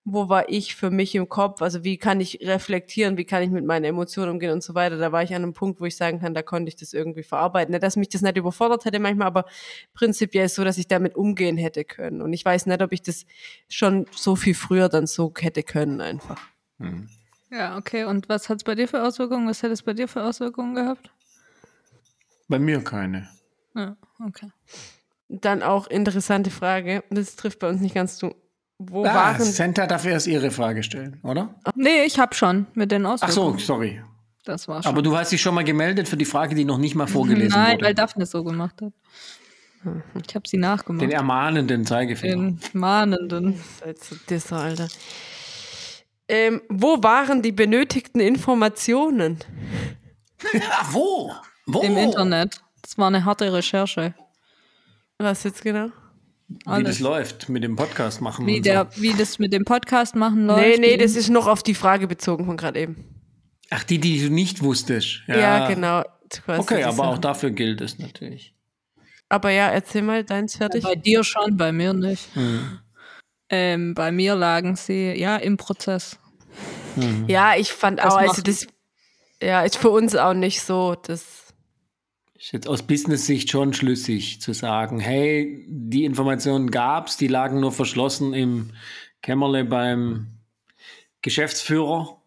wo 0.06 0.30
war 0.30 0.48
ich 0.50 0.76
für 0.76 0.92
mich 0.92 1.14
im 1.16 1.28
Kopf? 1.28 1.62
Also 1.62 1.84
wie 1.84 1.98
kann 1.98 2.22
ich 2.22 2.40
reflektieren, 2.42 3.18
wie 3.18 3.26
kann 3.26 3.44
ich 3.44 3.50
mit 3.50 3.66
meinen 3.66 3.84
Emotionen 3.84 4.32
umgehen 4.32 4.52
und 4.52 4.64
so 4.64 4.76
weiter. 4.76 4.98
Da 4.98 5.12
war 5.12 5.24
ich 5.24 5.32
an 5.32 5.44
einem 5.44 5.54
Punkt, 5.54 5.82
wo 5.82 5.86
ich 5.86 5.98
sagen 5.98 6.20
kann, 6.20 6.34
da 6.34 6.42
konnte 6.42 6.70
ich 6.70 6.76
das 6.78 6.94
irgendwie 6.94 7.24
verarbeiten. 7.24 7.72
Nicht, 7.74 7.84
dass 7.84 7.98
mich 7.98 8.10
das 8.10 8.22
nicht 8.22 8.38
überfordert 8.38 8.86
hätte 8.86 9.00
manchmal, 9.00 9.28
aber 9.28 9.46
prinzipiell 9.94 10.48
so, 10.48 10.64
dass 10.64 10.78
ich 10.78 10.88
damit 10.88 11.16
umgehen 11.16 11.58
hätte 11.58 11.84
können. 11.84 12.22
Und 12.22 12.32
ich 12.32 12.46
weiß 12.46 12.68
nicht, 12.68 12.82
ob 12.82 12.92
ich 12.94 13.02
das 13.02 13.26
schon 13.68 14.06
so 14.12 14.36
viel 14.36 14.56
früher 14.56 14.88
dann 14.88 15.06
so 15.06 15.34
hätte 15.38 15.64
können 15.64 16.00
einfach. 16.00 16.40
Hm. 16.80 17.10
Ja, 17.52 17.78
okay. 17.78 18.06
Und 18.06 18.30
was 18.30 18.48
hat 18.50 18.58
es 18.58 18.64
bei 18.64 18.76
dir 18.76 18.88
für 18.88 19.04
Auswirkungen? 19.04 19.48
Was 19.50 19.64
hätte 19.64 19.74
es 19.74 19.84
bei 19.84 19.94
dir 19.94 20.08
für 20.08 20.24
Auswirkungen 20.24 20.76
gehabt? 20.76 21.12
Bei 22.50 22.60
mir 22.60 22.84
keine. 22.84 23.30
Ja, 23.76 23.96
okay. 24.26 24.50
Dann 25.30 25.64
auch 25.64 25.88
interessante 25.88 26.50
Frage, 26.52 27.04
das 27.10 27.36
trifft 27.38 27.60
bei 27.60 27.70
uns 27.70 27.80
nicht 27.80 27.96
ganz 27.96 28.18
zu. 28.18 28.36
Wo 28.80 29.06
Ah, 29.06 29.14
waren 29.14 29.44
Senta 29.44 29.86
darf 29.88 30.06
erst 30.06 30.26
ihre 30.28 30.52
Frage 30.52 30.84
stellen, 30.84 31.20
oder? 31.24 31.56
Nee, 31.76 32.04
ich 32.06 32.18
habe 32.20 32.34
schon 32.34 32.66
mit 32.74 32.92
den 32.92 33.06
Ach 33.06 33.12
Auswirkungen. 33.22 33.60
so, 33.60 33.66
sorry. 33.66 34.02
Das 34.46 34.68
war 34.68 34.82
schon. 34.82 34.92
Aber 34.92 35.02
du 35.02 35.16
hast 35.18 35.32
dich 35.32 35.42
schon 35.42 35.54
mal 35.54 35.64
gemeldet 35.66 36.08
für 36.08 36.18
die 36.18 36.26
Frage, 36.26 36.56
die 36.56 36.66
noch 36.66 36.78
nicht 36.78 36.96
mal 36.96 37.06
vorgelesen 37.08 37.60
Nein, 37.60 37.74
wurde. 37.76 37.86
weil 37.86 37.94
Daphne 37.94 38.24
es 38.24 38.32
so 38.32 38.44
gemacht 38.44 38.82
hat. 38.82 38.94
Ich 40.28 40.34
habe 40.36 40.48
sie 40.48 40.58
nachgemacht. 40.58 41.02
Den 41.02 41.12
ermahnenden 41.12 41.86
Zeigefinger. 41.86 42.36
Den 42.36 42.60
mahnenden. 42.74 43.62
Also 43.86 44.16
Disser, 44.30 44.58
Alter. 44.58 44.88
Ähm, 46.28 46.62
wo 46.70 47.02
waren 47.04 47.42
die 47.42 47.52
benötigten 47.52 48.20
Informationen? 48.22 49.40
Ah, 50.72 50.86
wo? 50.92 51.34
Wo? 51.74 51.82
Im 51.82 51.98
Internet. 51.98 52.62
Das 52.82 52.98
war 52.98 53.08
eine 53.08 53.26
harte 53.26 53.52
Recherche. 53.54 54.14
Was 55.18 55.44
jetzt 55.44 55.62
genau? 55.64 55.90
Wie 56.48 56.58
Alles. 56.66 56.88
das 56.96 57.00
läuft 57.00 57.50
mit 57.50 57.64
dem 57.64 57.76
Podcast 57.76 58.22
machen. 58.22 58.48
Wie, 58.48 58.58
und 58.58 58.66
der, 58.66 58.90
wie 58.96 59.14
das 59.14 59.38
mit 59.38 59.54
dem 59.54 59.66
Podcast 59.66 60.16
machen 60.16 60.48
läuft. 60.48 60.62
Nee, 60.62 60.78
nee, 60.80 60.94
wie- 60.94 60.98
das 60.98 61.16
ist 61.16 61.30
noch 61.30 61.46
auf 61.48 61.62
die 61.62 61.76
Frage 61.76 62.08
bezogen 62.08 62.46
von 62.46 62.58
gerade 62.58 62.80
eben. 62.80 62.96
so. 62.96 63.04
Ach, 63.72 63.84
die, 63.84 64.00
die 64.00 64.20
du 64.20 64.34
nicht 64.34 64.64
wusstest. 64.64 65.22
Ja, 65.28 65.68
genau. 65.68 66.04
Quasi 66.44 66.60
Okay, 66.62 66.84
aber 66.84 67.08
auch 67.08 67.18
dafür 67.20 67.52
gilt 67.52 67.82
es 67.82 68.00
natürlich. 68.00 68.56
Aber 69.30 69.52
ja, 69.52 69.68
erzähl 69.68 70.02
mal 70.02 70.24
deins 70.24 70.56
fertig. 70.56 70.84
Bei 70.84 70.96
dir 70.96 71.24
schon, 71.24 71.56
bei 71.56 71.72
mir 71.72 71.94
nicht. 71.94 72.34
Hm. 72.34 72.80
Ähm, 73.50 73.94
bei 73.94 74.12
mir 74.12 74.34
lagen 74.36 74.76
sie 74.76 75.12
ja 75.14 75.38
im 75.38 75.58
Prozess. 75.58 76.18
Ja, 77.28 77.56
ich 77.56 77.72
fand 77.72 78.00
Das 78.00 78.14
auch, 78.14 78.18
also 78.18 78.42
das, 78.42 78.66
ja, 79.42 79.62
ist 79.62 79.78
für 79.78 79.90
uns 79.92 80.16
auch 80.16 80.34
nicht 80.34 80.62
so, 80.62 80.96
das, 80.96 81.39
Ist 82.40 82.54
jetzt 82.54 82.70
aus 82.70 82.84
Business-Sicht 82.84 83.52
schon 83.52 83.74
schlüssig 83.74 84.40
zu 84.40 84.54
sagen, 84.54 85.02
hey, 85.02 85.66
die 85.68 86.06
Informationen 86.06 86.72
gab's, 86.72 87.18
die 87.18 87.28
lagen 87.28 87.60
nur 87.60 87.74
verschlossen 87.74 88.34
im 88.34 88.72
Kämmerle 89.22 89.66
beim 89.66 90.28
Geschäftsführer 91.22 92.22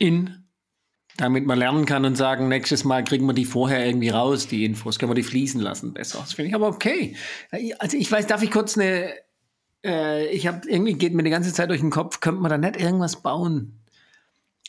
in, 0.00 0.44
damit 1.16 1.46
man 1.46 1.60
lernen 1.60 1.86
kann 1.86 2.04
und 2.04 2.16
sagen, 2.16 2.48
nächstes 2.48 2.82
Mal 2.82 3.04
kriegen 3.04 3.24
wir 3.24 3.34
die 3.34 3.44
vorher 3.44 3.86
irgendwie 3.86 4.08
raus, 4.08 4.48
die 4.48 4.64
Infos, 4.64 4.98
können 4.98 5.12
wir 5.12 5.14
die 5.14 5.22
fließen 5.22 5.60
lassen 5.60 5.94
besser. 5.94 6.18
Das 6.18 6.32
finde 6.32 6.48
ich 6.48 6.54
aber 6.56 6.66
okay. 6.66 7.16
Also 7.78 7.96
ich 7.96 8.10
weiß, 8.10 8.26
darf 8.26 8.42
ich 8.42 8.50
kurz 8.50 8.76
eine 8.76 9.14
äh, 9.84 10.26
ich 10.26 10.48
habe 10.48 10.68
irgendwie 10.68 10.94
geht 10.94 11.14
mir 11.14 11.22
die 11.22 11.30
ganze 11.30 11.52
Zeit 11.52 11.70
durch 11.70 11.80
den 11.80 11.90
Kopf, 11.90 12.18
könnte 12.18 12.40
man 12.40 12.50
da 12.50 12.58
nicht 12.58 12.80
irgendwas 12.80 13.22
bauen? 13.22 13.78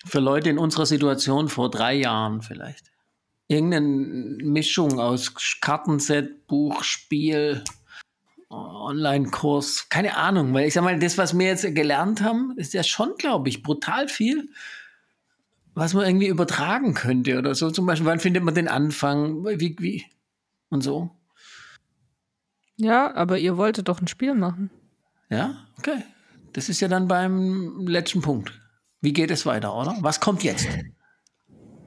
Für 0.05 0.19
Leute 0.19 0.51
in 0.51 0.59
unserer 0.59 0.85
Situation 0.85 1.49
vor 1.49 1.71
drei 1.71 1.95
Jahren 1.95 2.43
vielleicht. 2.43 2.91
Irgendeine 3.47 3.87
Mischung 4.43 4.99
aus 4.99 5.33
Kartenset, 5.61 6.47
Buch, 6.47 6.83
Spiel, 6.83 7.63
Online-Kurs, 8.49 9.89
keine 9.89 10.17
Ahnung, 10.17 10.53
weil 10.53 10.67
ich 10.67 10.73
sag 10.73 10.83
mal, 10.83 10.97
das, 10.97 11.17
was 11.17 11.37
wir 11.37 11.47
jetzt 11.47 11.75
gelernt 11.75 12.21
haben, 12.21 12.53
ist 12.57 12.73
ja 12.73 12.83
schon, 12.83 13.13
glaube 13.17 13.49
ich, 13.49 13.63
brutal 13.63 14.07
viel, 14.07 14.49
was 15.73 15.93
man 15.93 16.05
irgendwie 16.05 16.27
übertragen 16.27 16.93
könnte 16.93 17.37
oder 17.37 17.53
so. 17.55 17.69
Zum 17.71 17.85
Beispiel, 17.85 18.07
wann 18.07 18.19
findet 18.19 18.43
man 18.43 18.55
den 18.55 18.67
Anfang, 18.67 19.45
wie, 19.45 19.75
wie 19.79 20.05
und 20.69 20.81
so. 20.81 21.11
Ja, 22.77 23.13
aber 23.15 23.37
ihr 23.37 23.57
wolltet 23.57 23.87
doch 23.87 24.01
ein 24.01 24.07
Spiel 24.07 24.33
machen. 24.33 24.69
Ja, 25.29 25.65
okay. 25.77 26.03
Das 26.53 26.69
ist 26.69 26.79
ja 26.79 26.87
dann 26.87 27.07
beim 27.07 27.85
letzten 27.87 28.21
Punkt. 28.21 28.53
Wie 29.01 29.13
geht 29.13 29.31
es 29.31 29.45
weiter, 29.45 29.75
oder? 29.75 29.97
Was 30.01 30.19
kommt 30.19 30.43
jetzt? 30.43 30.67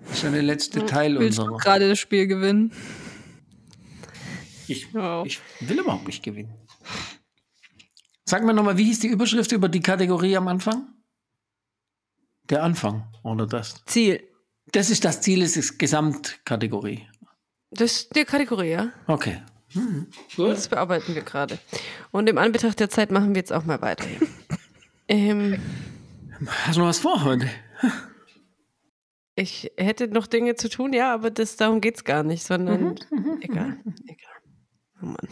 Das 0.09 0.17
ist 0.19 0.23
ja 0.25 0.31
der 0.31 0.43
letzte 0.43 0.87
Teil 0.87 1.19
Willst 1.19 1.39
du 1.39 1.43
unserer. 1.43 1.59
gerade 1.59 1.89
das 1.89 1.99
Spiel 1.99 2.27
gewinnen? 2.27 2.73
Ich, 4.67 4.89
Ja. 4.93 5.23
ich 5.25 5.41
will 5.61 5.79
überhaupt 5.79 6.07
nicht 6.07 6.23
gewinnen. 6.23 6.55
Sag 8.25 8.45
mir 8.45 8.53
nochmal, 8.53 8.77
wie 8.77 8.85
hieß 8.85 9.01
die 9.01 9.09
Überschrift 9.09 9.53
über 9.53 9.69
die 9.69 9.81
Kategorie 9.81 10.37
am 10.37 10.49
Anfang? 10.49 10.87
Der 12.51 12.63
Anfang, 12.63 13.07
oder 13.23 13.47
das? 13.47 13.83
Ziel. 13.87 14.23
Das 14.73 14.91
ist 14.91 15.05
das 15.05 15.21
Ziel, 15.23 15.43
es 15.43 15.57
ist 15.57 15.79
Gesamtkategorie. 15.79 17.07
Das 17.71 17.93
ist 17.93 18.17
die 18.17 18.25
Kategorie, 18.25 18.71
ja. 18.71 18.93
Okay. 19.07 19.43
Mhm. 19.75 20.07
Gut. 20.37 20.51
Das 20.51 20.69
bearbeiten 20.69 21.15
wir 21.15 21.23
gerade. 21.23 21.59
Und 22.11 22.29
im 22.29 22.39
Anbetracht 22.39 22.81
der 22.81 22.89
Zeit 22.91 23.11
machen 23.11 23.31
wir 23.35 23.41
jetzt 23.41 23.53
auch 23.53 23.65
mal 23.65 23.81
weiter. 23.83 24.07
ähm, 25.09 25.59
Hast 26.65 26.77
du 26.77 26.81
noch 26.81 26.89
was 26.89 26.99
vor 26.99 27.25
heute? 27.25 27.49
Ich 29.39 29.71
hätte 29.77 30.09
noch 30.09 30.27
Dinge 30.27 30.57
zu 30.57 30.69
tun, 30.69 30.93
ja, 30.93 31.15
aber 31.15 31.31
das, 31.31 31.57
darum 31.57 31.81
geht 31.81 31.97
es 31.97 32.05
gar 32.05 32.23
nicht, 32.23 32.43
sondern 32.43 32.97
egal, 33.41 33.79
egal. 34.07 34.33
Oh 35.01 35.07
Mann, 35.07 35.29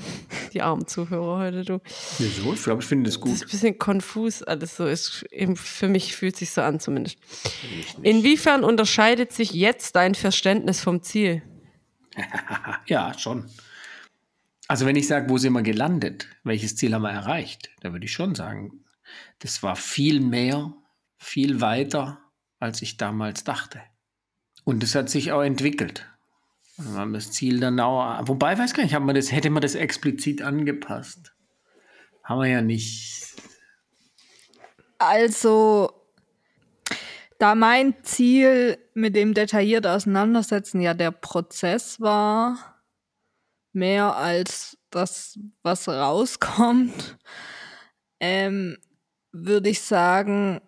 die 0.52 0.62
armen 0.62 0.86
Zuhörer 0.86 1.38
heute, 1.38 1.64
du. 1.64 1.80
Wieso? 2.18 2.52
Ich 2.52 2.62
glaube, 2.62 2.82
ich 2.82 2.88
finde 2.88 3.10
das 3.10 3.18
Das 3.18 3.28
ist 3.32 3.40
gut. 3.40 3.48
ein 3.48 3.50
bisschen 3.50 3.78
konfus 3.78 4.42
alles 4.44 4.76
so. 4.76 4.86
Ist, 4.86 5.24
eben 5.32 5.56
für 5.56 5.88
mich 5.88 6.14
fühlt 6.14 6.36
sich 6.36 6.50
so 6.50 6.60
an 6.60 6.78
zumindest. 6.78 7.18
Inwiefern 8.00 8.62
unterscheidet 8.62 9.32
sich 9.32 9.50
jetzt 9.52 9.96
dein 9.96 10.14
Verständnis 10.14 10.80
vom 10.80 11.02
Ziel? 11.02 11.42
Ja, 12.86 13.12
schon. 13.18 13.50
Also 14.68 14.86
wenn 14.86 14.96
ich 14.96 15.08
sage, 15.08 15.28
wo 15.28 15.36
sind 15.38 15.52
wir 15.52 15.62
gelandet, 15.62 16.28
welches 16.44 16.76
Ziel 16.76 16.94
haben 16.94 17.02
wir 17.02 17.10
erreicht, 17.10 17.70
dann 17.80 17.92
würde 17.92 18.06
ich 18.06 18.12
schon 18.12 18.34
sagen, 18.36 18.84
das 19.40 19.62
war 19.64 19.74
viel 19.76 20.20
mehr, 20.20 20.72
viel 21.18 21.60
weiter, 21.60 22.20
als 22.60 22.82
ich 22.82 22.96
damals 22.96 23.42
dachte. 23.44 23.80
Und 24.66 24.82
es 24.82 24.96
hat 24.96 25.08
sich 25.08 25.30
auch 25.30 25.42
entwickelt. 25.42 26.04
Wir 26.76 26.98
haben 26.98 27.12
das 27.12 27.30
Ziel 27.30 27.60
dann 27.60 27.78
auch, 27.78 28.20
wobei, 28.26 28.58
weiß 28.58 28.74
gar 28.74 28.82
nicht, 28.82 28.94
haben 28.94 29.06
das, 29.14 29.30
hätte 29.30 29.48
man 29.48 29.62
das 29.62 29.76
explizit 29.76 30.42
angepasst? 30.42 31.32
Haben 32.24 32.40
wir 32.40 32.48
ja 32.48 32.62
nicht. 32.62 33.36
Also, 34.98 35.92
da 37.38 37.54
mein 37.54 37.94
Ziel 38.02 38.76
mit 38.92 39.14
dem 39.14 39.34
detailliert 39.34 39.86
auseinandersetzen 39.86 40.80
ja 40.80 40.94
der 40.94 41.12
Prozess 41.12 42.00
war, 42.00 42.82
mehr 43.72 44.16
als 44.16 44.78
das, 44.90 45.38
was 45.62 45.88
rauskommt, 45.88 47.18
ähm, 48.18 48.78
würde 49.30 49.70
ich 49.70 49.80
sagen, 49.80 50.60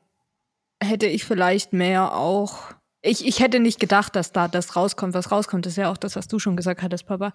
hätte 0.81 1.07
ich 1.07 1.25
vielleicht 1.25 1.73
mehr 1.73 2.15
auch. 2.15 2.78
Ich, 3.01 3.25
ich 3.25 3.39
hätte 3.39 3.61
nicht 3.61 3.79
gedacht, 3.79 4.17
dass 4.17 4.33
da 4.33 4.49
das 4.49 4.75
rauskommt, 4.75 5.15
was 5.15 5.31
rauskommt. 5.31 5.67
Das 5.67 5.75
ist 5.75 5.77
ja 5.77 5.91
auch 5.91 5.97
das, 5.97 6.17
was 6.17 6.27
du 6.27 6.41
schon 6.41 6.57
gesagt 6.57 6.83
hattest, 6.83 7.07
Papa. 7.07 7.33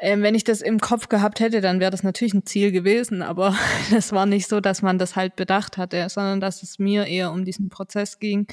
Ähm, 0.00 0.22
wenn 0.22 0.34
ich 0.34 0.44
das 0.44 0.60
im 0.60 0.78
Kopf 0.78 1.08
gehabt 1.08 1.40
hätte, 1.40 1.62
dann 1.62 1.80
wäre 1.80 1.90
das 1.90 2.02
natürlich 2.02 2.34
ein 2.34 2.44
Ziel 2.44 2.70
gewesen, 2.70 3.22
aber 3.22 3.56
das 3.90 4.12
war 4.12 4.26
nicht 4.26 4.46
so, 4.46 4.60
dass 4.60 4.82
man 4.82 4.98
das 4.98 5.16
halt 5.16 5.36
bedacht 5.36 5.78
hatte, 5.78 6.06
sondern 6.10 6.40
dass 6.40 6.62
es 6.62 6.78
mir 6.78 7.06
eher 7.06 7.32
um 7.32 7.46
diesen 7.46 7.70
Prozess 7.70 8.18
ging, 8.18 8.46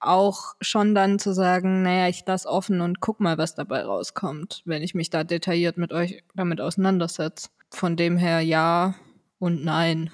auch 0.00 0.54
schon 0.60 0.94
dann 0.94 1.18
zu 1.18 1.32
sagen, 1.32 1.82
naja, 1.82 2.08
ich 2.08 2.24
lasse 2.26 2.48
offen 2.48 2.80
und 2.80 3.00
guck 3.00 3.20
mal, 3.20 3.38
was 3.38 3.54
dabei 3.54 3.84
rauskommt, 3.84 4.62
wenn 4.64 4.82
ich 4.82 4.94
mich 4.94 5.10
da 5.10 5.24
detailliert 5.24 5.76
mit 5.76 5.92
euch 5.92 6.24
damit 6.34 6.60
auseinandersetze. 6.60 7.50
Von 7.70 7.96
dem 7.96 8.16
her 8.16 8.40
ja 8.40 8.94
und 9.38 9.64
nein. 9.64 10.10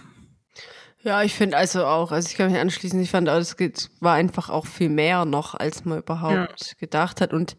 Ja, 1.07 1.23
ich 1.23 1.35
finde 1.37 1.57
also 1.57 1.85
auch, 1.85 2.11
also 2.11 2.29
ich 2.29 2.37
kann 2.37 2.51
mich 2.51 2.61
anschließen, 2.61 3.01
ich 3.01 3.13
fand 3.13 3.29
auch, 3.29 3.37
es 3.37 3.55
war 4.01 4.15
einfach 4.15 4.51
auch 4.51 4.67
viel 4.67 4.89
mehr 4.89 5.25
noch, 5.25 5.55
als 5.55 5.85
man 5.85 5.99
überhaupt 5.99 6.77
gedacht 6.81 7.21
hat. 7.21 7.33
Und 7.33 7.57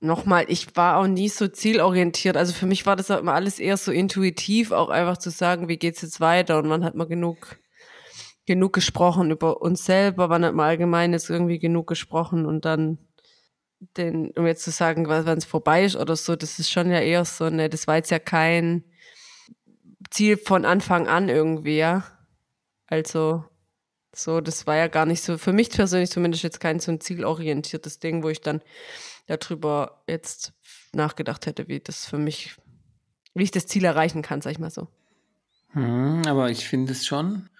nochmal, 0.00 0.46
ich 0.48 0.74
war 0.74 0.96
auch 0.96 1.06
nie 1.06 1.28
so 1.28 1.48
zielorientiert. 1.48 2.34
Also 2.34 2.54
für 2.54 2.64
mich 2.64 2.86
war 2.86 2.96
das 2.96 3.10
auch 3.10 3.18
immer 3.18 3.34
alles 3.34 3.58
eher 3.58 3.76
so 3.76 3.92
intuitiv, 3.92 4.72
auch 4.72 4.88
einfach 4.88 5.18
zu 5.18 5.28
sagen, 5.28 5.68
wie 5.68 5.76
geht's 5.76 6.00
jetzt 6.00 6.18
weiter 6.18 6.56
und 6.58 6.70
wann 6.70 6.82
hat 6.82 6.94
man 6.94 7.10
genug, 7.10 7.58
genug 8.46 8.72
gesprochen 8.72 9.30
über 9.30 9.60
uns 9.60 9.84
selber, 9.84 10.30
wann 10.30 10.42
hat 10.42 10.54
man 10.54 10.66
allgemein 10.66 11.12
jetzt 11.12 11.28
irgendwie 11.28 11.58
genug 11.58 11.86
gesprochen 11.86 12.46
und 12.46 12.64
dann 12.64 12.96
den, 13.98 14.30
um 14.30 14.46
jetzt 14.46 14.64
zu 14.64 14.70
sagen, 14.70 15.06
wann 15.08 15.36
es 15.36 15.44
vorbei 15.44 15.84
ist 15.84 15.96
oder 15.96 16.16
so, 16.16 16.36
das 16.36 16.58
ist 16.58 16.70
schon 16.70 16.90
ja 16.90 17.00
eher 17.00 17.26
so, 17.26 17.50
ne, 17.50 17.68
das 17.68 17.86
war 17.86 17.96
jetzt 17.96 18.10
ja 18.10 18.18
kein 18.18 18.82
Ziel 20.10 20.38
von 20.38 20.64
Anfang 20.64 21.06
an 21.06 21.28
irgendwie, 21.28 21.76
ja. 21.76 22.15
Also, 22.86 23.44
so, 24.14 24.40
das 24.40 24.66
war 24.66 24.76
ja 24.76 24.88
gar 24.88 25.06
nicht 25.06 25.22
so, 25.22 25.36
für 25.38 25.52
mich 25.52 25.70
persönlich 25.70 26.10
zumindest 26.10 26.42
jetzt 26.42 26.60
kein 26.60 26.80
so 26.80 26.90
ein 26.90 27.00
zielorientiertes 27.00 27.98
Ding, 27.98 28.22
wo 28.22 28.28
ich 28.28 28.40
dann 28.40 28.62
darüber 29.26 30.02
jetzt 30.08 30.52
nachgedacht 30.92 31.46
hätte, 31.46 31.68
wie 31.68 31.80
das 31.80 32.06
für 32.06 32.18
mich, 32.18 32.56
wie 33.34 33.42
ich 33.42 33.50
das 33.50 33.66
Ziel 33.66 33.84
erreichen 33.84 34.22
kann, 34.22 34.40
sag 34.40 34.52
ich 34.52 34.58
mal 34.58 34.70
so. 34.70 34.88
Hm, 35.72 36.22
aber 36.26 36.50
ich 36.50 36.66
finde 36.66 36.92
es 36.92 37.04
schon. 37.06 37.50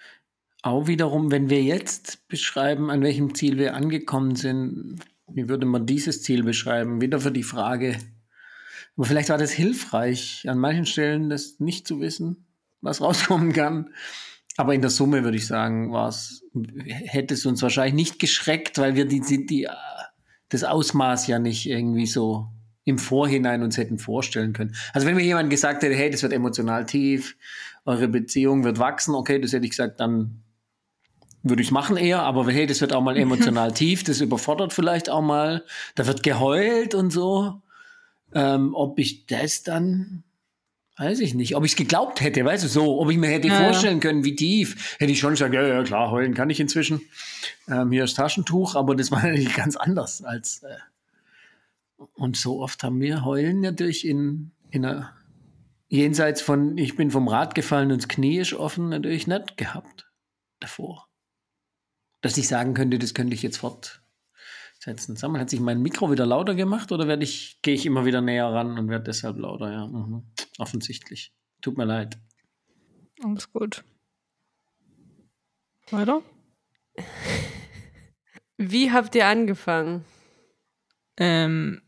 Auch 0.62 0.86
wiederum, 0.86 1.30
wenn 1.30 1.50
wir 1.50 1.62
jetzt 1.62 2.26
beschreiben, 2.28 2.90
an 2.90 3.02
welchem 3.02 3.34
Ziel 3.34 3.58
wir 3.58 3.74
angekommen 3.74 4.36
sind, 4.36 5.00
wie 5.28 5.48
würde 5.48 5.66
man 5.66 5.86
dieses 5.86 6.22
Ziel 6.22 6.42
beschreiben? 6.42 7.00
Wieder 7.00 7.20
für 7.20 7.32
die 7.32 7.42
Frage. 7.42 7.98
Aber 8.96 9.06
vielleicht 9.06 9.28
war 9.28 9.38
das 9.38 9.52
hilfreich, 9.52 10.44
an 10.48 10.58
manchen 10.58 10.86
Stellen 10.86 11.28
das 11.28 11.60
nicht 11.60 11.86
zu 11.86 12.00
wissen, 12.00 12.46
was 12.80 13.00
rauskommen 13.00 13.52
kann. 13.52 13.90
Aber 14.56 14.74
in 14.74 14.80
der 14.80 14.90
Summe 14.90 15.22
würde 15.24 15.36
ich 15.36 15.46
sagen, 15.46 15.92
war 15.92 16.08
es, 16.08 16.42
hätte 16.84 17.34
es 17.34 17.44
uns 17.44 17.62
wahrscheinlich 17.62 17.94
nicht 17.94 18.18
geschreckt, 18.18 18.78
weil 18.78 18.94
wir 18.94 19.04
die, 19.04 19.20
die, 19.20 19.46
die, 19.46 19.64
äh, 19.64 19.70
das 20.48 20.64
Ausmaß 20.64 21.26
ja 21.26 21.38
nicht 21.38 21.66
irgendwie 21.66 22.06
so 22.06 22.48
im 22.84 22.98
Vorhinein 22.98 23.62
uns 23.62 23.76
hätten 23.76 23.98
vorstellen 23.98 24.52
können. 24.52 24.74
Also 24.92 25.06
wenn 25.06 25.16
mir 25.16 25.24
jemand 25.24 25.50
gesagt 25.50 25.82
hätte, 25.82 25.94
hey, 25.94 26.08
das 26.08 26.22
wird 26.22 26.32
emotional 26.32 26.86
tief, 26.86 27.36
eure 27.84 28.08
Beziehung 28.08 28.64
wird 28.64 28.78
wachsen, 28.78 29.14
okay, 29.14 29.40
das 29.40 29.52
hätte 29.52 29.64
ich 29.64 29.70
gesagt, 29.70 30.00
dann 30.00 30.42
würde 31.42 31.62
ich 31.62 31.68
es 31.68 31.72
machen 31.72 31.96
eher, 31.96 32.22
aber 32.22 32.50
hey, 32.50 32.66
das 32.66 32.80
wird 32.80 32.92
auch 32.92 33.02
mal 33.02 33.16
emotional 33.16 33.72
tief, 33.74 34.04
das 34.04 34.20
überfordert 34.20 34.72
vielleicht 34.72 35.10
auch 35.10 35.22
mal, 35.22 35.64
da 35.96 36.06
wird 36.06 36.22
geheult 36.22 36.94
und 36.94 37.10
so. 37.10 37.60
Ähm, 38.32 38.74
ob 38.74 38.98
ich 38.98 39.26
das 39.26 39.62
dann, 39.62 40.24
weiß 40.96 41.20
ich 41.20 41.34
nicht, 41.34 41.56
ob 41.56 41.64
ich 41.64 41.72
es 41.72 41.76
geglaubt 41.76 42.20
hätte, 42.20 42.44
weißt 42.44 42.64
du, 42.64 42.68
so, 42.68 43.00
ob 43.00 43.10
ich 43.10 43.18
mir 43.18 43.28
hätte 43.28 43.48
Ja, 43.48 43.54
vorstellen 43.54 44.00
können, 44.00 44.24
wie 44.24 44.34
tief, 44.34 44.96
hätte 44.98 45.12
ich 45.12 45.18
schon 45.18 45.30
gesagt, 45.30 45.54
ja, 45.54 45.62
ja, 45.66 45.82
klar, 45.82 46.10
heulen 46.10 46.34
kann 46.34 46.50
ich 46.50 46.58
inzwischen. 46.58 47.02
Ähm, 47.68 47.92
hier 47.92 48.04
ist 48.04 48.14
Taschentuch, 48.14 48.74
aber 48.74 48.96
das 48.96 49.10
war 49.10 49.22
natürlich 49.26 49.54
ganz 49.54 49.76
anders 49.76 50.22
als, 50.22 50.62
äh, 50.62 50.76
und 52.14 52.36
so 52.36 52.62
oft 52.62 52.82
haben 52.82 53.00
wir 53.00 53.24
Heulen 53.24 53.60
natürlich 53.60 54.06
in, 54.06 54.52
in 54.70 54.84
einer, 54.84 55.14
jenseits 55.88 56.42
von, 56.42 56.76
ich 56.78 56.96
bin 56.96 57.10
vom 57.10 57.28
Rad 57.28 57.54
gefallen 57.54 57.92
und 57.92 58.02
das 58.02 58.08
Knie 58.08 58.38
ist 58.38 58.54
offen, 58.54 58.88
natürlich 58.88 59.26
nicht 59.26 59.56
gehabt 59.56 60.10
davor. 60.60 61.08
Dass 62.22 62.36
ich 62.36 62.48
sagen 62.48 62.74
könnte, 62.74 62.98
das 62.98 63.14
könnte 63.14 63.34
ich 63.34 63.42
jetzt 63.42 63.58
fortsetzen. 64.86 65.16
Sag 65.16 65.30
mal, 65.30 65.40
hat 65.40 65.50
sich 65.50 65.60
mein 65.60 65.82
Mikro 65.82 66.10
wieder 66.10 66.26
lauter 66.26 66.54
gemacht 66.54 66.92
oder 66.92 67.08
werde 67.08 67.24
ich, 67.24 67.58
gehe 67.62 67.74
ich 67.74 67.86
immer 67.86 68.04
wieder 68.04 68.20
näher 68.20 68.46
ran 68.46 68.78
und 68.78 68.88
werde 68.88 69.04
deshalb 69.04 69.38
lauter? 69.38 69.72
Ja, 69.72 69.86
mhm. 69.86 70.22
offensichtlich. 70.58 71.32
Tut 71.60 71.76
mir 71.76 71.84
leid. 71.84 72.18
Alles 73.22 73.52
gut. 73.52 73.84
Weiter? 75.90 76.22
Wie 78.56 78.90
habt 78.90 79.14
ihr 79.14 79.26
angefangen? 79.26 80.04
Ähm, 81.18 81.82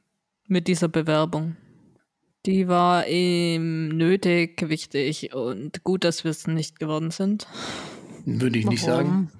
mit 0.46 0.68
dieser 0.68 0.88
Bewerbung. 0.88 1.56
Die 2.46 2.68
war 2.68 3.06
eben 3.06 3.88
nötig, 3.88 4.68
wichtig 4.68 5.34
und 5.34 5.84
gut, 5.84 6.04
dass 6.04 6.24
wir 6.24 6.30
es 6.30 6.46
nicht 6.46 6.78
geworden 6.78 7.10
sind. 7.10 7.46
Würde 8.24 8.58
ich 8.58 8.66
nicht 8.66 8.86
Warum? 8.86 9.28
sagen. 9.28 9.37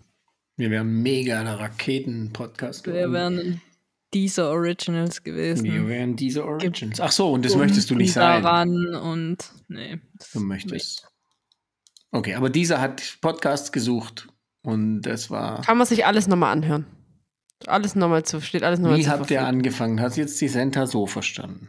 Wir 0.59 0.70
wären 0.70 1.02
mega 1.02 1.44
der 1.44 1.61
Raketen-Podcast 1.61 2.84
Wir 2.86 3.12
wären 3.12 3.61
diese 4.12 4.48
Originals 4.48 5.24
Wir 5.24 5.32
gewesen. 5.32 5.86
wären 5.88 6.16
diese 6.16 6.44
Origins. 6.44 7.00
Ach 7.00 7.12
so, 7.12 7.30
und 7.32 7.44
das 7.44 7.52
Und- 7.52 7.61
möchtest 7.61 7.90
du 7.90 7.94
nicht 7.94 8.09
und 8.09 8.14
sein. 8.14 8.42
Daran 8.42 8.94
und 8.96 9.52
nee. 9.68 10.00
das 10.18 10.32
Du 10.32 10.40
möchtest. 10.40 11.06
Okay, 12.11 12.34
aber 12.34 12.50
dieser 12.50 12.80
hat 12.80 13.18
Podcasts 13.20 13.70
gesucht 13.70 14.26
und 14.62 15.02
das 15.02 15.30
war. 15.30 15.62
Kann 15.62 15.78
man 15.78 15.86
sich 15.86 16.04
alles 16.04 16.26
nochmal 16.26 16.52
anhören. 16.52 16.86
Alles 17.66 17.94
nochmal 17.94 18.24
zu, 18.24 18.40
steht 18.40 18.64
alles 18.64 18.80
nochmal 18.80 18.98
Wie 18.98 19.02
zur 19.04 19.12
habt 19.12 19.30
ihr 19.30 19.46
angefangen? 19.46 20.00
Hast 20.00 20.16
jetzt 20.16 20.40
die 20.40 20.48
Senta 20.48 20.86
so 20.88 21.06
verstanden? 21.06 21.68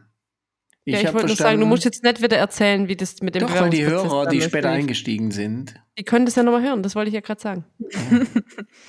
Ja, 0.85 0.99
ich 1.01 1.13
wollte 1.13 1.27
nur 1.27 1.35
sagen, 1.35 1.59
du 1.59 1.65
musst 1.65 1.85
jetzt 1.85 2.03
nicht 2.03 2.21
wieder 2.21 2.37
erzählen, 2.37 2.87
wie 2.87 2.95
das 2.95 3.21
mit 3.21 3.35
dem 3.35 3.41
Doch, 3.41 3.53
weil 3.53 3.69
die 3.69 3.85
Hörer, 3.85 4.25
die 4.27 4.41
später 4.41 4.69
eingestiegen 4.69 5.31
sind. 5.31 5.75
Die 5.97 6.03
können 6.03 6.25
das 6.25 6.35
ja 6.35 6.43
nochmal 6.43 6.63
hören, 6.63 6.81
das 6.81 6.95
wollte 6.95 7.09
ich 7.09 7.15
ja 7.15 7.21
gerade 7.21 7.41
sagen. 7.41 7.65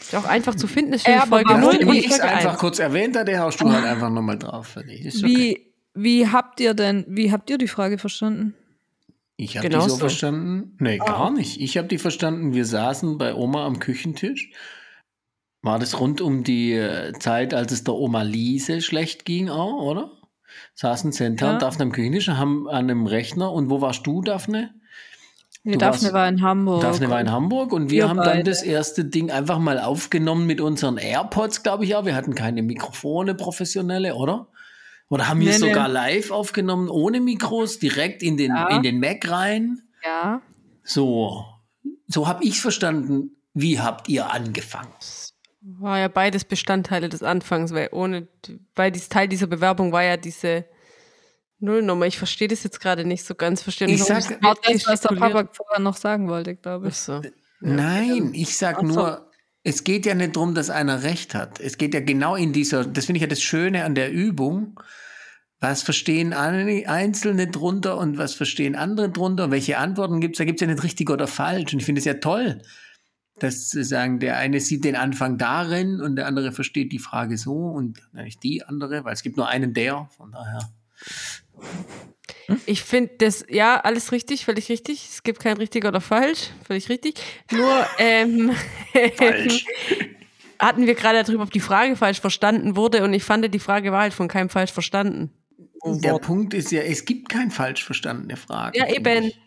ist 0.01 0.14
auch 0.14 0.24
einfach 0.24 0.55
zu 0.55 0.66
finden, 0.66 0.95
ist 0.95 1.05
schon 1.05 1.12
Ja, 1.12 1.18
ja, 1.18 1.22
aber 1.24 1.41
Folge 1.41 1.51
warum? 1.51 1.62
0 1.62 1.80
Wie 1.80 1.84
und 1.84 1.97
ich 1.97 2.11
es 2.11 2.20
einfach 2.20 2.53
1. 2.53 2.59
kurz 2.59 2.78
erwähnt 2.78 3.16
hatte, 3.16 3.38
haust 3.38 3.61
du 3.61 3.70
halt 3.70 3.84
einfach 3.84 4.09
nochmal 4.09 4.38
drauf. 4.38 4.76
Okay. 4.76 5.11
Wie, 5.22 5.74
wie 5.95 6.28
habt 6.28 6.61
ihr 6.61 6.74
denn, 6.74 7.05
wie 7.09 7.32
habt 7.32 7.51
ihr 7.51 7.59
die 7.59 7.68
Frage 7.68 7.99
verstanden? 7.99 8.55
Ich 9.36 9.57
habe 9.57 9.68
die 9.68 9.72
Genau 9.72 9.84
so 9.84 9.91
so. 9.91 9.97
verstanden. 9.97 10.76
Nee, 10.78 10.99
gar 10.99 11.30
nicht. 11.30 11.61
Ich 11.61 11.76
habe 11.78 11.88
die 11.88 11.99
verstanden. 11.99 12.53
Wir 12.55 12.66
saßen 12.66 13.18
bei 13.18 13.34
Oma 13.34 13.66
am 13.66 13.78
Küchentisch. 13.78 14.51
War 15.62 15.78
das 15.78 15.99
rund 15.99 16.20
um 16.20 16.45
die 16.45 16.72
äh, 16.72 17.12
Zeit, 17.18 17.53
als 17.55 17.72
es 17.72 17.84
der 17.84 17.95
Oma 17.95 18.22
Liese 18.22 18.80
schlecht 18.82 19.24
ging, 19.24 19.49
auch, 19.49 19.82
oder? 19.82 20.11
Saßen 20.74 21.12
Senta 21.12 21.46
Ja. 21.46 21.52
und 21.54 21.62
Daphne 21.62 21.84
am 21.84 21.92
Küchentisch, 21.92 22.28
haben 22.28 22.68
an 22.68 22.76
einem 22.90 23.06
Rechner. 23.06 23.52
Und 23.52 23.70
wo 23.70 23.80
warst 23.80 24.06
du, 24.06 24.22
Daphne? 24.22 24.74
Nee, 25.62 25.72
Du 25.72 25.78
Daphne 25.78 26.02
warst- 26.04 26.14
war 26.14 26.28
in 26.28 26.40
Hamburg. 26.42 26.80
Daphne 26.80 27.10
war 27.10 27.20
in 27.20 27.30
Hamburg 27.30 27.72
und 27.72 27.90
wir 27.90 28.04
Wir 28.04 28.08
haben 28.08 28.16
dann 28.16 28.26
beide. 28.26 28.44
das 28.44 28.62
erste 28.62 29.04
Ding 29.04 29.30
einfach 29.30 29.58
mal 29.58 29.78
aufgenommen 29.78 30.46
mit 30.46 30.60
unseren 30.60 30.96
AirPods, 30.96 31.62
glaube 31.62 31.84
ich 31.84 31.94
auch. 31.96 32.06
Wir 32.06 32.14
hatten 32.14 32.34
keine 32.34 32.62
Mikrofone 32.62 33.34
professionelle, 33.34 34.14
oder? 34.14 34.48
Oder 35.10 35.28
haben 35.28 35.40
wir 35.40 35.48
nee. 35.48 35.52
sogar 35.58 35.88
live 35.88 36.30
aufgenommen, 36.30 36.88
ohne 36.88 37.20
Mikros, 37.20 37.78
direkt 37.78 38.22
in 38.22 38.36
den, 38.38 38.52
Ja. 38.52 38.68
in 38.74 38.82
den 38.82 39.00
Mac 39.00 39.28
rein? 39.30 39.82
Ja. 40.04 40.40
So, 40.82 41.44
so 42.06 42.26
habe 42.26 42.42
ich 42.44 42.60
verstanden. 42.60 43.36
Wie 43.52 43.80
habt 43.80 44.08
ihr 44.08 44.32
angefangen? 44.32 44.92
War 45.62 45.98
ja 45.98 46.08
beides 46.08 46.44
Bestandteile 46.44 47.08
des 47.08 47.22
Anfangs, 47.22 47.72
weil 47.74 47.88
ohne, 47.92 48.28
weil 48.74 48.90
dieses 48.90 49.08
Teil 49.11 49.28
dieser 49.28 49.46
Bewerbung 49.46 49.92
war 49.92 50.02
ja 50.02 50.16
diese 50.16 50.64
Nullnummer. 51.58 52.06
Ich 52.06 52.16
verstehe 52.18 52.48
das 52.48 52.64
jetzt 52.64 52.80
gerade 52.80 53.04
nicht 53.04 53.24
so 53.24 53.34
ganz. 53.34 53.62
Verstehe 53.62 53.88
Ich 53.88 54.02
sag- 54.02 54.40
das 54.40 54.86
was 54.86 55.00
der 55.02 55.14
Papa 55.16 55.48
vorher 55.52 55.80
noch 55.80 55.96
sagen 55.96 56.28
wollte, 56.28 56.56
glaube 56.56 56.88
ich. 56.88 56.96
so. 56.96 57.20
Nein, 57.61 58.32
ich 58.34 58.56
sag 58.56 58.76
Ach 58.76 58.80
so. 58.80 58.86
nur, 58.86 59.30
es 59.62 59.84
geht 59.84 60.06
ja 60.06 60.14
nicht 60.14 60.34
darum, 60.36 60.54
dass 60.54 60.70
einer 60.70 61.02
recht 61.02 61.34
hat. 61.34 61.61
Es 61.61 61.76
geht 61.76 61.92
ja 61.92 62.00
genau 62.00 62.34
in 62.36 62.54
dieser, 62.54 62.86
das 62.86 63.04
finde 63.04 63.18
ich 63.18 63.22
ja 63.22 63.28
das 63.28 63.42
Schöne 63.42 63.84
an 63.84 63.94
der 63.94 64.11
Übung. 64.11 64.80
Was 65.62 65.82
verstehen 65.82 66.32
Einzelne 66.32 67.48
drunter 67.48 67.98
und 67.98 68.16
was 68.16 68.32
verstehen 68.32 68.74
andere 68.76 69.11
drunter? 69.11 69.50
Welche 69.50 69.76
Antworten 69.76 70.22
gibt 70.22 70.36
es? 70.36 70.38
Da 70.38 70.44
gibt 70.46 70.58
es 70.58 70.66
ja 70.66 70.72
nicht 70.72 70.82
richtig 70.82 71.11
oder 71.11 71.26
falsch. 71.26 71.74
Und 71.74 71.80
ich 71.80 71.84
finde 71.84 71.98
es 71.98 72.06
ja 72.06 72.14
toll, 72.14 72.62
dass 73.43 73.68
zu 73.68 73.84
sagen, 73.84 74.18
der 74.20 74.36
eine 74.36 74.61
sieht 74.61 74.84
den 74.84 74.97
Anfang 74.97 75.38
darin 75.38 76.01
und 76.01 76.16
der 76.16 76.26
andere 76.26 76.53
versteht 76.53 76.93
die 76.93 76.99
Frage 76.99 77.36
so 77.36 77.55
und 77.55 78.03
nicht 78.12 78.43
die 78.43 78.62
andere, 78.62 79.05
weil 79.05 79.12
es 79.12 79.22
gibt 79.22 79.36
nur 79.36 79.49
einen 79.49 79.74
der. 79.74 80.09
Von 80.16 80.32
daher. 80.32 80.70
Ich 82.66 82.82
finde 82.82 83.14
das, 83.18 83.45
ja, 83.49 83.80
alles 83.80 84.12
richtig, 84.12 84.45
völlig 84.45 84.68
richtig. 84.68 85.09
Es 85.11 85.22
gibt 85.22 85.41
kein 85.41 85.57
richtig 85.57 85.84
oder 85.84 86.01
falsch, 86.01 86.51
völlig 86.66 86.88
richtig. 86.88 87.20
Nur 87.53 87.86
ähm, 87.99 88.53
Falsch. 89.16 89.66
hatten 90.59 90.86
wir 90.86 90.95
gerade 90.95 91.22
darüber, 91.22 91.45
ob 91.45 91.51
die 91.51 91.61
Frage 91.61 91.97
falsch 91.97 92.20
verstanden 92.20 92.76
wurde 92.76 93.05
und 93.05 93.12
ich 93.12 93.24
fand, 93.24 93.53
die 93.53 93.59
Frage 93.59 93.93
war 93.93 94.03
halt 94.03 94.14
von 94.14 94.28
keinem 94.28 94.49
falsch 94.49 94.72
verstanden. 94.72 95.30
Der 95.84 96.18
Punkt 96.18 96.53
ist 96.53 96.72
ja, 96.72 96.82
es 96.82 97.05
gibt 97.05 97.28
kein 97.28 97.51
falsch 97.51 97.84
verstandene 97.84 98.36
Fragen. 98.36 98.76
Ja, 98.76 98.88
eben. 98.88 99.24
ich. 99.24 99.41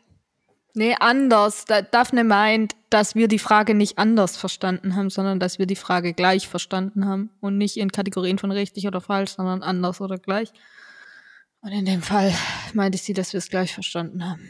Nee, 0.74 0.96
anders. 1.00 1.66
Da, 1.66 1.82
Daphne 1.82 2.24
meint, 2.24 2.76
dass 2.94 3.16
wir 3.16 3.28
die 3.28 3.39
Frage 3.39 3.74
nicht 3.74 3.98
anders 3.98 4.38
verstanden 4.38 4.96
haben, 4.96 5.10
sondern 5.10 5.39
dass 5.39 5.58
wir 5.58 5.66
die 5.66 5.76
Frage 5.76 6.14
gleich 6.14 6.48
verstanden 6.48 7.08
haben. 7.08 7.32
Und 7.39 7.58
nicht 7.58 7.78
in 7.78 7.91
Kategorien 7.91 8.38
von 8.38 8.52
richtig 8.52 8.88
oder 8.88 9.02
falsch, 9.02 9.32
sondern 9.32 9.64
anders 9.64 10.00
oder 10.00 10.18
gleich. 10.18 10.52
Und 11.62 11.72
in 11.72 11.86
dem 11.86 12.02
Fall 12.02 12.34
meinte 12.74 12.98
sie, 12.98 13.14
dass 13.14 13.34
wir 13.34 13.39
es 13.39 13.50
gleich 13.50 13.74
verstanden 13.74 14.30
haben. 14.30 14.41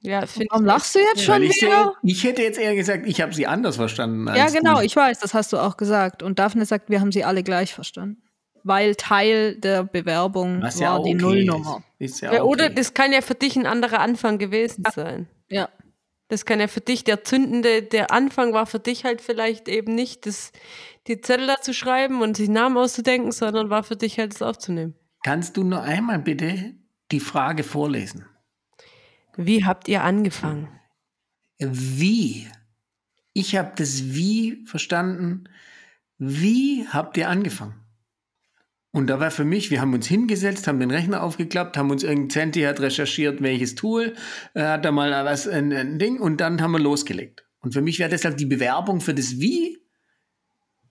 Ja, 0.00 0.22
Warum 0.50 0.66
lachst 0.66 0.94
du 0.94 0.98
jetzt 0.98 1.22
schon 1.24 1.42
ich, 1.42 1.56
wieder? 1.62 1.94
sehe, 2.02 2.10
ich 2.12 2.24
hätte 2.24 2.42
jetzt 2.42 2.58
eher 2.58 2.74
gesagt, 2.74 3.06
ich 3.06 3.22
habe 3.22 3.32
sie 3.32 3.46
anders 3.46 3.76
verstanden. 3.76 4.28
Als 4.28 4.36
Ja, 4.38 4.48
genau, 4.60 4.80
du. 4.80 4.84
ich 4.84 4.94
weiß, 4.94 5.18
das 5.20 5.32
hast 5.32 5.50
du 5.54 5.56
auch 5.56 5.78
gesagt. 5.78 6.22
Und 6.22 6.38
Daphne 6.38 6.66
sagt, 6.66 6.90
wir 6.90 7.00
haben 7.00 7.10
sie 7.10 7.24
alle 7.24 7.42
gleich 7.42 7.72
verstanden. 7.72 8.22
Weil 8.64 8.96
Teil 8.96 9.56
der 9.56 9.84
Bewerbung 9.84 10.60
Was 10.60 10.78
war 10.80 10.98
ja 10.98 11.02
die 11.02 11.14
okay 11.14 11.22
Nullnummer. 11.22 11.82
Ist, 11.98 12.16
ist 12.16 12.20
ja 12.20 12.34
Ja, 12.34 12.42
Oder 12.42 12.66
okay. 12.66 12.74
das 12.74 12.92
kann 12.92 13.12
ja 13.12 13.22
für 13.22 13.34
dich 13.34 13.56
ein 13.56 13.66
anderer 13.66 14.00
Anfang 14.00 14.36
gewesen 14.38 14.84
sein. 14.94 15.26
Ja. 15.48 15.70
Das 16.28 16.46
kann 16.46 16.58
ja 16.58 16.68
für 16.68 16.80
dich 16.80 17.04
der 17.04 17.22
zündende, 17.22 17.82
der 17.82 18.10
Anfang 18.10 18.52
war 18.52 18.66
für 18.66 18.78
dich 18.78 19.04
halt 19.04 19.20
vielleicht 19.20 19.68
eben 19.68 19.94
nicht 19.94 20.26
das, 20.26 20.52
die 21.06 21.20
Zettel 21.20 21.46
da 21.46 21.60
zu 21.60 21.74
schreiben 21.74 22.22
und 22.22 22.36
sich 22.36 22.48
Namen 22.48 22.76
auszudenken, 22.76 23.30
sondern 23.30 23.70
war 23.70 23.82
für 23.82 23.96
dich 23.96 24.18
halt 24.18 24.32
das 24.32 24.42
aufzunehmen. 24.42 24.94
Kannst 25.22 25.56
du 25.56 25.64
nur 25.64 25.82
einmal 25.82 26.18
bitte 26.18 26.74
die 27.12 27.20
Frage 27.20 27.62
vorlesen? 27.62 28.26
Wie 29.36 29.64
habt 29.64 29.88
ihr 29.88 30.02
angefangen? 30.02 30.68
Wie? 31.58 32.48
Ich 33.32 33.56
habe 33.56 33.72
das 33.76 34.14
Wie 34.14 34.64
verstanden. 34.66 35.48
Wie 36.18 36.86
habt 36.88 37.16
ihr 37.16 37.28
angefangen? 37.28 37.83
Und 38.94 39.08
da 39.08 39.18
war 39.18 39.32
für 39.32 39.44
mich, 39.44 39.72
wir 39.72 39.80
haben 39.80 39.92
uns 39.92 40.06
hingesetzt, 40.06 40.68
haben 40.68 40.78
den 40.78 40.92
Rechner 40.92 41.24
aufgeklappt, 41.24 41.76
haben 41.76 41.90
uns 41.90 42.04
irgendein 42.04 42.30
Centi 42.30 42.60
hat 42.62 42.78
recherchiert, 42.78 43.42
welches 43.42 43.74
Tool, 43.74 44.14
äh, 44.54 44.62
hat 44.62 44.84
da 44.84 44.92
mal 44.92 45.24
was, 45.24 45.48
ein, 45.48 45.72
ein 45.72 45.98
Ding 45.98 46.20
und 46.20 46.40
dann 46.40 46.62
haben 46.62 46.70
wir 46.70 46.78
losgelegt. 46.78 47.44
Und 47.58 47.72
für 47.72 47.80
mich 47.82 47.98
wäre 47.98 48.08
deshalb 48.08 48.36
die 48.36 48.46
Bewerbung 48.46 49.00
für 49.00 49.12
das 49.12 49.40
Wie 49.40 49.78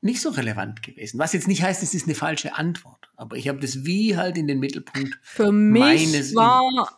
nicht 0.01 0.19
so 0.19 0.31
relevant 0.31 0.83
gewesen. 0.83 1.17
Was 1.17 1.31
jetzt 1.31 1.47
nicht 1.47 1.63
heißt, 1.63 1.81
es 1.81 1.93
ist 1.93 2.05
eine 2.05 2.13
falsche 2.13 2.55
Antwort. 2.55 3.09
Aber 3.15 3.37
ich 3.37 3.47
habe 3.47 3.61
das 3.61 3.85
Wie 3.85 4.17
halt 4.17 4.37
in 4.37 4.47
den 4.47 4.59
Mittelpunkt. 4.59 5.17
Für 5.21 5.53
mich 5.53 6.35
war 6.35 6.89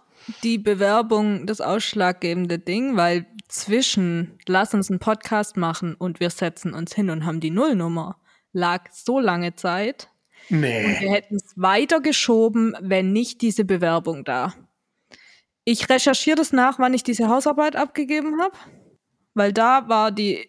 die 0.41 0.58
Bewerbung 0.58 1.45
das 1.45 1.62
ausschlaggebende 1.62 2.58
Ding, 2.58 2.97
weil 2.97 3.28
zwischen 3.47 4.39
lass 4.47 4.74
uns 4.74 4.89
einen 4.89 4.97
Podcast 4.97 5.56
machen 5.56 5.93
und 5.93 6.20
wir 6.20 6.32
setzen 6.32 6.74
uns 6.74 6.95
hin 6.95 7.12
und 7.12 7.26
haben 7.26 7.41
die 7.41 7.51
Nullnummer 7.51 8.20
lag 8.53 8.89
so 8.91 9.20
lange 9.20 9.56
Zeit. 9.56 10.10
Nee. 10.50 10.98
Wir 11.00 11.12
hätten 11.12 11.36
es 11.36 11.54
weiter 11.56 12.02
geschoben, 12.02 12.76
wenn 12.82 13.12
nicht 13.12 13.41
diese 13.41 13.66
Bewerbung 13.66 14.24
da. 14.24 14.54
Ich 15.64 15.89
recherchiere 15.89 16.38
das 16.38 16.54
nach, 16.54 16.78
wann 16.78 16.93
ich 16.93 17.04
diese 17.04 17.28
Hausarbeit 17.28 17.76
abgegeben 17.76 18.39
habe, 18.39 18.56
weil 19.34 19.52
da 19.52 19.89
war 19.89 20.12
die, 20.12 20.48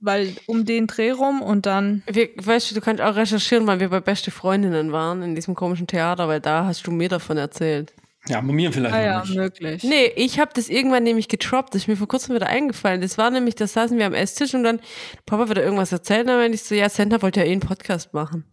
weil 0.00 0.34
um 0.46 0.64
den 0.64 0.86
Dreh 0.86 1.10
rum 1.10 1.42
und 1.42 1.66
dann 1.66 2.04
Wir, 2.06 2.28
weißt 2.36 2.70
du, 2.70 2.74
du 2.76 2.80
kannst 2.80 3.02
auch 3.02 3.16
recherchieren, 3.16 3.66
weil 3.66 3.80
wir 3.80 3.88
bei 3.88 4.00
Beste 4.00 4.30
Freundinnen 4.30 4.92
waren 4.92 5.22
in 5.22 5.34
diesem 5.34 5.54
komischen 5.54 5.86
Theater, 5.86 6.28
weil 6.28 6.40
da 6.40 6.66
hast 6.66 6.86
du 6.86 6.92
mir 6.92 7.08
davon 7.08 7.36
erzählt. 7.36 7.92
Ja, 8.26 8.40
bei 8.40 8.52
mir 8.52 8.72
vielleicht 8.72 8.94
ah 8.94 9.04
ja, 9.04 9.20
nicht. 9.20 9.34
möglich. 9.34 9.82
Nee, 9.82 10.06
ich 10.16 10.38
habe 10.38 10.52
das 10.54 10.70
irgendwann 10.70 11.02
nämlich 11.02 11.28
getroppt. 11.28 11.74
Das 11.74 11.82
ist 11.82 11.88
mir 11.88 11.96
vor 11.96 12.08
kurzem 12.08 12.34
wieder 12.34 12.46
eingefallen. 12.46 13.02
Das 13.02 13.18
war 13.18 13.30
nämlich, 13.30 13.54
da 13.54 13.66
saßen 13.66 13.98
wir 13.98 14.06
am 14.06 14.14
Esstisch 14.14 14.54
und 14.54 14.64
dann 14.64 14.80
Papa 15.26 15.50
wieder 15.50 15.62
irgendwas 15.62 15.92
erzählt. 15.92 16.26
Dann 16.26 16.38
meinte 16.38 16.54
ich 16.54 16.62
so, 16.62 16.74
ja, 16.74 16.88
Santa 16.88 17.20
wollte 17.20 17.40
ja 17.40 17.46
eh 17.46 17.52
einen 17.52 17.60
Podcast 17.60 18.14
machen. 18.14 18.44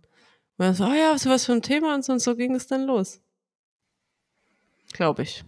Und 0.61 0.67
dann 0.67 0.75
so, 0.75 0.85
oh 0.85 0.93
ja, 0.93 1.17
so 1.17 1.31
was 1.31 1.45
für 1.45 1.53
ein 1.53 1.63
Thema 1.63 1.95
und 1.95 2.05
so 2.05 2.13
und 2.13 2.19
so 2.19 2.35
ging 2.35 2.53
es 2.53 2.67
dann 2.67 2.83
los. 2.83 3.19
Glaube 4.93 5.23
ich. 5.23 5.43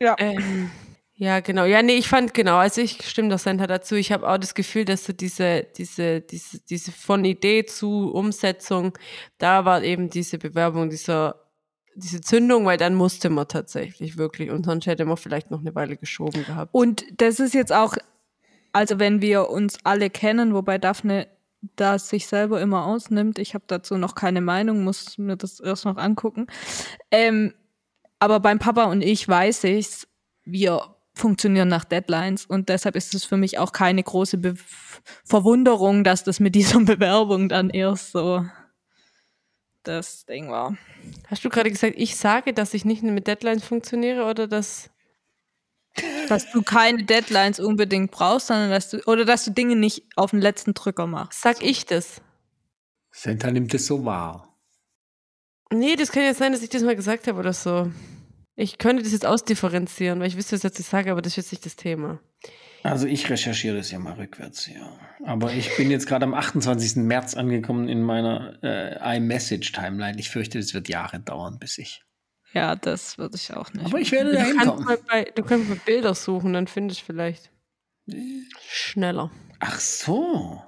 Ja. 0.00 0.16
Ähm, 0.18 0.70
ja, 1.12 1.40
genau. 1.40 1.66
Ja, 1.66 1.82
nee, 1.82 1.96
ich 1.96 2.08
fand, 2.08 2.32
genau, 2.32 2.56
also 2.56 2.80
ich 2.80 3.06
stimme 3.06 3.28
der 3.28 3.36
Santa 3.36 3.66
dazu. 3.66 3.96
Ich 3.96 4.12
habe 4.12 4.26
auch 4.26 4.38
das 4.38 4.54
Gefühl, 4.54 4.86
dass 4.86 5.04
so 5.04 5.12
diese, 5.12 5.66
diese, 5.76 6.22
diese, 6.22 6.58
diese 6.58 6.90
von 6.90 7.22
Idee 7.26 7.66
zu 7.66 8.12
Umsetzung, 8.14 8.96
da 9.36 9.66
war 9.66 9.82
eben 9.82 10.08
diese 10.08 10.38
Bewerbung, 10.38 10.88
dieser, 10.88 11.44
diese 11.94 12.22
Zündung, 12.22 12.64
weil 12.64 12.78
dann 12.78 12.94
musste 12.94 13.28
man 13.28 13.46
tatsächlich 13.46 14.16
wirklich 14.16 14.48
und 14.48 14.64
sonst 14.64 14.86
hätte 14.86 15.04
man 15.04 15.18
vielleicht 15.18 15.50
noch 15.50 15.60
eine 15.60 15.74
Weile 15.74 15.98
geschoben 15.98 16.46
gehabt. 16.46 16.72
Und 16.72 17.04
das 17.20 17.40
ist 17.40 17.52
jetzt 17.52 17.74
auch, 17.74 17.94
also 18.72 18.98
wenn 18.98 19.20
wir 19.20 19.50
uns 19.50 19.76
alle 19.84 20.08
kennen, 20.08 20.54
wobei 20.54 20.78
Daphne 20.78 21.28
das 21.76 22.08
sich 22.08 22.26
selber 22.26 22.60
immer 22.60 22.86
ausnimmt, 22.86 23.38
ich 23.38 23.54
habe 23.54 23.64
dazu 23.66 23.96
noch 23.96 24.14
keine 24.14 24.40
Meinung, 24.40 24.84
muss 24.84 25.18
mir 25.18 25.36
das 25.36 25.60
erst 25.60 25.84
noch 25.84 25.96
angucken. 25.96 26.46
Ähm, 27.10 27.54
aber 28.18 28.40
beim 28.40 28.58
Papa 28.58 28.84
und 28.84 29.02
ich 29.02 29.26
weiß 29.28 29.64
ich's, 29.64 30.08
wir 30.44 30.94
funktionieren 31.14 31.68
nach 31.68 31.84
Deadlines 31.84 32.46
und 32.46 32.68
deshalb 32.68 32.96
ist 32.96 33.14
es 33.14 33.24
für 33.24 33.36
mich 33.36 33.58
auch 33.58 33.72
keine 33.72 34.02
große 34.02 34.38
Be 34.38 34.54
Verwunderung, 35.24 36.02
dass 36.04 36.24
das 36.24 36.40
mit 36.40 36.54
dieser 36.54 36.80
Bewerbung 36.84 37.48
dann 37.48 37.70
erst 37.70 38.12
so 38.12 38.44
das 39.84 40.26
Ding 40.26 40.50
war. 40.50 40.76
Hast 41.28 41.44
du 41.44 41.50
gerade 41.50 41.70
gesagt, 41.70 41.94
ich 41.96 42.16
sage, 42.16 42.52
dass 42.52 42.74
ich 42.74 42.84
nicht 42.84 43.02
mit 43.02 43.26
Deadlines 43.26 43.64
funktioniere 43.64 44.24
oder 44.24 44.48
dass. 44.48 44.90
Dass 46.28 46.50
du 46.50 46.62
keine 46.62 47.04
Deadlines 47.04 47.60
unbedingt 47.60 48.10
brauchst, 48.10 48.48
sondern 48.48 48.70
dass 48.70 48.90
du, 48.90 49.02
oder 49.06 49.24
dass 49.24 49.44
du 49.44 49.52
Dinge 49.52 49.76
nicht 49.76 50.04
auf 50.16 50.30
den 50.30 50.40
letzten 50.40 50.74
Drücker 50.74 51.06
machst. 51.06 51.42
Sag 51.42 51.62
ich 51.62 51.86
das? 51.86 52.20
Senta 53.12 53.50
nimmt 53.50 53.72
es 53.74 53.86
so 53.86 54.04
wahr. 54.04 54.56
Nee, 55.72 55.96
das 55.96 56.12
kann 56.12 56.24
ja 56.24 56.34
sein, 56.34 56.52
dass 56.52 56.62
ich 56.62 56.68
das 56.68 56.82
mal 56.82 56.96
gesagt 56.96 57.26
habe 57.26 57.38
oder 57.38 57.52
so. 57.52 57.90
Ich 58.56 58.78
könnte 58.78 59.02
das 59.02 59.12
jetzt 59.12 59.26
ausdifferenzieren, 59.26 60.20
weil 60.20 60.28
ich 60.28 60.36
wüsste, 60.36 60.52
was 60.52 60.64
ich 60.64 60.78
jetzt 60.78 60.90
sage, 60.90 61.10
aber 61.10 61.22
das 61.22 61.32
ist 61.32 61.36
jetzt 61.36 61.52
nicht 61.52 61.66
das 61.66 61.76
Thema. 61.76 62.20
Also 62.84 63.06
ich 63.06 63.28
recherchiere 63.30 63.76
das 63.76 63.90
ja 63.90 63.98
mal 63.98 64.12
rückwärts, 64.12 64.68
ja. 64.68 64.98
Aber 65.24 65.52
ich 65.52 65.74
bin 65.76 65.90
jetzt 65.90 66.06
gerade 66.06 66.24
am 66.24 66.34
28. 66.34 66.96
März 66.96 67.34
angekommen 67.34 67.88
in 67.88 68.02
meiner 68.02 68.58
äh, 68.62 69.16
iMessage-Timeline. 69.16 70.18
Ich 70.18 70.28
fürchte, 70.28 70.58
es 70.58 70.74
wird 70.74 70.88
Jahre 70.88 71.18
dauern, 71.18 71.58
bis 71.58 71.78
ich. 71.78 72.03
Ja, 72.54 72.76
das 72.76 73.18
würde 73.18 73.36
ich 73.36 73.52
auch 73.52 73.72
nicht. 73.72 73.86
Aber 73.86 73.98
ich 74.00 74.12
werde 74.12 74.32
da 74.32 74.44
Du 74.44 74.54
kannst, 74.56 74.88
hinkommen. 74.88 75.24
du 75.34 75.42
kannst 75.42 75.68
mal 75.68 75.80
Bilder 75.84 76.14
suchen, 76.14 76.52
dann 76.52 76.68
findest 76.68 77.00
du 77.00 77.04
vielleicht 77.06 77.50
schneller. 78.60 79.30
Ach 79.60 79.78
so. 79.80 80.62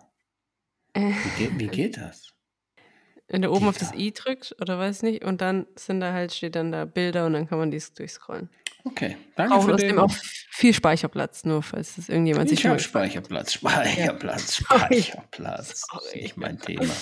Wie 0.94 1.12
geht, 1.38 1.58
wie 1.58 1.68
geht 1.68 1.96
das? 1.98 2.32
Wenn 3.28 3.42
du 3.42 3.50
oben 3.50 3.68
auf 3.68 3.76
das 3.76 3.92
i 3.92 4.12
drückst 4.12 4.60
oder 4.60 4.78
weiß 4.78 5.02
nicht, 5.02 5.24
und 5.24 5.40
dann 5.40 5.66
sind 5.76 6.00
da 6.00 6.12
halt, 6.12 6.32
steht 6.32 6.54
dann 6.56 6.72
da 6.72 6.84
Bilder 6.84 7.26
und 7.26 7.32
dann 7.34 7.48
kann 7.48 7.58
man 7.58 7.70
dies 7.70 7.92
durchscrollen. 7.92 8.48
Okay, 8.84 9.16
danke 9.34 9.54
Braucht 9.54 9.68
für 9.68 9.76
den. 9.76 9.98
auch 9.98 10.12
viel 10.50 10.72
Speicherplatz, 10.72 11.44
nur 11.44 11.62
falls 11.62 11.96
das 11.96 12.08
irgendjemand 12.08 12.48
sich 12.48 12.60
Ich 12.60 12.66
habe 12.66 12.78
Speicherplatz, 12.78 13.54
Speicherplatz, 13.54 14.56
Speicherplatz. 14.56 15.68
Das 15.90 16.04
ist 16.06 16.14
nicht 16.14 16.36
mein 16.36 16.58
Thema. 16.60 16.94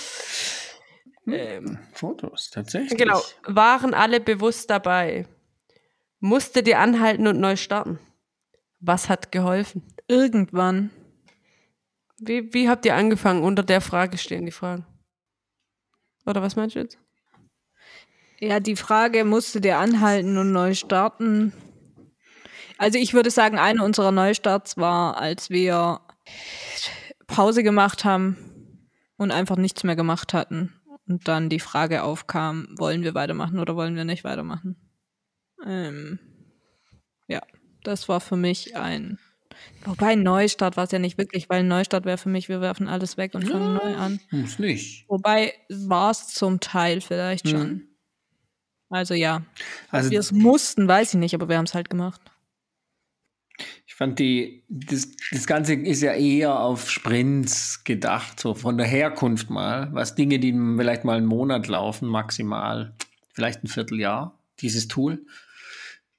Ähm, 1.27 1.79
Fotos, 1.93 2.51
tatsächlich. 2.51 2.97
Genau, 2.97 3.21
waren 3.45 3.93
alle 3.93 4.19
bewusst 4.19 4.69
dabei. 4.69 5.27
Musstet 6.19 6.67
ihr 6.67 6.79
anhalten 6.79 7.27
und 7.27 7.39
neu 7.39 7.55
starten. 7.55 7.99
Was 8.79 9.09
hat 9.09 9.31
geholfen? 9.31 9.83
Irgendwann. 10.07 10.91
Wie, 12.17 12.53
wie 12.53 12.69
habt 12.69 12.85
ihr 12.85 12.95
angefangen? 12.95 13.43
Unter 13.43 13.63
der 13.63 13.81
Frage 13.81 14.17
stehen 14.17 14.45
die 14.45 14.51
Fragen. 14.51 14.85
Oder 16.25 16.41
was 16.41 16.55
meinst 16.55 16.75
du 16.75 16.79
jetzt? 16.79 16.97
Ja, 18.39 18.59
die 18.59 18.75
Frage, 18.75 19.25
musste 19.25 19.61
der 19.61 19.79
anhalten 19.79 20.37
und 20.37 20.51
neu 20.51 20.73
starten? 20.73 21.53
Also 22.77 22.99
ich 22.99 23.13
würde 23.13 23.31
sagen, 23.31 23.57
einer 23.57 23.83
unserer 23.83 24.11
Neustarts 24.11 24.77
war, 24.77 25.17
als 25.17 25.49
wir 25.49 26.01
Pause 27.27 27.63
gemacht 27.63 28.03
haben 28.03 28.89
und 29.17 29.31
einfach 29.31 29.55
nichts 29.55 29.83
mehr 29.83 29.95
gemacht 29.95 30.33
hatten. 30.33 30.73
Und 31.07 31.27
dann 31.27 31.49
die 31.49 31.59
Frage 31.59 32.03
aufkam, 32.03 32.67
wollen 32.77 33.03
wir 33.03 33.13
weitermachen 33.13 33.59
oder 33.59 33.75
wollen 33.75 33.95
wir 33.95 34.05
nicht 34.05 34.23
weitermachen? 34.23 34.75
Ähm, 35.65 36.19
ja, 37.27 37.41
das 37.83 38.09
war 38.09 38.19
für 38.21 38.35
mich 38.35 38.75
ein. 38.75 39.19
Wobei 39.85 40.15
Neustart 40.15 40.77
war 40.77 40.85
es 40.85 40.91
ja 40.91 40.99
nicht 40.99 41.17
wirklich, 41.17 41.49
weil 41.49 41.59
ein 41.59 41.67
Neustart 41.67 42.05
wäre 42.05 42.17
für 42.17 42.29
mich, 42.29 42.49
wir 42.49 42.59
werfen 42.59 42.87
alles 42.87 43.17
weg 43.17 43.35
und 43.35 43.47
fangen 43.47 43.75
neu 43.75 43.95
an. 43.95 44.19
Muss 44.31 44.59
nicht. 44.59 45.07
Wobei 45.07 45.53
war 45.69 46.11
es 46.11 46.29
zum 46.29 46.59
Teil 46.59 47.01
vielleicht 47.01 47.47
schon. 47.47 47.67
Mhm. 47.67 47.87
Also 48.89 49.13
ja. 49.13 49.43
Also 49.91 50.11
wir 50.11 50.19
es 50.19 50.31
mussten, 50.31 50.87
weiß 50.87 51.13
ich 51.13 51.19
nicht, 51.19 51.35
aber 51.35 51.49
wir 51.49 51.57
haben 51.57 51.65
es 51.65 51.73
halt 51.73 51.89
gemacht. 51.89 52.21
Ich 53.95 53.97
fand 53.97 54.19
die, 54.19 54.65
das, 54.67 55.07
das 55.31 55.47
Ganze 55.47 55.73
ist 55.73 56.01
ja 56.01 56.11
eher 56.11 56.59
auf 56.59 56.91
Sprints 56.91 57.85
gedacht, 57.85 58.37
so 58.41 58.53
von 58.53 58.77
der 58.77 58.85
Herkunft 58.85 59.49
mal, 59.49 59.87
was 59.93 60.15
Dinge, 60.15 60.37
die 60.37 60.51
vielleicht 60.51 61.05
mal 61.05 61.15
einen 61.15 61.25
Monat 61.25 61.69
laufen, 61.69 62.09
maximal, 62.09 62.93
vielleicht 63.31 63.63
ein 63.63 63.67
Vierteljahr, 63.67 64.37
dieses 64.59 64.89
Tool, 64.89 65.25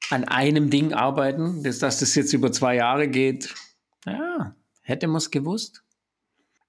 an 0.09 0.25
einem 0.25 0.71
Ding 0.71 0.95
arbeiten, 0.95 1.63
dass, 1.65 1.81
dass 1.81 2.01
das 2.01 2.15
jetzt 2.15 2.33
über 2.33 2.51
zwei 2.51 2.77
Jahre 2.77 3.09
geht, 3.09 3.55
ja, 4.07 4.57
hätte 4.81 5.07
man 5.07 5.19
es 5.19 5.31
gewusst. 5.31 5.85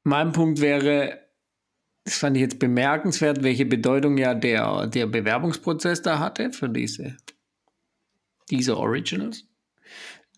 Mein 0.04 0.34
Punkt 0.34 0.60
wäre, 0.60 1.22
das 2.04 2.18
fand 2.18 2.36
ich 2.36 2.42
jetzt 2.42 2.60
bemerkenswert, 2.60 3.44
welche 3.44 3.66
Bedeutung 3.66 4.18
ja 4.18 4.34
der, 4.34 4.88
der 4.88 5.06
Bewerbungsprozess 5.06 6.02
da 6.02 6.20
hatte 6.20 6.52
für 6.52 6.68
diese, 6.68 7.16
diese 8.50 8.76
Originals. 8.76 9.46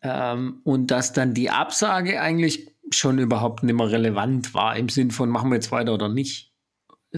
Ähm, 0.01 0.61
und 0.63 0.87
dass 0.91 1.13
dann 1.13 1.33
die 1.33 1.49
Absage 1.49 2.21
eigentlich 2.21 2.67
schon 2.91 3.19
überhaupt 3.19 3.63
nicht 3.63 3.75
mehr 3.75 3.91
relevant 3.91 4.53
war, 4.53 4.75
im 4.77 4.89
Sinn 4.89 5.11
von, 5.11 5.29
machen 5.29 5.49
wir 5.51 5.55
jetzt 5.55 5.71
weiter 5.71 5.93
oder 5.93 6.09
nicht. 6.09 6.49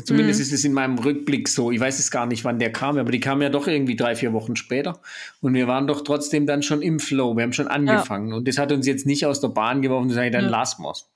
Zumindest 0.05 0.39
ist 0.39 0.53
es 0.53 0.63
in 0.63 0.71
meinem 0.71 0.97
Rückblick 0.99 1.49
so. 1.49 1.69
Ich 1.69 1.79
weiß 1.79 1.99
es 1.99 2.11
gar 2.11 2.25
nicht, 2.25 2.45
wann 2.45 2.59
der 2.59 2.71
kam, 2.71 2.97
aber 2.97 3.11
die 3.11 3.19
kam 3.19 3.41
ja 3.41 3.49
doch 3.49 3.67
irgendwie 3.67 3.97
drei, 3.97 4.15
vier 4.15 4.31
Wochen 4.31 4.55
später. 4.55 5.01
Und 5.41 5.53
wir 5.53 5.67
waren 5.67 5.85
doch 5.85 6.01
trotzdem 6.01 6.45
dann 6.47 6.63
schon 6.63 6.81
im 6.81 6.99
Flow. 7.01 7.35
Wir 7.35 7.43
haben 7.43 7.51
schon 7.51 7.67
angefangen. 7.67 8.31
Und 8.31 8.47
das 8.47 8.57
hat 8.57 8.71
uns 8.71 8.87
jetzt 8.87 9.05
nicht 9.05 9.25
aus 9.25 9.41
der 9.41 9.49
Bahn 9.49 9.81
geworfen 9.81 10.03
und 10.03 10.09
gesagt, 10.09 10.33
dann 10.33 10.45
Ja. 10.45 10.49
lassen 10.49 10.83
wir's. 10.83 11.09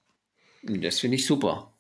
Und 0.68 0.84
das 0.84 1.00
finde 1.00 1.16
ich 1.16 1.26
super. 1.26 1.72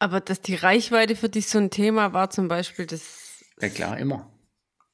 Aber 0.00 0.20
dass 0.20 0.42
die 0.42 0.54
Reichweite 0.54 1.16
für 1.16 1.30
dich 1.30 1.48
so 1.48 1.58
ein 1.58 1.70
Thema 1.70 2.12
war, 2.12 2.28
zum 2.28 2.46
Beispiel, 2.48 2.84
das. 2.84 3.42
Ja 3.60 3.70
klar, 3.70 3.96
immer. 3.98 4.30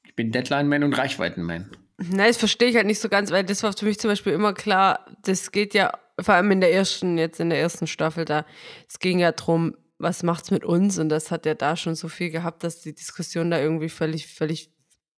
Ich 0.05 0.15
bin 0.15 0.31
Deadline-Man 0.31 0.83
und 0.85 0.93
Reichweiten-Man. 0.97 1.69
Nein, 1.97 2.27
das 2.27 2.37
verstehe 2.37 2.69
ich 2.69 2.75
halt 2.75 2.87
nicht 2.87 2.99
so 2.99 3.07
ganz, 3.07 3.31
weil 3.31 3.43
das 3.43 3.63
war 3.63 3.71
für 3.73 3.85
mich 3.85 3.99
zum 3.99 4.09
Beispiel 4.09 4.33
immer 4.33 4.53
klar, 4.53 5.05
das 5.23 5.51
geht 5.51 5.73
ja, 5.73 5.97
vor 6.19 6.35
allem 6.35 6.51
in 6.51 6.61
der 6.61 6.73
ersten, 6.73 7.17
jetzt 7.17 7.39
in 7.39 7.49
der 7.49 7.59
ersten 7.59 7.87
Staffel 7.87 8.25
da, 8.25 8.45
es 8.89 8.99
ging 8.99 9.19
ja 9.19 9.31
drum, 9.31 9.75
was 9.97 10.23
macht's 10.23 10.51
mit 10.51 10.65
uns? 10.65 10.99
Und 10.99 11.09
das 11.09 11.31
hat 11.31 11.45
ja 11.45 11.53
da 11.53 11.75
schon 11.77 11.95
so 11.95 12.09
viel 12.09 12.29
gehabt, 12.29 12.63
dass 12.63 12.81
die 12.81 12.93
Diskussion 12.93 13.49
da 13.49 13.59
irgendwie 13.59 13.89
völlig, 13.89 14.27
völlig 14.27 14.71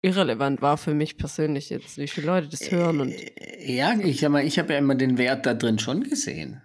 irrelevant 0.01 0.61
war 0.61 0.78
für 0.78 0.93
mich 0.93 1.17
persönlich 1.17 1.69
jetzt, 1.69 1.97
wie 1.97 2.07
viele 2.07 2.28
Leute 2.28 2.49
das 2.49 2.69
hören 2.69 3.01
und. 3.01 3.15
Ja, 3.65 3.97
ich 3.97 4.19
sag 4.19 4.30
mal, 4.30 4.45
ich 4.45 4.59
habe 4.59 4.73
ja 4.73 4.80
immer 4.80 4.95
den 4.95 5.17
Wert 5.17 5.45
da 5.45 5.53
drin 5.53 5.80
schon 5.80 6.03
gesehen. 6.03 6.61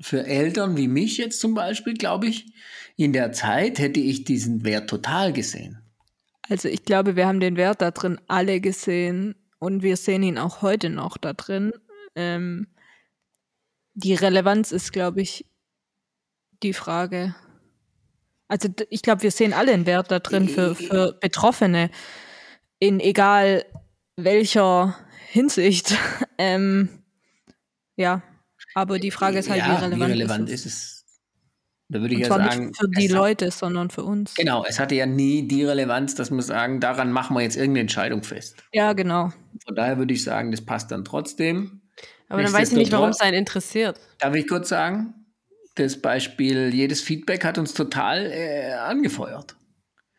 Für 0.00 0.24
Eltern 0.26 0.76
wie 0.76 0.88
mich 0.88 1.18
jetzt 1.18 1.38
zum 1.38 1.54
Beispiel, 1.54 1.94
glaube 1.94 2.26
ich, 2.26 2.52
in 2.96 3.12
der 3.12 3.32
Zeit 3.32 3.78
hätte 3.78 4.00
ich 4.00 4.24
diesen 4.24 4.64
Wert 4.64 4.88
total 4.88 5.32
gesehen. 5.32 5.78
Also 6.48 6.68
ich 6.68 6.84
glaube, 6.84 7.14
wir 7.14 7.26
haben 7.26 7.40
den 7.40 7.56
Wert 7.56 7.82
da 7.82 7.90
drin 7.90 8.18
alle 8.26 8.60
gesehen 8.60 9.36
und 9.62 9.84
wir 9.84 9.96
sehen 9.96 10.24
ihn 10.24 10.38
auch 10.38 10.60
heute 10.60 10.90
noch 10.90 11.16
da 11.16 11.34
drin. 11.34 11.72
Ähm, 12.16 12.66
die 13.94 14.12
Relevanz 14.12 14.72
ist, 14.72 14.92
glaube 14.92 15.22
ich, 15.22 15.46
die 16.64 16.72
Frage. 16.72 17.36
Also 18.48 18.68
ich 18.90 19.02
glaube, 19.02 19.22
wir 19.22 19.30
sehen 19.30 19.52
alle 19.52 19.72
einen 19.72 19.86
Wert 19.86 20.10
da 20.10 20.18
drin 20.18 20.48
für, 20.48 20.74
für 20.74 21.12
Betroffene 21.12 21.90
in 22.80 22.98
egal 22.98 23.64
welcher 24.16 24.98
Hinsicht. 25.28 25.96
ähm, 26.38 26.88
ja, 27.94 28.20
aber 28.74 28.98
die 28.98 29.12
Frage 29.12 29.38
ist 29.38 29.48
halt, 29.48 29.60
ja, 29.60 29.78
wie 29.78 29.84
relevant, 29.84 30.00
wie 30.00 30.12
relevant 30.12 30.50
ist 30.50 30.66
ist 30.66 30.74
es? 30.74 31.01
Da 31.92 32.00
würde 32.00 32.14
ich 32.14 32.20
ja 32.20 32.28
sagen, 32.28 32.66
nicht 32.68 32.78
für 32.80 32.88
die 32.88 33.04
es 33.06 33.12
hat- 33.12 33.18
Leute, 33.18 33.50
sondern 33.50 33.90
für 33.90 34.02
uns. 34.02 34.34
Genau, 34.34 34.64
es 34.66 34.80
hatte 34.80 34.94
ja 34.94 35.04
nie 35.04 35.46
die 35.46 35.62
Relevanz, 35.64 36.14
dass 36.14 36.30
wir 36.30 36.40
sagen, 36.42 36.80
daran 36.80 37.12
machen 37.12 37.36
wir 37.36 37.42
jetzt 37.42 37.56
irgendeine 37.56 37.80
Entscheidung 37.80 38.22
fest. 38.22 38.56
Ja, 38.72 38.94
genau. 38.94 39.30
Von 39.66 39.74
daher 39.74 39.98
würde 39.98 40.14
ich 40.14 40.24
sagen, 40.24 40.50
das 40.50 40.62
passt 40.62 40.90
dann 40.90 41.04
trotzdem. 41.04 41.82
Aber 42.30 42.42
dann 42.42 42.52
weiß 42.52 42.72
ich 42.72 42.78
nicht, 42.78 42.92
warum 42.92 43.10
es 43.10 43.20
einen 43.20 43.36
interessiert. 43.36 44.00
Darf 44.18 44.34
ich 44.34 44.48
kurz 44.48 44.70
sagen? 44.70 45.12
Das 45.74 46.00
Beispiel, 46.00 46.72
jedes 46.72 47.02
Feedback 47.02 47.44
hat 47.44 47.58
uns 47.58 47.74
total 47.74 48.30
äh, 48.32 48.72
angefeuert. 48.72 49.54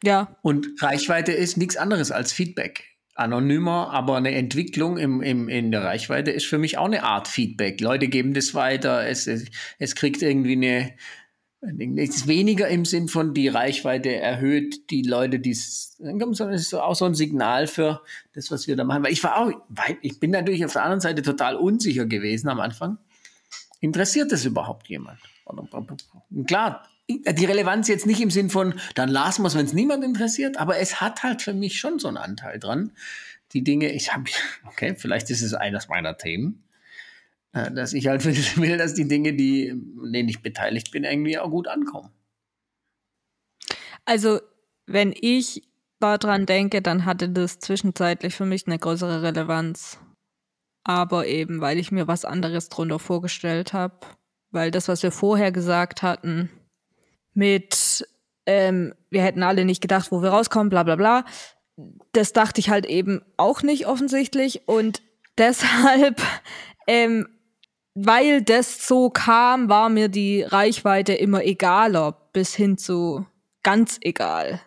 Ja, 0.03 0.35
Und 0.43 0.67
Reichweite 0.79 1.31
ist 1.31 1.57
nichts 1.57 1.75
anderes 1.77 2.11
als 2.11 2.31
Feedback. 2.33 2.83
Anonymer, 3.15 3.91
aber 3.91 4.17
eine 4.17 4.31
Entwicklung 4.31 4.97
im, 4.97 5.21
im, 5.21 5.47
in 5.47 5.71
der 5.71 5.83
Reichweite 5.83 6.31
ist 6.31 6.45
für 6.45 6.57
mich 6.57 6.77
auch 6.79 6.85
eine 6.85 7.03
Art 7.03 7.27
Feedback. 7.27 7.79
Leute 7.79 8.07
geben 8.07 8.33
das 8.33 8.53
weiter, 8.55 9.07
es, 9.07 9.27
es, 9.27 9.45
es 9.77 9.95
kriegt 9.95 10.21
irgendwie 10.23 10.53
eine, 10.53 10.91
ist 11.95 12.27
weniger 12.27 12.67
im 12.67 12.83
Sinn 12.83 13.07
von 13.07 13.33
die 13.33 13.47
Reichweite 13.47 14.13
erhöht, 14.15 14.89
die 14.89 15.01
Leute, 15.01 15.39
die 15.39 15.51
es, 15.51 15.95
sondern 15.97 16.53
es 16.53 16.63
ist 16.63 16.73
auch 16.73 16.95
so 16.95 17.05
ein 17.05 17.15
Signal 17.15 17.67
für 17.67 18.01
das, 18.33 18.51
was 18.51 18.67
wir 18.67 18.75
da 18.75 18.83
machen. 18.83 19.03
Weil 19.03 19.13
ich 19.13 19.23
war 19.23 19.37
auch, 19.37 19.51
ich 20.01 20.19
bin 20.19 20.31
natürlich 20.31 20.65
auf 20.65 20.73
der 20.73 20.83
anderen 20.83 20.99
Seite 20.99 21.21
total 21.21 21.55
unsicher 21.55 22.05
gewesen 22.05 22.49
am 22.49 22.59
Anfang. 22.59 22.97
Interessiert 23.79 24.31
das 24.31 24.43
überhaupt 24.45 24.89
jemand? 24.89 25.19
Klar, 26.47 26.87
die 27.09 27.45
Relevanz 27.45 27.87
jetzt 27.87 28.05
nicht 28.05 28.21
im 28.21 28.31
Sinn 28.31 28.49
von, 28.49 28.75
dann 28.95 29.09
lassen 29.09 29.43
wir 29.43 29.47
es, 29.47 29.55
wenn 29.55 29.65
es 29.65 29.73
niemand 29.73 30.03
interessiert, 30.03 30.57
aber 30.57 30.77
es 30.77 31.01
hat 31.01 31.23
halt 31.23 31.41
für 31.41 31.53
mich 31.53 31.79
schon 31.79 31.99
so 31.99 32.07
einen 32.07 32.17
Anteil 32.17 32.59
dran. 32.59 32.91
Die 33.53 33.63
Dinge, 33.63 33.91
ich 33.91 34.13
habe, 34.13 34.25
okay, 34.67 34.95
vielleicht 34.97 35.29
ist 35.29 35.41
es 35.41 35.53
eines 35.53 35.87
meiner 35.87 36.17
Themen, 36.17 36.63
dass 37.53 37.93
ich 37.93 38.07
halt 38.07 38.25
will, 38.57 38.77
dass 38.77 38.93
die 38.93 39.07
Dinge, 39.07 39.33
die, 39.33 39.71
an 39.71 40.11
denen 40.11 40.29
ich 40.29 40.41
beteiligt 40.41 40.91
bin, 40.91 41.03
irgendwie 41.03 41.37
auch 41.37 41.49
gut 41.49 41.67
ankommen. 41.67 42.09
Also, 44.05 44.41
wenn 44.85 45.13
ich 45.19 45.63
daran 45.99 46.45
denke, 46.45 46.81
dann 46.81 47.05
hatte 47.05 47.29
das 47.29 47.59
zwischenzeitlich 47.59 48.35
für 48.35 48.45
mich 48.45 48.67
eine 48.67 48.77
größere 48.77 49.21
Relevanz. 49.21 49.99
Aber 50.83 51.27
eben, 51.27 51.61
weil 51.61 51.79
ich 51.79 51.93
mir 51.93 52.07
was 52.07 52.25
anderes 52.25 52.67
drunter 52.67 52.99
vorgestellt 52.99 53.71
habe. 53.71 53.95
Weil 54.51 54.69
das, 54.69 54.89
was 54.89 55.01
wir 55.01 55.11
vorher 55.11 55.51
gesagt 55.51 56.01
hatten, 56.01 56.49
mit 57.33 58.05
ähm, 58.45 58.93
wir 59.09 59.23
hätten 59.23 59.43
alle 59.43 59.65
nicht 59.65 59.81
gedacht, 59.81 60.11
wo 60.11 60.21
wir 60.21 60.29
rauskommen, 60.29 60.69
bla 60.69 60.83
bla 60.83 60.95
bla, 60.95 61.25
das 62.11 62.33
dachte 62.33 62.59
ich 62.59 62.69
halt 62.69 62.85
eben 62.85 63.21
auch 63.37 63.63
nicht 63.63 63.87
offensichtlich. 63.87 64.67
Und 64.67 65.01
deshalb, 65.37 66.21
ähm, 66.87 67.27
weil 67.95 68.41
das 68.41 68.87
so 68.87 69.09
kam, 69.09 69.69
war 69.69 69.89
mir 69.89 70.07
die 70.07 70.43
Reichweite 70.43 71.13
immer 71.13 71.43
egaler, 71.43 72.17
bis 72.33 72.55
hin 72.55 72.77
zu 72.77 73.25
ganz 73.61 73.97
egal. 74.01 74.61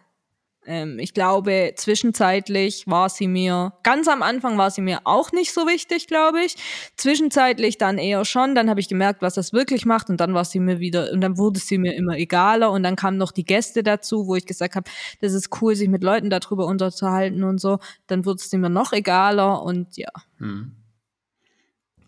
Ähm, 0.66 0.98
ich 0.98 1.14
glaube, 1.14 1.72
zwischenzeitlich 1.76 2.86
war 2.86 3.08
sie 3.08 3.28
mir, 3.28 3.72
ganz 3.82 4.08
am 4.08 4.22
Anfang 4.22 4.58
war 4.58 4.70
sie 4.70 4.80
mir 4.80 5.00
auch 5.04 5.32
nicht 5.32 5.52
so 5.52 5.66
wichtig, 5.66 6.08
glaube 6.08 6.40
ich. 6.44 6.56
Zwischenzeitlich 6.96 7.78
dann 7.78 7.98
eher 7.98 8.24
schon. 8.24 8.54
Dann 8.54 8.68
habe 8.68 8.80
ich 8.80 8.88
gemerkt, 8.88 9.22
was 9.22 9.34
das 9.34 9.52
wirklich 9.52 9.86
macht 9.86 10.10
und 10.10 10.20
dann 10.20 10.34
war 10.34 10.44
sie 10.44 10.60
mir 10.60 10.80
wieder, 10.80 11.12
und 11.12 11.20
dann 11.20 11.38
wurde 11.38 11.60
sie 11.60 11.78
mir 11.78 11.94
immer 11.94 12.16
egaler 12.16 12.72
und 12.72 12.82
dann 12.82 12.96
kamen 12.96 13.16
noch 13.16 13.32
die 13.32 13.44
Gäste 13.44 13.82
dazu, 13.82 14.26
wo 14.26 14.34
ich 14.34 14.46
gesagt 14.46 14.74
habe, 14.74 14.90
das 15.20 15.32
ist 15.32 15.50
cool, 15.60 15.76
sich 15.76 15.88
mit 15.88 16.02
Leuten 16.02 16.30
darüber 16.30 16.66
unterzuhalten 16.66 17.44
und 17.44 17.60
so. 17.60 17.78
Dann 18.08 18.24
wurde 18.24 18.42
sie 18.42 18.58
mir 18.58 18.70
noch 18.70 18.92
egaler 18.92 19.62
und 19.62 19.96
ja. 19.96 20.10
Hm. 20.38 20.72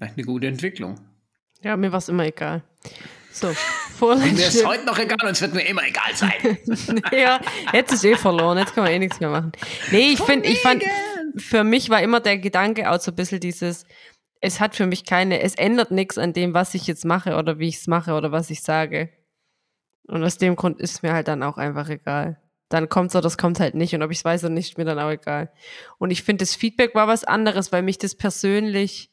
Eine 0.00 0.24
gute 0.24 0.46
Entwicklung. 0.46 0.96
Ja, 1.62 1.76
mir 1.76 1.90
war 1.90 1.98
es 1.98 2.08
immer 2.08 2.24
egal. 2.24 2.62
So, 3.32 3.52
vorletzte. 3.98 4.34
Mir 4.34 4.46
ist 4.46 4.66
heute 4.66 4.84
noch 4.84 4.98
egal 4.98 5.18
und 5.22 5.30
es 5.30 5.40
wird 5.40 5.54
mir 5.54 5.66
immer 5.66 5.82
egal 5.86 6.14
sein. 6.14 6.58
ja, 7.12 7.40
jetzt 7.72 7.92
ist 7.92 8.04
eh 8.04 8.16
verloren, 8.16 8.58
jetzt 8.58 8.74
kann 8.74 8.84
man 8.84 8.92
eh 8.92 8.98
nichts 8.98 9.20
mehr 9.20 9.30
machen. 9.30 9.52
Nee, 9.90 10.12
ich 10.12 10.20
finde, 10.20 10.48
ich 10.48 10.60
fand, 10.60 10.82
für 11.36 11.64
mich 11.64 11.90
war 11.90 12.02
immer 12.02 12.20
der 12.20 12.38
Gedanke 12.38 12.90
auch 12.90 13.00
so 13.00 13.10
ein 13.10 13.16
bisschen 13.16 13.40
dieses, 13.40 13.84
es 14.40 14.60
hat 14.60 14.76
für 14.76 14.86
mich 14.86 15.04
keine, 15.04 15.40
es 15.40 15.54
ändert 15.54 15.90
nichts 15.90 16.18
an 16.18 16.32
dem, 16.32 16.54
was 16.54 16.74
ich 16.74 16.86
jetzt 16.86 17.04
mache 17.04 17.36
oder 17.36 17.58
wie 17.58 17.68
ich 17.68 17.76
es 17.76 17.86
mache 17.86 18.14
oder 18.14 18.32
was 18.32 18.50
ich 18.50 18.62
sage. 18.62 19.10
Und 20.06 20.24
aus 20.24 20.38
dem 20.38 20.56
Grund 20.56 20.80
ist 20.80 21.02
mir 21.02 21.12
halt 21.12 21.28
dann 21.28 21.42
auch 21.42 21.58
einfach 21.58 21.88
egal. 21.88 22.40
Dann 22.70 22.88
kommt 22.88 23.10
es 23.10 23.16
oder 23.16 23.22
das 23.22 23.38
kommt 23.38 23.60
halt 23.60 23.74
nicht. 23.74 23.94
Und 23.94 24.02
ob 24.02 24.10
ich 24.10 24.18
es 24.18 24.24
weiß 24.24 24.44
oder 24.44 24.52
nicht, 24.52 24.70
ist 24.70 24.78
mir 24.78 24.84
dann 24.84 24.98
auch 24.98 25.10
egal. 25.10 25.52
Und 25.98 26.10
ich 26.10 26.22
finde, 26.22 26.42
das 26.42 26.54
Feedback 26.54 26.94
war 26.94 27.08
was 27.08 27.24
anderes, 27.24 27.72
weil 27.72 27.82
mich 27.82 27.98
das 27.98 28.14
persönlich 28.14 29.10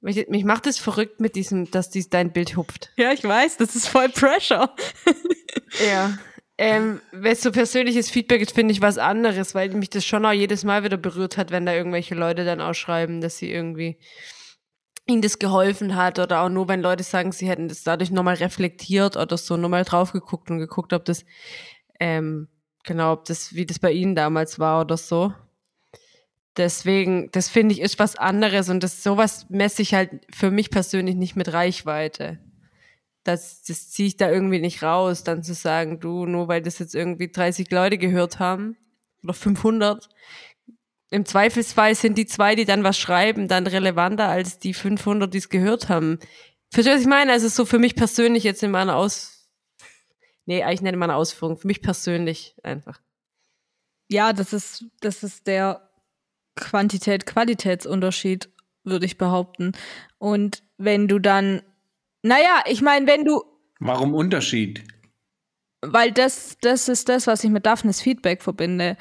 mich, 0.00 0.28
mich 0.28 0.44
macht 0.44 0.66
es 0.66 0.78
verrückt 0.78 1.20
mit 1.20 1.36
diesem, 1.36 1.70
dass 1.70 1.90
dies 1.90 2.08
dein 2.08 2.32
Bild 2.32 2.56
hupft. 2.56 2.90
Ja, 2.96 3.12
ich 3.12 3.24
weiß, 3.24 3.56
das 3.56 3.76
ist 3.76 3.88
voll 3.88 4.08
Pressure. 4.08 4.74
ja. 5.90 6.18
Ähm, 6.60 7.00
wenn 7.12 7.32
es 7.32 7.42
so 7.42 7.52
persönliches 7.52 8.10
Feedback 8.10 8.42
ist, 8.42 8.52
finde 8.52 8.72
ich 8.72 8.82
was 8.82 8.98
anderes, 8.98 9.54
weil 9.54 9.70
mich 9.70 9.90
das 9.90 10.04
schon 10.04 10.26
auch 10.26 10.32
jedes 10.32 10.64
Mal 10.64 10.82
wieder 10.82 10.96
berührt 10.96 11.36
hat, 11.36 11.52
wenn 11.52 11.64
da 11.64 11.72
irgendwelche 11.72 12.16
Leute 12.16 12.44
dann 12.44 12.60
ausschreiben, 12.60 13.20
dass 13.20 13.38
sie 13.38 13.50
irgendwie 13.50 13.98
ihnen 15.06 15.22
das 15.22 15.38
geholfen 15.38 15.94
hat 15.96 16.18
oder 16.18 16.40
auch 16.40 16.48
nur, 16.48 16.68
wenn 16.68 16.82
Leute 16.82 17.04
sagen, 17.04 17.32
sie 17.32 17.48
hätten 17.48 17.68
das 17.68 17.82
dadurch 17.82 18.10
nochmal 18.10 18.34
reflektiert 18.34 19.16
oder 19.16 19.36
so 19.38 19.56
nochmal 19.56 19.84
drauf 19.84 20.12
geguckt 20.12 20.50
und 20.50 20.58
geguckt, 20.58 20.92
ob 20.92 21.04
das, 21.04 21.24
ähm, 22.00 22.48
genau, 22.84 23.12
ob 23.12 23.24
das, 23.24 23.54
wie 23.54 23.64
das 23.64 23.78
bei 23.78 23.92
ihnen 23.92 24.16
damals 24.16 24.58
war 24.58 24.80
oder 24.80 24.96
so. 24.96 25.32
Deswegen, 26.58 27.30
das 27.30 27.48
finde 27.48 27.72
ich, 27.72 27.80
ist 27.80 28.00
was 28.00 28.16
anderes 28.16 28.68
und 28.68 28.82
das 28.82 29.04
sowas 29.04 29.46
messe 29.48 29.80
ich 29.80 29.94
halt 29.94 30.10
für 30.34 30.50
mich 30.50 30.70
persönlich 30.70 31.14
nicht 31.14 31.36
mit 31.36 31.52
Reichweite. 31.52 32.40
Das, 33.22 33.62
das 33.62 33.90
ziehe 33.90 34.08
ich 34.08 34.16
da 34.16 34.28
irgendwie 34.28 34.58
nicht 34.58 34.82
raus, 34.82 35.22
dann 35.22 35.44
zu 35.44 35.54
sagen, 35.54 36.00
du, 36.00 36.26
nur 36.26 36.48
weil 36.48 36.60
das 36.60 36.80
jetzt 36.80 36.96
irgendwie 36.96 37.30
30 37.30 37.70
Leute 37.70 37.96
gehört 37.96 38.40
haben 38.40 38.76
oder 39.22 39.34
500, 39.34 40.08
im 41.10 41.24
Zweifelsfall 41.24 41.94
sind 41.94 42.18
die 42.18 42.26
zwei, 42.26 42.56
die 42.56 42.64
dann 42.64 42.84
was 42.84 42.98
schreiben, 42.98 43.46
dann 43.46 43.66
relevanter 43.66 44.28
als 44.28 44.58
die 44.58 44.74
500, 44.74 45.32
die 45.32 45.38
es 45.38 45.48
gehört 45.48 45.88
haben. 45.88 46.18
Verstehst 46.70 46.88
du, 46.88 46.94
was 46.94 47.00
ich 47.02 47.06
meine? 47.06 47.32
Also 47.32 47.48
so 47.48 47.64
für 47.64 47.78
mich 47.78 47.94
persönlich 47.94 48.44
jetzt 48.44 48.62
in 48.62 48.72
meiner 48.72 48.96
Aus... 48.96 49.48
Nee, 50.44 50.64
eigentlich 50.64 50.82
nicht 50.82 50.92
in 50.92 50.98
meiner 50.98 51.16
Ausführung. 51.16 51.56
Für 51.56 51.66
mich 51.66 51.82
persönlich 51.82 52.56
einfach. 52.62 53.00
Ja, 54.10 54.32
das 54.32 54.52
ist, 54.52 54.86
das 55.00 55.22
ist 55.22 55.46
der 55.46 55.87
Quantität-Qualitätsunterschied, 56.60 58.48
würde 58.84 59.06
ich 59.06 59.18
behaupten. 59.18 59.72
Und 60.18 60.62
wenn 60.76 61.08
du 61.08 61.18
dann, 61.18 61.62
naja, 62.22 62.62
ich 62.66 62.82
meine, 62.82 63.06
wenn 63.06 63.24
du. 63.24 63.42
Warum 63.80 64.14
Unterschied? 64.14 64.84
Weil 65.80 66.12
das, 66.12 66.56
das 66.60 66.88
ist 66.88 67.08
das, 67.08 67.26
was 67.26 67.44
ich 67.44 67.50
mit 67.50 67.66
Daphnes 67.66 68.00
Feedback 68.00 68.42
verbinde. 68.42 68.96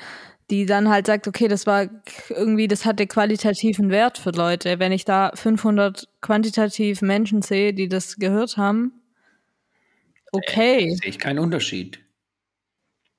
Die 0.49 0.65
dann 0.65 0.87
halt 0.87 1.07
sagt, 1.07 1.27
okay, 1.27 1.49
das 1.49 1.67
war 1.67 1.89
irgendwie, 2.29 2.69
das 2.69 2.85
hatte 2.85 3.05
qualitativen 3.05 3.89
Wert 3.89 4.17
für 4.17 4.29
Leute. 4.29 4.79
Wenn 4.79 4.93
ich 4.93 5.03
da 5.03 5.31
500 5.33 6.07
quantitativ 6.21 7.01
Menschen 7.01 7.41
sehe, 7.41 7.73
die 7.73 7.89
das 7.89 8.15
gehört 8.15 8.55
haben, 8.55 8.93
okay. 10.31 10.85
Äh, 10.85 10.95
sehe 10.95 11.09
ich 11.09 11.19
keinen 11.19 11.39
Unterschied. 11.39 11.99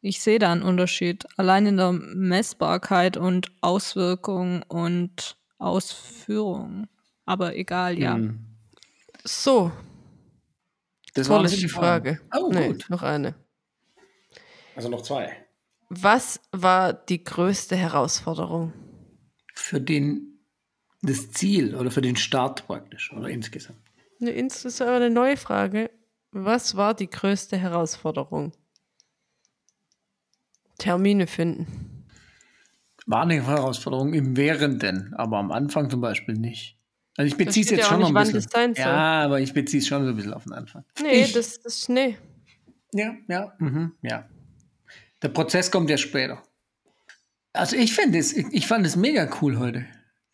Ich 0.01 0.21
sehe 0.21 0.39
da 0.39 0.53
einen 0.53 0.63
Unterschied. 0.63 1.27
Allein 1.37 1.67
in 1.67 1.77
der 1.77 1.93
Messbarkeit 1.93 3.17
und 3.17 3.53
Auswirkung 3.61 4.63
und 4.69 5.37
Ausführung. 5.59 6.87
Aber 7.25 7.57
egal, 7.57 7.99
ja. 7.99 8.15
Hm. 8.15 8.39
So. 9.25 9.73
Das 11.15 11.29
war 11.29 11.43
die 11.43 11.69
Frage. 11.69 12.21
Frage. 12.31 12.45
Oh, 12.45 12.51
nee, 12.53 12.69
gut. 12.69 12.87
Noch 12.89 13.03
eine. 13.03 13.35
Also 14.77 14.89
noch 14.89 15.03
zwei. 15.03 15.37
Was 15.89 16.41
war 16.53 16.93
die 16.93 17.25
größte 17.25 17.75
Herausforderung? 17.75 18.73
Für 19.55 19.81
den, 19.81 20.39
das 21.03 21.31
Ziel 21.33 21.75
oder 21.75 21.91
für 21.91 22.03
den 22.03 22.15
Start 22.15 22.67
praktisch 22.67 23.13
oder 23.13 23.29
insgesamt? 23.29 23.81
Das 24.21 24.65
ist 24.65 24.81
aber 24.81 24.97
eine 24.97 25.11
neue 25.11 25.37
Frage. 25.37 25.91
Was 26.31 26.77
war 26.77 26.95
die 26.95 27.11
größte 27.11 27.57
Herausforderung? 27.57 28.53
Termine 30.79 31.27
finden. 31.27 31.67
War 33.07 33.23
eine 33.23 33.47
Herausforderung 33.47 34.13
im 34.13 34.37
Währenden, 34.37 35.15
aber 35.15 35.39
am 35.39 35.51
Anfang 35.51 35.91
zum 35.91 36.01
Beispiel 36.01 36.35
nicht. 36.35 36.79
Also 37.17 37.27
ich 37.29 37.37
beziehe 37.37 37.65
es 37.65 37.71
jetzt 37.71 37.87
schon 37.87 38.01
noch 38.01 38.15
ein 38.15 38.33
bisschen. 38.33 38.75
Ja, 38.75 39.25
aber 39.25 39.41
ich 39.41 39.53
beziehe 39.53 39.81
es 39.81 39.89
schon 39.89 40.05
so 40.05 40.11
ein 40.11 40.17
bisschen 40.17 40.35
auf 40.35 40.45
den 40.45 40.53
Anfang. 40.53 40.85
Nee, 41.03 41.23
ich, 41.23 41.33
das 41.33 41.57
ist 41.57 41.89
nee. 41.89 42.17
Ja, 42.93 43.15
ja, 43.29 43.53
mhm, 43.59 43.93
ja. 44.03 44.29
Der 45.23 45.29
Prozess 45.29 45.71
kommt 45.71 45.91
ja 45.91 45.99
später. 45.99 46.43
Also 47.53 47.77
ich 47.77 47.93
finde 47.93 48.19
es, 48.19 48.37
ich, 48.37 48.47
ich 48.53 48.67
fand 48.67 48.87
es 48.87 48.95
mega 48.95 49.29
cool 49.41 49.59
heute. 49.59 49.85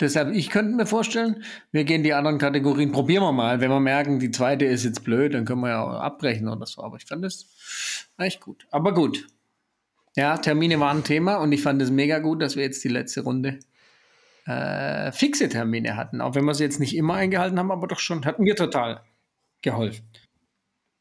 Deshalb, 0.00 0.34
ich 0.34 0.50
könnte 0.50 0.74
mir 0.74 0.86
vorstellen, 0.86 1.44
wir 1.70 1.84
gehen 1.84 2.02
die 2.02 2.12
anderen 2.12 2.38
Kategorien, 2.38 2.92
probieren 2.92 3.22
wir 3.22 3.32
mal. 3.32 3.60
Wenn 3.60 3.70
wir 3.70 3.80
merken, 3.80 4.18
die 4.18 4.30
zweite 4.30 4.64
ist 4.64 4.84
jetzt 4.84 5.04
blöd, 5.04 5.32
dann 5.32 5.44
können 5.44 5.60
wir 5.60 5.70
ja 5.70 5.84
auch 5.84 6.00
abbrechen 6.00 6.48
oder 6.48 6.66
so. 6.66 6.82
Aber 6.82 6.96
ich 6.96 7.06
fand 7.06 7.24
es 7.24 7.46
echt 8.18 8.40
gut. 8.40 8.66
Aber 8.72 8.92
gut, 8.92 9.26
ja, 10.16 10.36
Termine 10.38 10.80
waren 10.80 10.98
ein 10.98 11.04
Thema 11.04 11.36
und 11.36 11.52
ich 11.52 11.62
fand 11.62 11.80
es 11.82 11.90
mega 11.90 12.18
gut, 12.18 12.42
dass 12.42 12.56
wir 12.56 12.62
jetzt 12.62 12.84
die 12.84 12.88
letzte 12.88 13.22
Runde 13.22 13.58
äh, 14.46 15.12
fixe 15.12 15.48
Termine 15.48 15.96
hatten. 15.96 16.20
Auch 16.20 16.34
wenn 16.34 16.44
wir 16.44 16.54
sie 16.54 16.64
jetzt 16.64 16.80
nicht 16.80 16.96
immer 16.96 17.14
eingehalten 17.14 17.58
haben, 17.58 17.72
aber 17.72 17.86
doch 17.86 17.98
schon, 17.98 18.24
hat 18.24 18.38
mir 18.38 18.54
total 18.54 19.02
geholfen. 19.62 20.06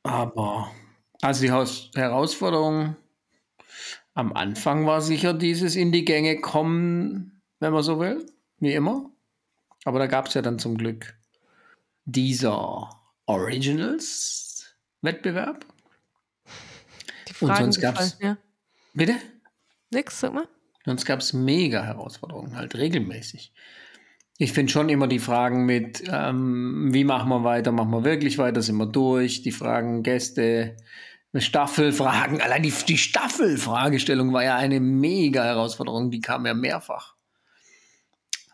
Aber 0.04 0.72
also 1.22 1.42
die 1.42 1.52
Haus 1.52 1.92
Herausforderung 1.96 2.96
am 4.14 4.34
Anfang 4.34 4.86
war 4.86 5.02
sicher 5.02 5.34
dieses 5.34 5.76
in 5.76 5.92
die 5.92 6.06
Gänge 6.06 6.40
kommen, 6.42 7.42
wenn 7.60 7.74
man 7.74 7.84
so 7.84 8.00
will, 8.00 8.26
wie 8.60 8.74
immer. 8.74 9.10
Aber 9.86 10.00
da 10.00 10.08
gab 10.08 10.28
es 10.28 10.34
ja 10.34 10.42
dann 10.42 10.60
zum 10.60 10.78
Glück 10.78 11.18
dieser 12.06 12.90
Originals-Wettbewerb. 13.26 15.66
Und 17.40 17.56
sonst 17.56 17.80
gab 17.82 17.98
es. 18.00 18.18
Ja. 18.22 18.38
Bitte? 18.94 19.16
Nix, 19.92 20.20
sag 20.20 20.34
mal. 20.34 20.48
Sonst 20.86 21.06
gab 21.06 21.20
es 21.20 21.34
mega 21.34 21.84
Herausforderungen, 21.84 22.56
halt 22.56 22.76
regelmäßig. 22.76 23.54
Ich 24.38 24.52
finde 24.52 24.72
schon 24.72 24.90
immer 24.90 25.08
die 25.08 25.20
Fragen 25.20 25.66
mit, 25.66 26.04
ähm, 26.12 26.90
wie 26.92 27.04
machen 27.04 27.30
wir 27.30 27.44
weiter, 27.44 27.72
machen 27.72 27.92
wir 27.92 28.04
wirklich 28.04 28.38
weiter, 28.38 28.62
sind 28.62 28.78
wir 28.78 28.88
durch, 28.88 29.44
die 29.44 29.52
Fragen 29.52 30.04
Gäste, 30.04 30.76
Staffelfragen, 31.36 32.42
allein 32.42 32.64
die, 32.64 32.74
die 32.88 32.98
Staffelfragestellung 32.98 34.34
war 34.34 34.44
ja 34.44 34.58
eine 34.58 34.80
mega 34.80 35.44
Herausforderung, 35.44 36.12
die 36.12 36.22
kam 36.22 36.46
ja 36.46 36.54
mehrfach. 36.54 37.16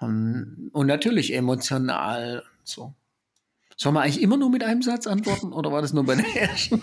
Ähm, 0.01 0.69
und 0.73 0.87
natürlich 0.87 1.33
emotional 1.33 2.43
so. 2.63 2.93
Soll 3.75 3.93
man 3.93 4.03
eigentlich 4.03 4.21
immer 4.21 4.37
nur 4.37 4.49
mit 4.49 4.63
einem 4.63 4.81
Satz 4.81 5.07
antworten 5.07 5.53
oder 5.53 5.71
war 5.71 5.81
das 5.81 5.93
nur 5.93 6.05
bei 6.05 6.15
der 6.15 6.35
ersten? 6.35 6.81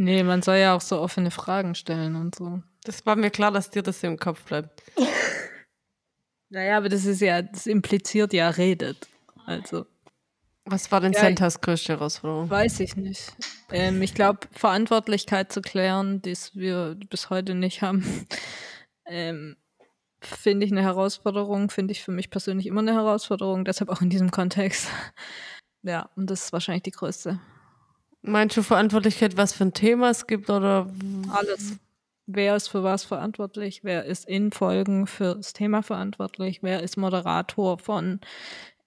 Nee, 0.00 0.22
man 0.22 0.42
soll 0.42 0.58
ja 0.58 0.76
auch 0.76 0.80
so 0.80 1.00
offene 1.00 1.32
Fragen 1.32 1.74
stellen 1.74 2.14
und 2.14 2.32
so. 2.36 2.62
Das 2.84 3.04
war 3.04 3.16
mir 3.16 3.30
klar, 3.30 3.50
dass 3.50 3.70
dir 3.70 3.82
das 3.82 4.00
im 4.04 4.16
Kopf 4.16 4.44
bleibt. 4.44 4.80
naja, 6.50 6.76
aber 6.76 6.88
das 6.88 7.04
ist 7.04 7.20
ja, 7.20 7.42
das 7.42 7.66
impliziert 7.66 8.32
ja, 8.32 8.48
redet. 8.48 9.08
Also. 9.44 9.86
Was 10.66 10.92
war 10.92 11.00
denn 11.00 11.14
ja, 11.14 11.20
Santas 11.20 11.60
größte 11.60 11.94
Herausforderung? 11.94 12.48
Weiß 12.48 12.78
ich 12.78 12.94
nicht. 12.94 13.32
Ähm, 13.72 14.00
ich 14.00 14.14
glaube, 14.14 14.46
Verantwortlichkeit 14.52 15.50
zu 15.50 15.62
klären, 15.62 16.22
die 16.22 16.36
wir 16.52 16.96
bis 17.10 17.28
heute 17.28 17.56
nicht 17.56 17.82
haben, 17.82 18.04
ähm, 19.04 19.56
finde 20.20 20.64
ich 20.64 20.70
eine 20.70 20.82
Herausforderung, 20.82 21.70
finde 21.70 21.90
ich 21.90 22.04
für 22.04 22.12
mich 22.12 22.30
persönlich 22.30 22.66
immer 22.66 22.82
eine 22.82 22.94
Herausforderung, 22.94 23.64
deshalb 23.64 23.90
auch 23.90 24.00
in 24.00 24.10
diesem 24.10 24.30
Kontext. 24.30 24.88
Ja, 25.82 26.10
und 26.16 26.28
das 26.28 26.46
ist 26.46 26.52
wahrscheinlich 26.52 26.82
die 26.82 26.90
größte 26.90 27.38
Meinst 28.22 28.56
du 28.56 28.62
Verantwortlichkeit, 28.62 29.36
was 29.36 29.52
für 29.52 29.64
ein 29.64 29.74
Thema 29.74 30.10
es 30.10 30.26
gibt 30.26 30.50
oder? 30.50 30.90
Alles. 31.32 31.76
Wer 32.26 32.56
ist 32.56 32.68
für 32.68 32.82
was 32.82 33.04
verantwortlich? 33.04 33.84
Wer 33.84 34.04
ist 34.04 34.28
in 34.28 34.52
Folgen 34.52 35.06
für 35.06 35.36
das 35.36 35.52
Thema 35.54 35.82
verantwortlich? 35.82 36.62
Wer 36.62 36.82
ist 36.82 36.96
Moderator 36.98 37.78
von 37.78 38.20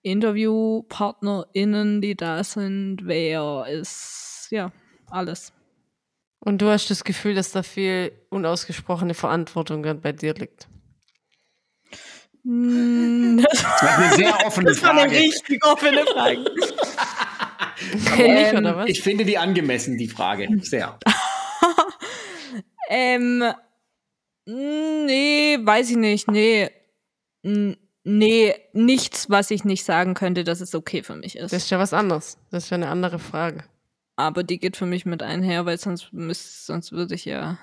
InterviewpartnerInnen, 0.03 2.01
die 2.01 2.15
da 2.15 2.43
sind? 2.43 2.99
Wer 3.03 3.65
ist, 3.67 4.47
ja, 4.51 4.71
alles. 5.09 5.53
Und 6.39 6.61
du 6.61 6.69
hast 6.69 6.89
das 6.89 7.03
Gefühl, 7.03 7.33
dass 7.35 7.51
da 7.51 7.63
viel 7.63 8.11
unausgesprochene 8.29 9.13
Verantwortung 9.13 9.81
bei 10.01 10.11
dir 10.11 10.33
liegt. 10.35 10.67
Mm, 12.43 13.37
Das 13.37 13.61
Das 13.61 13.83
war 13.83 13.97
eine 13.97 14.15
sehr 14.15 14.45
offene 14.45 14.73
Frage. 14.75 15.11
richtig 15.11 15.65
offene 15.65 16.03
Frage. 16.05 16.43
Nicht, 18.17 18.53
oder 18.53 18.77
was? 18.77 18.89
Ich 18.89 19.01
finde 19.01 19.25
die 19.25 19.37
angemessen, 19.37 19.97
die 19.97 20.07
Frage. 20.07 20.47
Sehr. 20.61 20.97
Ähm, 22.93 23.41
nee, 24.45 25.57
weiß 25.61 25.91
ich 25.91 25.95
nicht. 25.95 26.27
Nee. 26.29 26.69
Nee, 28.03 28.53
nichts, 28.73 29.29
was 29.29 29.49
ich 29.49 29.63
nicht 29.63 29.85
sagen 29.85 30.13
könnte, 30.13 30.43
dass 30.43 30.59
es 30.59 30.75
okay 30.75 31.01
für 31.01 31.15
mich 31.15 31.37
ist. 31.37 31.53
Das 31.53 31.63
ist 31.63 31.69
ja 31.69 31.79
was 31.79 31.93
anderes. 31.93 32.37
Das 32.49 32.65
ist 32.65 32.69
ja 32.69 32.75
eine 32.75 32.89
andere 32.89 33.17
Frage. 33.17 33.63
Aber 34.17 34.43
die 34.43 34.59
geht 34.59 34.75
für 34.75 34.85
mich 34.85 35.05
mit 35.05 35.23
einher, 35.23 35.65
weil 35.65 35.77
sonst 35.77 36.11
müsst, 36.11 36.65
sonst 36.65 36.91
würde 36.91 37.15
ich 37.15 37.23
ja. 37.23 37.57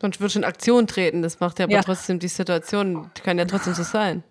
Sonst 0.00 0.18
würdest 0.20 0.34
du 0.34 0.40
in 0.40 0.44
Aktion 0.44 0.86
treten. 0.88 1.22
Das 1.22 1.38
macht 1.38 1.60
ja 1.60 1.66
aber 1.66 1.74
Ja. 1.74 1.82
trotzdem 1.82 2.18
die 2.18 2.28
Situation, 2.28 3.10
kann 3.22 3.38
ja 3.38 3.44
trotzdem 3.44 3.74
so 3.74 3.84
sein. 3.84 4.24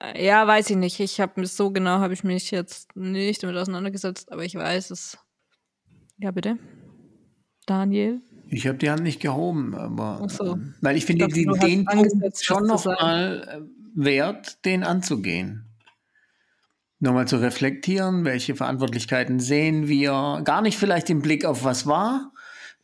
Äh, 0.00 0.24
Ja, 0.26 0.46
weiß 0.46 0.70
ich 0.70 0.76
nicht. 0.76 1.00
Ich 1.00 1.20
habe 1.20 1.40
mich 1.40 1.52
so 1.52 1.70
genau 1.70 1.98
habe 1.98 2.14
ich 2.14 2.24
mich 2.24 2.50
jetzt 2.50 2.94
nicht 2.96 3.42
damit 3.42 3.56
auseinandergesetzt, 3.56 4.30
aber 4.32 4.44
ich 4.44 4.54
weiß 4.54 4.90
es. 4.90 5.18
Ja, 6.18 6.30
bitte. 6.30 6.58
Daniel. 7.66 8.20
Ich 8.50 8.66
habe 8.66 8.78
die 8.78 8.90
Hand 8.90 9.02
nicht 9.02 9.20
gehoben, 9.20 9.74
aber 9.74 10.20
Ach 10.24 10.30
so. 10.30 10.54
ähm, 10.54 10.74
weil 10.80 10.96
ich 10.96 11.04
finde 11.04 11.26
hast 11.26 11.34
den 11.34 11.84
Punkt 11.84 12.44
schon 12.44 12.68
was 12.68 12.82
zu 12.82 12.88
noch 12.88 13.00
mal 13.00 13.46
äh, 13.46 14.04
wert, 14.04 14.64
den 14.64 14.84
anzugehen. 14.84 15.64
Nochmal 17.00 17.28
zu 17.28 17.36
reflektieren, 17.36 18.24
welche 18.24 18.56
Verantwortlichkeiten 18.56 19.38
sehen 19.38 19.86
wir, 19.86 20.40
gar 20.44 20.62
nicht 20.62 20.78
vielleicht 20.78 21.10
im 21.10 21.20
Blick 21.22 21.44
auf 21.44 21.62
was 21.62 21.86
war, 21.86 22.32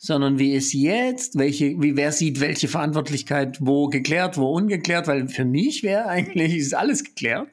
sondern 0.04 0.38
wie 0.38 0.52
ist 0.52 0.74
jetzt, 0.74 1.38
welche, 1.38 1.80
wie 1.80 1.96
wer 1.96 2.12
sieht 2.12 2.40
welche 2.40 2.68
Verantwortlichkeit 2.68 3.56
wo 3.62 3.88
geklärt, 3.88 4.36
wo 4.36 4.52
ungeklärt, 4.52 5.06
weil 5.06 5.28
für 5.28 5.46
mich 5.46 5.82
wäre 5.82 6.04
eigentlich 6.04 6.54
ist 6.54 6.74
alles 6.74 7.04
geklärt. 7.04 7.48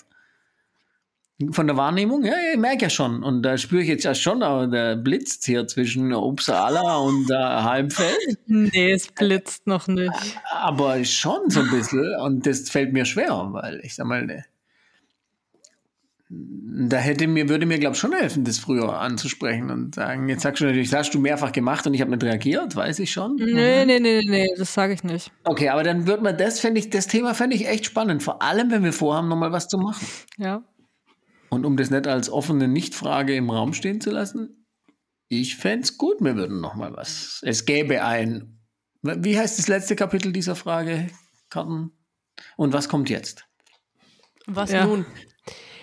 Von 1.52 1.68
der 1.68 1.78
Wahrnehmung, 1.78 2.26
ja, 2.26 2.34
ich 2.52 2.60
merke 2.60 2.84
ja 2.84 2.90
schon. 2.90 3.24
Und 3.24 3.42
da 3.44 3.58
spüre 3.58 3.84
ich 3.84 3.88
jetzt 3.88 4.04
ja 4.04 4.14
schon, 4.14 4.44
aber 4.44 4.68
der 4.68 4.98
blitzt 4.98 5.46
hier 5.46 5.66
zwischen 5.66 6.14
Uppsala 6.14 6.98
und 6.98 7.32
äh, 7.32 7.36
Halmfeld. 7.36 8.38
Nee, 8.48 8.92
es 8.92 9.08
blitzt 9.08 9.66
noch 9.66 9.88
nicht. 9.88 10.38
Aber 10.52 11.04
schon 11.06 11.50
so 11.50 11.62
ein 11.62 11.72
bisschen. 11.72 12.16
Und 12.20 12.46
das 12.46 12.70
fällt 12.70 12.92
mir 12.92 13.06
schwer, 13.06 13.48
weil 13.54 13.80
ich 13.82 13.96
sag 13.96 14.08
mal, 14.08 14.44
da 16.34 16.98
hätte 16.98 17.28
mir, 17.28 17.50
würde 17.50 17.66
mir, 17.66 17.78
glaube 17.78 17.96
ich, 17.96 18.00
schon 18.00 18.14
helfen, 18.14 18.46
das 18.46 18.58
früher 18.58 19.00
anzusprechen 19.00 19.70
und 19.70 19.96
sagen, 19.96 20.30
jetzt 20.30 20.44
sagst 20.44 20.62
du 20.62 20.66
natürlich, 20.66 20.90
das 20.90 21.00
hast 21.00 21.14
du 21.14 21.20
mehrfach 21.20 21.52
gemacht 21.52 21.86
und 21.86 21.94
ich 21.94 22.00
habe 22.00 22.12
nicht 22.12 22.24
reagiert, 22.24 22.76
weiß 22.76 23.00
ich 23.00 23.12
schon. 23.12 23.36
Nee, 23.36 23.86
nee, 23.86 24.00
nee, 24.00 24.22
nee, 24.26 24.48
das 24.58 24.74
sage 24.74 24.94
ich 24.94 25.04
nicht. 25.04 25.32
Okay, 25.44 25.68
aber 25.70 25.84
dann 25.84 26.08
wird 26.08 26.22
man 26.22 26.38
das, 26.38 26.62
fände 26.62 26.80
ich, 26.80 26.90
das 26.90 27.08
Thema 27.08 27.34
fände 27.34 27.56
ich 27.58 27.68
echt 27.68 27.86
spannend, 27.86 28.24
vor 28.24 28.42
allem, 28.42 28.72
wenn 28.72 28.84
wir 28.84 28.94
vorhaben, 28.94 29.28
nochmal 29.28 29.52
was 29.52 29.68
zu 29.68 29.78
machen. 29.78 30.08
Ja. 30.38 30.64
Und 31.50 31.66
um 31.66 31.76
das 31.76 31.90
nicht 31.90 32.08
als 32.08 32.30
offene 32.30 32.70
Nichtfrage 32.70 33.36
im 33.36 33.50
Raum 33.50 33.74
stehen 33.74 34.00
zu 34.00 34.10
lassen, 34.10 34.66
ich 35.28 35.58
fände 35.58 35.84
es 35.84 35.98
gut, 35.98 36.22
wir 36.22 36.36
würden 36.38 36.62
nochmal 36.62 36.96
was. 36.96 37.42
Es 37.44 37.66
gäbe 37.66 38.04
ein, 38.06 38.62
wie 39.02 39.38
heißt 39.38 39.60
das 39.60 39.68
letzte 39.68 39.98
Kapitel 39.98 40.32
dieser 40.32 40.56
Frage, 40.56 41.10
Karten? 41.50 41.92
Und 42.56 42.72
was 42.72 42.88
kommt 42.88 43.10
jetzt? 43.10 43.46
Was 44.48 44.72
Ja. 44.72 44.86
nun? 44.86 45.06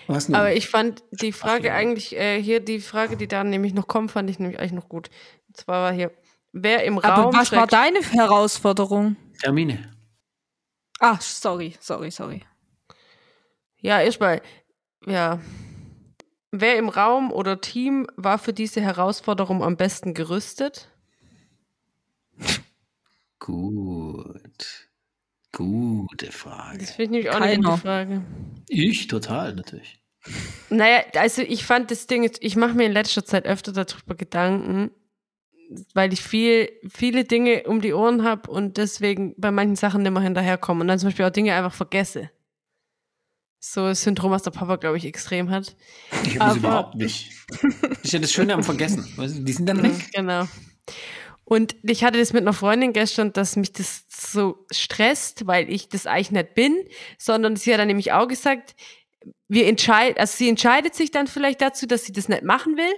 Was 0.09 0.27
nun? 0.27 0.35
Aber 0.35 0.53
ich 0.53 0.67
fand 0.67 1.03
die 1.11 1.31
Frage 1.31 1.67
ja. 1.67 1.75
eigentlich, 1.75 2.15
äh, 2.15 2.41
hier 2.41 2.59
die 2.59 2.79
Frage, 2.81 3.15
die 3.15 3.27
da 3.27 3.43
nämlich 3.43 3.75
noch 3.75 3.87
kommt, 3.87 4.09
fand 4.09 4.27
ich 4.29 4.39
nämlich 4.39 4.59
eigentlich 4.59 4.71
noch 4.71 4.89
gut. 4.89 5.11
Und 5.47 5.57
zwar 5.57 5.83
war 5.83 5.93
hier, 5.93 6.11
wer 6.51 6.83
im 6.83 6.97
Aber 6.97 7.23
Raum. 7.23 7.33
was 7.33 7.51
war 7.51 7.67
deine 7.67 8.01
Herausforderung? 8.01 9.17
Termine. 9.39 9.91
Ah, 10.99 11.19
sorry, 11.21 11.75
sorry, 11.79 12.09
sorry. 12.09 12.41
Ja, 13.77 14.01
erstmal, 14.01 14.41
ja. 15.05 15.39
Wer 16.51 16.77
im 16.77 16.89
Raum 16.89 17.31
oder 17.31 17.61
Team 17.61 18.07
war 18.15 18.39
für 18.39 18.51
diese 18.51 18.81
Herausforderung 18.81 19.63
am 19.63 19.77
besten 19.77 20.15
gerüstet? 20.15 20.89
Gut. 23.37 24.88
Gute 25.51 26.31
Frage. 26.31 26.77
Das 26.79 26.91
finde 26.91 27.03
ich 27.19 27.25
nämlich 27.25 27.29
auch 27.31 27.41
eine 27.41 27.55
Keiner. 27.55 27.69
gute 27.69 27.81
Frage. 27.81 28.21
Ich 28.67 29.07
total, 29.07 29.55
natürlich. 29.55 29.99
Naja, 30.69 31.01
also 31.15 31.41
ich 31.41 31.63
fand 31.65 31.89
das 31.91 32.05
Ding, 32.07 32.23
jetzt- 32.23 32.43
ich 32.43 32.55
mache 32.55 32.73
mir 32.73 32.85
in 32.85 32.91
letzter 32.91 33.25
Zeit 33.25 33.45
öfter 33.45 33.71
darüber 33.71 34.15
Gedanken, 34.15 34.91
weil 35.93 36.13
ich 36.13 36.21
viel, 36.21 36.69
viele 36.89 37.23
Dinge 37.23 37.63
um 37.63 37.81
die 37.81 37.93
Ohren 37.93 38.23
habe 38.23 38.49
und 38.51 38.77
deswegen 38.77 39.33
bei 39.37 39.49
manchen 39.51 39.75
Sachen 39.75 40.03
nicht 40.03 40.11
mehr 40.11 40.21
hinterherkomme 40.21 40.81
und 40.81 40.87
dann 40.87 40.99
zum 40.99 41.09
Beispiel 41.09 41.25
auch 41.25 41.29
Dinge 41.31 41.53
einfach 41.55 41.73
vergesse. 41.73 42.29
So 43.61 43.83
ein 43.85 43.95
Syndrom, 43.95 44.31
was 44.31 44.43
der 44.43 44.51
Papa, 44.51 44.77
glaube 44.77 44.97
ich, 44.97 45.05
extrem 45.05 45.49
hat. 45.49 45.75
Ich 46.23 46.39
habe 46.39 46.49
das 46.49 46.57
überhaupt 46.57 46.95
nicht. 46.95 47.31
Das 47.81 48.03
ist 48.03 48.13
ja 48.13 48.19
das 48.19 48.31
Schöne 48.31 48.53
am 48.53 48.63
Vergessen. 48.63 49.05
Die 49.45 49.51
sind 49.51 49.65
dann 49.65 49.81
weg. 49.81 49.91
Genau. 50.13 50.47
Und 51.49 51.75
ich 51.81 52.03
hatte 52.03 52.19
das 52.19 52.31
mit 52.31 52.43
einer 52.43 52.53
Freundin 52.53 52.93
gestern, 52.93 53.33
dass 53.33 53.55
mich 53.55 53.73
das 53.73 54.03
so 54.07 54.67
stresst, 54.71 55.47
weil 55.47 55.67
ich 55.67 55.89
das 55.89 56.05
eigentlich 56.05 56.29
nicht 56.29 56.53
bin, 56.53 56.77
sondern 57.17 57.55
sie 57.55 57.73
hat 57.73 57.79
dann 57.79 57.87
nämlich 57.87 58.11
auch 58.11 58.27
gesagt, 58.27 58.75
wir 59.47 59.65
entscheiden, 59.65 60.19
also 60.19 60.37
sie 60.37 60.47
entscheidet 60.47 60.93
sich 60.93 61.09
dann 61.09 61.25
vielleicht 61.25 61.59
dazu, 61.59 61.87
dass 61.87 62.05
sie 62.05 62.11
das 62.11 62.29
nicht 62.29 62.43
machen 62.43 62.77
will. 62.77 62.93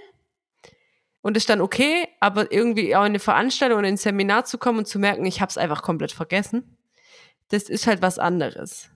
Und 1.22 1.38
ist 1.38 1.48
dann 1.48 1.62
okay, 1.62 2.06
aber 2.20 2.52
irgendwie 2.52 2.94
auch 2.94 3.02
in 3.02 3.12
eine 3.12 3.20
Veranstaltung 3.20 3.78
oder 3.78 3.88
in 3.88 3.94
ein 3.94 3.96
Seminar 3.96 4.44
zu 4.44 4.58
kommen 4.58 4.80
und 4.80 4.86
zu 4.86 4.98
merken, 4.98 5.24
ich 5.24 5.40
habe 5.40 5.48
es 5.48 5.56
einfach 5.56 5.80
komplett 5.80 6.12
vergessen. 6.12 6.76
Das 7.48 7.70
ist 7.70 7.86
halt 7.86 8.02
was 8.02 8.18
anderes. 8.18 8.90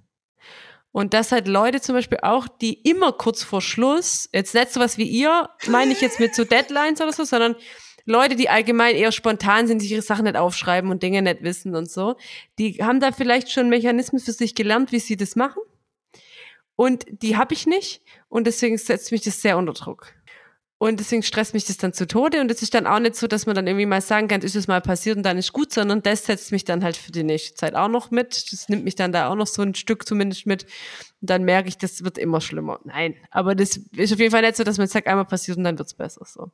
Und 0.93 1.15
dass 1.15 1.33
halt 1.33 1.49
Leute 1.49 1.81
zum 1.81 1.95
Beispiel 1.95 2.19
auch, 2.21 2.47
die 2.47 2.75
immer 2.83 3.13
kurz 3.13 3.43
vor 3.43 3.63
Schluss, 3.63 4.29
jetzt 4.35 4.55
nicht 4.55 4.71
sowas 4.71 4.99
wie 4.99 5.09
ihr, 5.09 5.49
meine 5.69 5.93
ich 5.93 6.03
jetzt 6.03 6.21
mit 6.21 6.35
so 6.35 6.45
Deadlines 6.45 7.01
oder 7.01 7.13
so, 7.13 7.25
sondern 7.25 7.57
Leute, 8.07 8.37
die 8.37 8.49
allgemein 8.49 8.95
eher 8.95 9.13
spontan 9.13 9.67
sind, 9.67 9.81
sich 9.81 9.91
ihre 9.91 10.03
Sachen 10.03 10.25
nicht 10.25 10.37
aufschreiben 10.37 10.91
und 10.91 11.03
Dinge 11.03 11.23
nicht 11.23 11.43
wissen 11.43 11.75
und 11.75 11.91
so, 11.91 12.17
die 12.59 12.75
haben 12.83 13.01
da 13.01 13.13
vielleicht 13.13 13.51
schon 13.51 13.69
Mechanismen 13.69 14.21
für 14.21 14.33
sich 14.33 14.55
gelernt, 14.55 14.93
wie 14.93 15.01
sie 15.01 15.17
das 15.17 15.37
machen. 15.37 15.61
Und 16.77 17.05
die 17.11 17.37
habe 17.37 17.55
ich 17.55 17.67
nicht. 17.67 18.03
Und 18.29 18.47
deswegen 18.47 18.79
setzt 18.79 19.11
mich 19.11 19.23
das 19.23 19.43
sehr 19.43 19.59
unter 19.59 19.73
Druck. 19.73 20.13
Und 20.79 21.01
deswegen 21.01 21.23
stresst 21.23 21.55
mich 21.55 21.65
das 21.65 21.79
dann 21.79 21.95
zu 21.95 22.07
Tode. 22.07 22.41
Und 22.43 22.51
es 22.51 22.61
ist 22.61 22.75
dann 22.75 22.87
auch 22.87 22.99
nicht 22.99 23.17
so, 23.17 23.27
dass 23.27 23.47
man 23.47 23.55
dann 23.55 23.67
irgendwie 23.67 23.87
mal 23.87 24.03
sagen 24.03 24.29
kann, 24.29 24.43
ist 24.43 24.55
es 24.55 24.69
mal 24.69 24.83
passiert 24.83 25.17
und 25.17 25.23
dann 25.23 25.39
ist 25.39 25.55
gut, 25.55 25.73
sondern 25.73 26.03
das 26.03 26.27
setzt 26.27 26.53
mich 26.53 26.65
dann 26.65 26.85
halt 26.85 26.99
für 26.99 27.13
die 27.13 27.25
nächste 27.25 27.55
Zeit 27.55 27.75
auch 27.75 27.89
noch 27.89 28.11
mit. 28.11 28.53
Das 28.53 28.69
nimmt 28.69 28.85
mich 28.85 28.95
dann 28.95 29.11
da 29.11 29.29
auch 29.29 29.37
noch 29.37 29.47
so 29.47 29.63
ein 29.63 29.75
Stück 29.75 30.07
zumindest 30.07 30.47
mit. 30.47 30.65
Und 30.65 31.31
dann 31.31 31.45
merke 31.45 31.69
ich, 31.69 31.79
das 31.79 32.05
wird 32.05 32.19
immer 32.19 32.43
schlimmer. 32.43 32.79
Nein, 32.85 33.17
aber 33.31 33.55
das 33.55 33.79
ist 33.97 34.13
auf 34.13 34.19
jeden 34.19 34.31
Fall 34.31 34.43
nicht 34.43 34.57
so, 34.57 34.65
dass 34.65 34.77
man 34.77 34.87
sagt, 34.87 35.07
einmal 35.07 35.25
passiert 35.25 35.57
und 35.57 35.65
dann 35.65 35.79
wird's 35.79 35.95
besser. 35.95 36.27
So. 36.27 36.53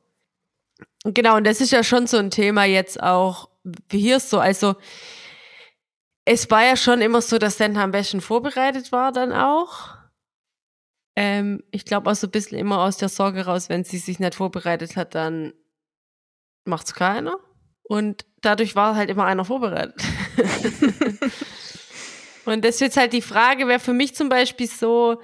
Genau, 1.05 1.37
und 1.37 1.45
das 1.45 1.61
ist 1.61 1.71
ja 1.71 1.83
schon 1.83 2.07
so 2.07 2.17
ein 2.17 2.31
Thema 2.31 2.65
jetzt 2.65 3.01
auch, 3.01 3.49
wie 3.63 3.99
hier 3.99 4.19
so, 4.19 4.39
also 4.39 4.75
es 6.25 6.49
war 6.49 6.63
ja 6.63 6.77
schon 6.77 7.01
immer 7.01 7.21
so, 7.21 7.37
dass 7.37 7.57
Senta 7.57 7.83
am 7.83 7.91
besten 7.91 8.21
vorbereitet 8.21 8.91
war 8.91 9.11
dann 9.11 9.33
auch. 9.33 9.89
Ähm, 11.15 11.63
ich 11.71 11.85
glaube 11.85 12.09
auch 12.09 12.15
so 12.15 12.27
ein 12.27 12.31
bisschen 12.31 12.57
immer 12.57 12.81
aus 12.81 12.97
der 12.97 13.09
Sorge 13.09 13.45
raus, 13.45 13.69
wenn 13.69 13.83
sie 13.83 13.97
sich 13.97 14.19
nicht 14.19 14.35
vorbereitet 14.35 14.95
hat, 14.95 15.15
dann 15.15 15.53
macht's 16.65 16.93
keiner. 16.93 17.37
Und 17.83 18.25
dadurch 18.41 18.75
war 18.75 18.95
halt 18.95 19.09
immer 19.09 19.25
einer 19.25 19.45
vorbereitet. 19.45 20.01
Und 22.45 22.65
das 22.65 22.75
ist 22.75 22.81
jetzt 22.81 22.97
halt 22.97 23.13
die 23.13 23.21
Frage, 23.21 23.67
wäre 23.67 23.79
für 23.79 23.93
mich 23.93 24.15
zum 24.15 24.29
Beispiel 24.29 24.67
so, 24.67 25.21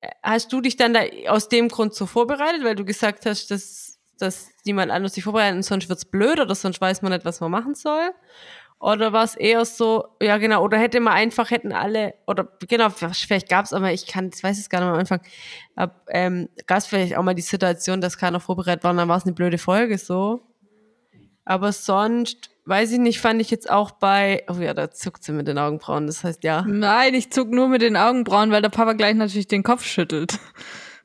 äh, 0.00 0.08
hast 0.22 0.52
du 0.52 0.60
dich 0.60 0.76
dann 0.76 0.94
da 0.94 1.00
aus 1.28 1.48
dem 1.48 1.68
Grund 1.68 1.94
so 1.94 2.06
vorbereitet, 2.06 2.64
weil 2.64 2.74
du 2.74 2.84
gesagt 2.84 3.26
hast, 3.26 3.50
dass, 3.50 3.85
dass 4.18 4.50
niemand 4.64 4.90
anderes 4.90 5.14
sich 5.14 5.24
vorbereitet 5.24 5.56
und 5.56 5.62
sonst 5.62 5.88
wird's 5.88 6.04
blöd 6.04 6.40
oder 6.40 6.54
sonst 6.54 6.80
weiß 6.80 7.02
man 7.02 7.12
nicht, 7.12 7.24
was 7.24 7.40
man 7.40 7.50
machen 7.50 7.74
soll? 7.74 8.10
Oder 8.78 9.12
war 9.12 9.24
es 9.24 9.34
eher 9.34 9.64
so, 9.64 10.04
ja 10.20 10.36
genau, 10.36 10.62
oder 10.62 10.78
hätte 10.78 11.00
man 11.00 11.14
einfach, 11.14 11.50
hätten 11.50 11.72
alle, 11.72 12.14
oder 12.26 12.46
genau, 12.68 12.90
vielleicht 12.90 13.48
gab 13.48 13.64
es 13.64 13.72
aber, 13.72 13.92
ich 13.92 14.06
kann, 14.06 14.30
ich 14.34 14.42
weiß 14.42 14.58
es 14.58 14.68
gar 14.68 14.80
nicht 14.80 14.90
am 14.90 14.98
Anfang, 14.98 15.20
ab, 15.76 16.06
ähm, 16.10 16.50
gab 16.66 16.82
vielleicht 16.82 17.16
auch 17.16 17.22
mal 17.22 17.34
die 17.34 17.42
Situation, 17.42 18.02
dass 18.02 18.18
keiner 18.18 18.38
vorbereitet 18.38 18.84
war 18.84 18.90
und 18.90 18.98
dann 18.98 19.08
war 19.08 19.16
es 19.16 19.24
eine 19.24 19.32
blöde 19.32 19.56
Folge 19.56 19.96
so. 19.96 20.42
Aber 21.46 21.72
sonst, 21.72 22.50
weiß 22.66 22.92
ich 22.92 22.98
nicht, 22.98 23.18
fand 23.18 23.40
ich 23.40 23.50
jetzt 23.50 23.70
auch 23.70 23.92
bei, 23.92 24.44
oh 24.48 24.60
ja, 24.60 24.74
da 24.74 24.90
zuckt 24.90 25.24
sie 25.24 25.32
mit 25.32 25.48
den 25.48 25.58
Augenbrauen, 25.58 26.06
das 26.06 26.22
heißt 26.22 26.44
ja. 26.44 26.62
Nein, 26.62 27.14
ich 27.14 27.32
zuck 27.32 27.48
nur 27.48 27.68
mit 27.68 27.80
den 27.80 27.96
Augenbrauen, 27.96 28.50
weil 28.50 28.60
der 28.60 28.68
Papa 28.68 28.92
gleich 28.92 29.14
natürlich 29.14 29.48
den 29.48 29.62
Kopf 29.62 29.84
schüttelt. 29.84 30.38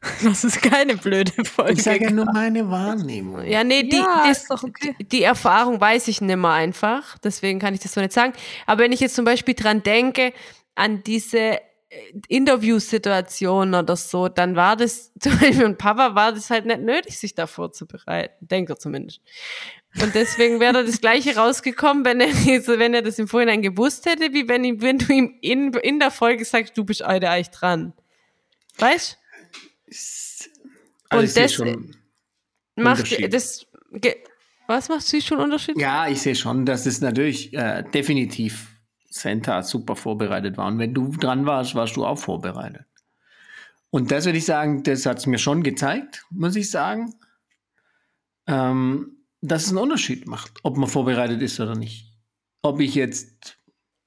Das 0.23 0.43
ist 0.43 0.61
keine 0.61 0.97
blöde 0.97 1.31
Folge. 1.45 1.73
Ich 1.73 1.83
sage 1.83 2.05
ja 2.05 2.11
nur 2.11 2.25
meine 2.25 2.69
Wahrnehmung. 2.69 3.45
Ja, 3.45 3.63
nee, 3.63 3.83
die, 3.83 3.97
Ja, 3.97 4.29
ist 4.29 4.49
doch 4.49 4.63
okay. 4.63 4.95
die, 4.99 5.03
die 5.07 5.23
Erfahrung 5.23 5.79
weiß 5.79 6.07
ich 6.07 6.21
nimmer 6.21 6.53
einfach. 6.53 7.17
Deswegen 7.19 7.59
kann 7.59 7.73
ich 7.73 7.81
das 7.81 7.93
so 7.93 8.01
nicht 8.01 8.13
sagen. 8.13 8.33
Aber 8.65 8.83
wenn 8.83 8.91
ich 8.91 8.99
jetzt 8.99 9.15
zum 9.15 9.25
Beispiel 9.25 9.53
dran 9.53 9.83
denke, 9.83 10.33
an 10.75 11.03
diese 11.03 11.59
Interviewsituationen 12.29 13.75
oder 13.75 13.95
so, 13.95 14.29
dann 14.29 14.55
war 14.55 14.75
das, 14.75 15.11
zum 15.19 15.37
Beispiel 15.37 15.67
mit 15.67 15.77
Papa 15.77 16.15
war 16.15 16.31
das 16.31 16.49
halt 16.49 16.65
nicht 16.65 16.81
nötig, 16.81 17.19
sich 17.19 17.35
da 17.35 17.47
vorzubereiten. 17.47 18.47
Denke 18.47 18.77
zumindest. 18.77 19.21
Und 20.01 20.15
deswegen 20.15 20.61
wäre 20.61 20.85
das 20.85 21.01
Gleiche 21.01 21.35
rausgekommen, 21.35 22.05
wenn 22.05 22.21
er, 22.21 22.27
wenn 22.79 22.93
er 22.93 23.01
das 23.01 23.19
im 23.19 23.27
Vorhinein 23.27 23.61
gewusst 23.61 24.05
hätte, 24.05 24.33
wie 24.33 24.47
wenn, 24.47 24.63
ihm, 24.63 24.81
wenn 24.81 24.97
du 24.97 25.13
ihm 25.13 25.37
in, 25.41 25.73
in 25.73 25.99
der 25.99 26.11
Folge 26.11 26.45
sagst, 26.45 26.77
du 26.77 26.85
bist 26.85 27.05
heute 27.05 27.29
eigentlich 27.29 27.49
dran. 27.49 27.93
Weißt 28.77 29.20
Also 31.09 31.21
Und 31.27 31.37
das- 31.37 31.53
schon 31.53 31.95
Macht 32.77 33.33
das, 33.33 33.67
was 34.67 34.87
macht 34.89 35.01
sie 35.01 35.21
schon 35.21 35.39
Unterschied? 35.39 35.77
Ja, 35.77 36.07
ich 36.07 36.21
sehe 36.21 36.35
schon, 36.35 36.65
dass 36.65 36.85
es 36.85 37.01
natürlich 37.01 37.53
äh, 37.53 37.83
definitiv 37.93 38.67
Santa 39.09 39.61
super 39.63 39.97
vorbereitet 39.97 40.55
war. 40.55 40.67
Und 40.67 40.79
wenn 40.79 40.93
du 40.93 41.09
dran 41.11 41.45
warst, 41.45 41.75
warst 41.75 41.97
du 41.97 42.05
auch 42.05 42.17
vorbereitet. 42.17 42.85
Und 43.89 44.09
das 44.11 44.23
würde 44.25 44.37
ich 44.37 44.45
sagen, 44.45 44.83
das 44.83 45.05
hat 45.05 45.17
es 45.19 45.25
mir 45.27 45.37
schon 45.37 45.63
gezeigt, 45.63 46.25
muss 46.29 46.55
ich 46.55 46.71
sagen, 46.71 47.13
ähm, 48.47 49.17
dass 49.41 49.63
es 49.63 49.69
einen 49.69 49.79
Unterschied 49.79 50.27
macht, 50.27 50.53
ob 50.63 50.77
man 50.77 50.87
vorbereitet 50.89 51.41
ist 51.41 51.59
oder 51.59 51.75
nicht. 51.75 52.13
Ob 52.61 52.79
ich 52.79 52.95
jetzt 52.95 53.57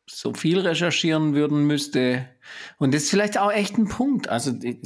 so 0.08 0.32
viel 0.32 0.58
recherchieren 0.60 1.34
würden 1.34 1.66
müsste. 1.66 2.28
Und 2.78 2.94
das 2.94 3.04
ist 3.04 3.10
vielleicht 3.10 3.36
auch 3.38 3.52
echt 3.52 3.76
ein 3.76 3.88
Punkt. 3.88 4.28
Also 4.28 4.54
ich, 4.62 4.78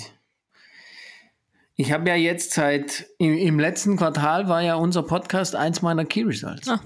ich 1.81 1.93
habe 1.93 2.09
ja 2.09 2.17
jetzt 2.17 2.55
seit 2.55 3.07
im, 3.19 3.39
im 3.39 3.61
letzten 3.61 3.97
Quartal 3.97 4.49
war 4.49 4.61
ja 4.61 4.75
unser 4.75 5.05
Podcast 5.05 5.55
eins 5.55 5.81
meiner 5.81 6.05
Key 6.05 6.25
Results. 6.25 6.69
Ah. 6.69 6.81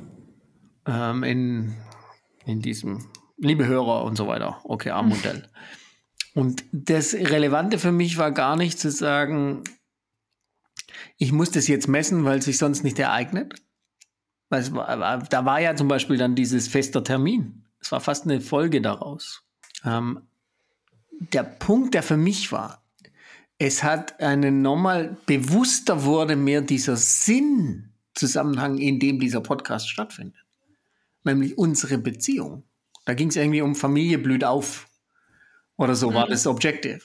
Ähm, 0.84 1.22
in, 1.22 1.74
in 2.44 2.60
diesem, 2.60 3.08
liebe 3.38 3.66
Hörer 3.66 4.04
und 4.04 4.16
so 4.16 4.26
weiter, 4.26 4.60
OKR-Modell. 4.64 5.48
Und 6.34 6.64
das 6.72 7.14
Relevante 7.14 7.78
für 7.78 7.90
mich 7.90 8.18
war 8.18 8.32
gar 8.32 8.56
nicht 8.56 8.78
zu 8.78 8.90
sagen, 8.90 9.64
ich 11.16 11.32
muss 11.32 11.50
das 11.50 11.68
jetzt 11.68 11.88
messen, 11.88 12.26
weil 12.26 12.40
es 12.40 12.44
sich 12.44 12.58
sonst 12.58 12.84
nicht 12.84 12.98
ereignet. 12.98 13.54
Weil 14.50 14.60
es 14.60 14.74
war, 14.74 15.18
da 15.22 15.44
war 15.46 15.58
ja 15.58 15.74
zum 15.74 15.88
Beispiel 15.88 16.18
dann 16.18 16.34
dieses 16.34 16.68
fester 16.68 17.02
Termin. 17.02 17.64
Es 17.80 17.92
war 17.92 18.00
fast 18.00 18.24
eine 18.24 18.42
Folge 18.42 18.82
daraus. 18.82 19.42
Ähm, 19.86 20.28
der 21.32 21.44
Punkt, 21.44 21.94
der 21.94 22.02
für 22.02 22.18
mich 22.18 22.52
war, 22.52 22.81
es 23.64 23.84
hat 23.84 24.20
einen 24.20 24.60
nochmal 24.60 25.16
bewusster 25.26 26.02
wurde 26.02 26.34
mir 26.34 26.62
dieser 26.62 26.96
Sinnzusammenhang, 26.96 28.78
in 28.78 28.98
dem 28.98 29.20
dieser 29.20 29.40
Podcast 29.40 29.88
stattfindet. 29.88 30.44
Nämlich 31.22 31.56
unsere 31.56 31.98
Beziehung. 31.98 32.64
Da 33.04 33.14
ging 33.14 33.28
es 33.28 33.36
irgendwie 33.36 33.62
um 33.62 33.76
Familie 33.76 34.18
blüht 34.18 34.42
auf. 34.42 34.88
Oder 35.76 35.94
so 35.94 36.12
war 36.12 36.26
das 36.26 36.48
Objective. 36.48 36.98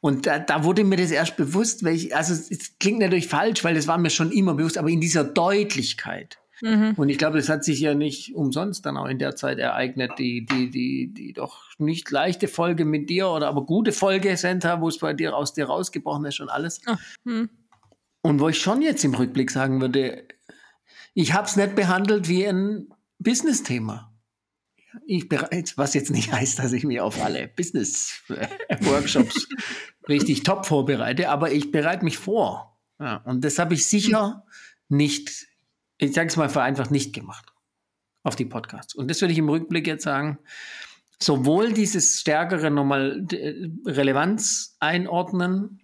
Und 0.00 0.26
da, 0.26 0.38
da 0.38 0.62
wurde 0.62 0.84
mir 0.84 0.96
das 0.96 1.10
erst 1.10 1.36
bewusst, 1.36 1.82
weil 1.82 1.96
ich, 1.96 2.14
also 2.14 2.32
es 2.32 2.78
klingt 2.78 3.00
natürlich 3.00 3.26
falsch, 3.26 3.64
weil 3.64 3.74
das 3.74 3.88
war 3.88 3.98
mir 3.98 4.10
schon 4.10 4.30
immer 4.30 4.54
bewusst, 4.54 4.78
aber 4.78 4.90
in 4.90 5.00
dieser 5.00 5.24
Deutlichkeit. 5.24 6.38
Mhm. 6.60 6.94
Und 6.96 7.08
ich 7.08 7.18
glaube, 7.18 7.38
das 7.38 7.48
hat 7.48 7.64
sich 7.64 7.80
ja 7.80 7.94
nicht 7.94 8.34
umsonst 8.34 8.86
dann 8.86 8.96
auch 8.96 9.06
in 9.06 9.18
der 9.18 9.36
Zeit 9.36 9.58
ereignet, 9.58 10.12
die, 10.18 10.46
die, 10.46 10.70
die, 10.70 11.12
die 11.12 11.32
doch 11.32 11.64
nicht 11.78 12.10
leichte 12.10 12.48
Folge 12.48 12.84
mit 12.84 13.10
dir 13.10 13.28
oder 13.28 13.48
aber 13.48 13.66
gute 13.66 13.92
Folge, 13.92 14.36
Senta, 14.36 14.80
wo 14.80 14.88
es 14.88 14.98
bei 14.98 15.12
dir 15.12 15.36
aus 15.36 15.52
dir 15.52 15.66
rausgebrochen 15.66 16.24
ist 16.26 16.40
und 16.40 16.48
alles. 16.48 16.80
Ah, 16.86 16.98
hm. 17.24 17.50
Und 18.22 18.40
wo 18.40 18.48
ich 18.48 18.58
schon 18.58 18.82
jetzt 18.82 19.04
im 19.04 19.14
Rückblick 19.14 19.50
sagen 19.50 19.80
würde, 19.80 20.26
ich 21.12 21.34
habe 21.34 21.46
es 21.46 21.56
nicht 21.56 21.74
behandelt 21.74 22.28
wie 22.28 22.46
ein 22.46 22.88
Business-Thema. 23.18 24.12
Ich 25.06 25.28
bereits, 25.28 25.76
was 25.76 25.94
jetzt 25.94 26.10
nicht 26.10 26.32
heißt, 26.32 26.58
dass 26.58 26.72
ich 26.72 26.84
mich 26.84 27.00
auf 27.00 27.22
alle 27.22 27.48
Business-Workshops 27.48 29.48
richtig 30.08 30.42
top 30.42 30.66
vorbereite, 30.66 31.30
aber 31.30 31.52
ich 31.52 31.72
bereite 31.72 32.04
mich 32.04 32.18
vor. 32.18 32.78
Ja, 33.00 33.16
und 33.24 33.44
das 33.44 33.58
habe 33.58 33.74
ich 33.74 33.86
sicher 33.86 34.44
nicht, 34.88 35.48
ich 35.98 36.12
sage 36.12 36.28
es 36.28 36.36
mal 36.36 36.48
vereinfacht, 36.48 36.90
nicht 36.90 37.14
gemacht 37.14 37.52
auf 38.22 38.36
die 38.36 38.44
Podcasts. 38.44 38.94
Und 38.94 39.10
das 39.10 39.20
würde 39.20 39.32
ich 39.32 39.38
im 39.38 39.48
Rückblick 39.48 39.86
jetzt 39.86 40.04
sagen, 40.04 40.38
sowohl 41.22 41.72
dieses 41.72 42.20
stärkere 42.20 42.70
nochmal 42.70 43.26
äh, 43.32 43.68
Relevanz 43.86 44.76
einordnen, 44.80 45.80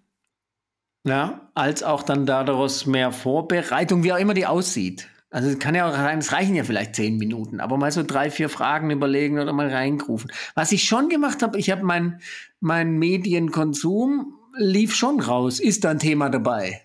ja, 1.05 1.51
als 1.55 1.83
auch 1.83 2.03
dann 2.03 2.27
daraus 2.27 2.85
mehr 2.87 3.13
Vorbereitung, 3.13 4.05
wie 4.05 4.13
auch 4.13 4.19
immer 4.19 4.35
die 4.35 4.47
aussieht. 4.47 5.09
Also 5.31 5.49
es 5.49 5.59
kann 5.59 5.75
ja 5.75 5.89
auch 5.89 5.93
sein, 5.93 6.19
es 6.19 6.33
reichen 6.33 6.57
ja 6.57 6.65
vielleicht 6.65 6.97
zehn 6.97 7.17
Minuten, 7.17 7.61
aber 7.61 7.77
mal 7.77 7.93
so 7.93 8.03
drei, 8.03 8.31
vier 8.31 8.49
Fragen 8.49 8.91
überlegen 8.91 9.39
oder 9.39 9.53
mal 9.53 9.69
reingrufen. 9.69 10.31
Was 10.55 10.73
ich 10.73 10.85
schon 10.85 11.09
gemacht 11.09 11.43
habe, 11.43 11.59
ich 11.59 11.71
habe 11.71 11.85
mein, 11.85 12.21
mein 12.59 12.99
Medienkonsum 12.99 14.35
lief 14.57 14.95
schon 14.95 15.21
raus. 15.21 15.61
Ist 15.61 15.85
da 15.85 15.91
ein 15.91 16.01
Thema 16.01 16.29
dabei? 16.31 16.83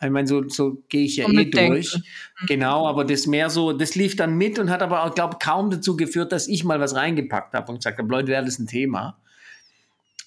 Ich 0.00 0.10
meine, 0.10 0.28
so, 0.28 0.48
so 0.48 0.82
gehe 0.88 1.04
ich 1.04 1.16
ja 1.16 1.26
Und 1.26 1.38
eh 1.38 1.46
durch. 1.46 2.00
Genau, 2.46 2.86
aber 2.86 3.04
das 3.04 3.26
mehr 3.26 3.50
so, 3.50 3.72
das 3.72 3.94
lief 3.96 4.14
dann 4.14 4.36
mit 4.36 4.58
und 4.58 4.70
hat 4.70 4.82
aber 4.82 5.04
auch, 5.04 5.14
glaube 5.14 5.38
kaum 5.42 5.70
dazu 5.70 5.96
geführt, 5.96 6.30
dass 6.30 6.46
ich 6.46 6.64
mal 6.64 6.78
was 6.78 6.94
reingepackt 6.94 7.54
habe 7.54 7.72
und 7.72 7.78
gesagt 7.78 7.98
habe, 7.98 8.08
Leute, 8.08 8.28
wäre 8.28 8.44
das 8.44 8.58
ein 8.58 8.66
Thema. 8.66 9.18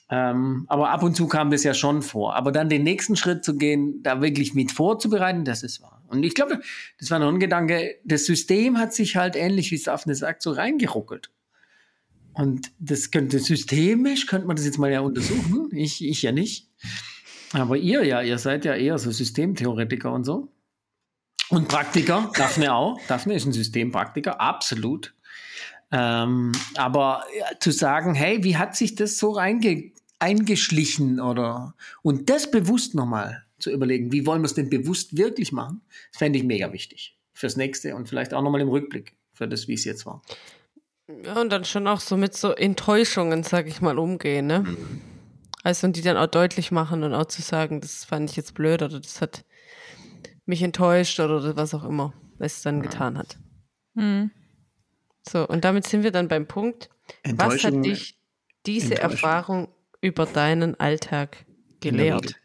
Ähm, 0.09 0.65
aber 0.67 0.89
ab 0.89 1.03
und 1.03 1.15
zu 1.15 1.27
kam 1.27 1.51
das 1.51 1.63
ja 1.63 1.73
schon 1.73 2.01
vor. 2.01 2.35
Aber 2.35 2.51
dann 2.51 2.67
den 2.67 2.83
nächsten 2.83 3.15
Schritt 3.15 3.45
zu 3.45 3.55
gehen, 3.55 4.03
da 4.03 4.21
wirklich 4.21 4.53
mit 4.53 4.73
vorzubereiten, 4.73 5.45
das 5.45 5.63
ist 5.63 5.81
wahr. 5.81 6.03
Und 6.09 6.23
ich 6.23 6.35
glaube, 6.35 6.59
das 6.99 7.09
war 7.09 7.19
noch 7.19 7.29
ein 7.29 7.39
Gedanke, 7.39 7.95
das 8.03 8.25
System 8.25 8.77
hat 8.77 8.93
sich 8.93 9.15
halt 9.15 9.37
ähnlich, 9.37 9.71
wie 9.71 9.77
Safne 9.77 10.13
sagt, 10.13 10.41
so 10.41 10.51
reingeruckelt. 10.51 11.31
Und 12.33 12.71
das 12.79 13.11
könnte 13.11 13.39
systemisch, 13.39 14.25
könnte 14.25 14.47
man 14.47 14.57
das 14.57 14.65
jetzt 14.65 14.77
mal 14.77 14.91
ja 14.91 14.99
untersuchen. 14.99 15.69
Ich, 15.71 16.03
ich 16.05 16.21
ja 16.21 16.33
nicht. 16.33 16.67
Aber 17.53 17.77
ihr 17.77 18.05
ja, 18.05 18.21
ihr 18.21 18.37
seid 18.37 18.65
ja 18.65 18.75
eher 18.75 18.97
so 18.97 19.11
Systemtheoretiker 19.11 20.11
und 20.11 20.23
so. 20.23 20.49
Und 21.49 21.67
Praktiker, 21.67 22.31
Daphne 22.37 22.73
auch. 22.73 22.99
Daphne 23.07 23.35
ist 23.35 23.45
ein 23.45 23.51
Systempraktiker, 23.51 24.39
absolut. 24.39 25.13
Ähm, 25.91 26.53
aber 26.75 27.25
ja, 27.37 27.59
zu 27.59 27.71
sagen, 27.71 28.13
hey, 28.15 28.43
wie 28.43 28.57
hat 28.57 28.75
sich 28.75 28.95
das 28.95 29.17
so 29.17 29.31
reinge 29.31 29.91
eingeschlichen 30.19 31.19
oder 31.19 31.73
und 32.03 32.29
das 32.29 32.51
bewusst 32.51 32.93
nochmal 32.93 33.43
zu 33.57 33.71
überlegen, 33.71 34.11
wie 34.11 34.25
wollen 34.25 34.41
wir 34.41 34.45
es 34.45 34.53
denn 34.53 34.69
bewusst 34.69 35.17
wirklich 35.17 35.51
machen, 35.51 35.81
das 36.11 36.19
fände 36.19 36.37
ich 36.37 36.45
mega 36.45 36.71
wichtig 36.71 37.17
fürs 37.33 37.57
nächste 37.57 37.95
und 37.95 38.07
vielleicht 38.07 38.33
auch 38.33 38.41
nochmal 38.41 38.61
im 38.61 38.69
Rückblick 38.69 39.15
für 39.33 39.47
das, 39.47 39.67
wie 39.67 39.73
es 39.73 39.83
jetzt 39.83 40.05
war. 40.05 40.21
Ja, 41.25 41.41
und 41.41 41.49
dann 41.49 41.65
schon 41.65 41.87
auch 41.87 41.99
so 41.99 42.17
mit 42.17 42.35
so 42.35 42.51
Enttäuschungen, 42.51 43.43
sag 43.43 43.67
ich 43.67 43.81
mal, 43.81 43.97
umgehen, 43.97 44.47
ne? 44.47 44.77
Also 45.63 45.87
und 45.87 45.95
die 45.95 46.01
dann 46.01 46.17
auch 46.17 46.27
deutlich 46.27 46.71
machen 46.71 47.03
und 47.03 47.13
auch 47.13 47.25
zu 47.25 47.41
sagen, 47.41 47.81
das 47.81 48.03
fand 48.03 48.29
ich 48.29 48.35
jetzt 48.35 48.53
blöd 48.53 48.81
oder 48.81 48.99
das 48.99 49.21
hat 49.21 49.45
mich 50.45 50.63
enttäuscht 50.63 51.19
oder 51.19 51.55
was 51.55 51.73
auch 51.73 51.83
immer 51.83 52.13
es 52.39 52.61
dann 52.61 52.81
getan 52.81 53.17
hat. 53.17 53.37
Hm. 53.95 54.31
So, 55.27 55.47
und 55.47 55.63
damit 55.63 55.87
sind 55.87 56.03
wir 56.03 56.11
dann 56.11 56.27
beim 56.27 56.47
Punkt, 56.47 56.89
was 57.23 57.31
Enttäuschung 57.31 57.77
hat 57.77 57.85
dich 57.85 58.17
diese 58.65 58.95
Enttäuschung. 58.95 59.11
Erfahrung 59.11 59.67
über 60.01 60.25
deinen 60.25 60.79
Alltag 60.79 61.45
gelehrt? 61.79 62.35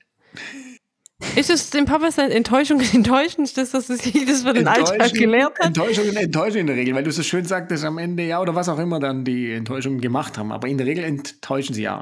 Ist 1.35 1.49
es 1.49 1.71
dem 1.71 1.87
Papa 1.87 2.11
sein 2.11 2.31
Enttäuschung 2.31 2.81
enttäuschend, 2.93 3.57
das, 3.57 3.71
dass 3.71 3.87
das 3.87 4.03
für 4.03 4.53
den 4.53 4.69
Alltag 4.69 4.95
Enttäuschung- 4.95 5.19
gelehrt 5.19 5.59
hat? 5.59 5.67
Enttäuschung, 5.69 6.15
Enttäuschung 6.15 6.61
in 6.61 6.67
der 6.67 6.77
Regel, 6.77 6.95
weil 6.95 7.05
du 7.05 7.13
so 7.13 7.23
schön 7.23 7.47
sagtest 7.47 7.85
am 7.85 7.97
Ende, 7.97 8.25
ja, 8.25 8.41
oder 8.41 8.55
was 8.55 8.69
auch 8.69 8.79
immer 8.79 9.01
dann 9.01 9.25
die 9.25 9.53
Enttäuschungen 9.53 10.01
gemacht 10.03 10.37
haben. 10.37 10.53
Aber 10.53 10.69
in 10.69 10.77
der 10.77 10.87
Regel 10.87 11.05
enttäuschen 11.05 11.75
sie 11.75 11.83
ja 11.83 11.99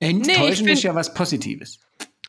an. 0.00 0.08
Enttäuschen 0.08 0.66
find- 0.66 0.78
ist 0.78 0.82
ja 0.82 0.94
was 0.94 1.12
Positives. 1.14 1.78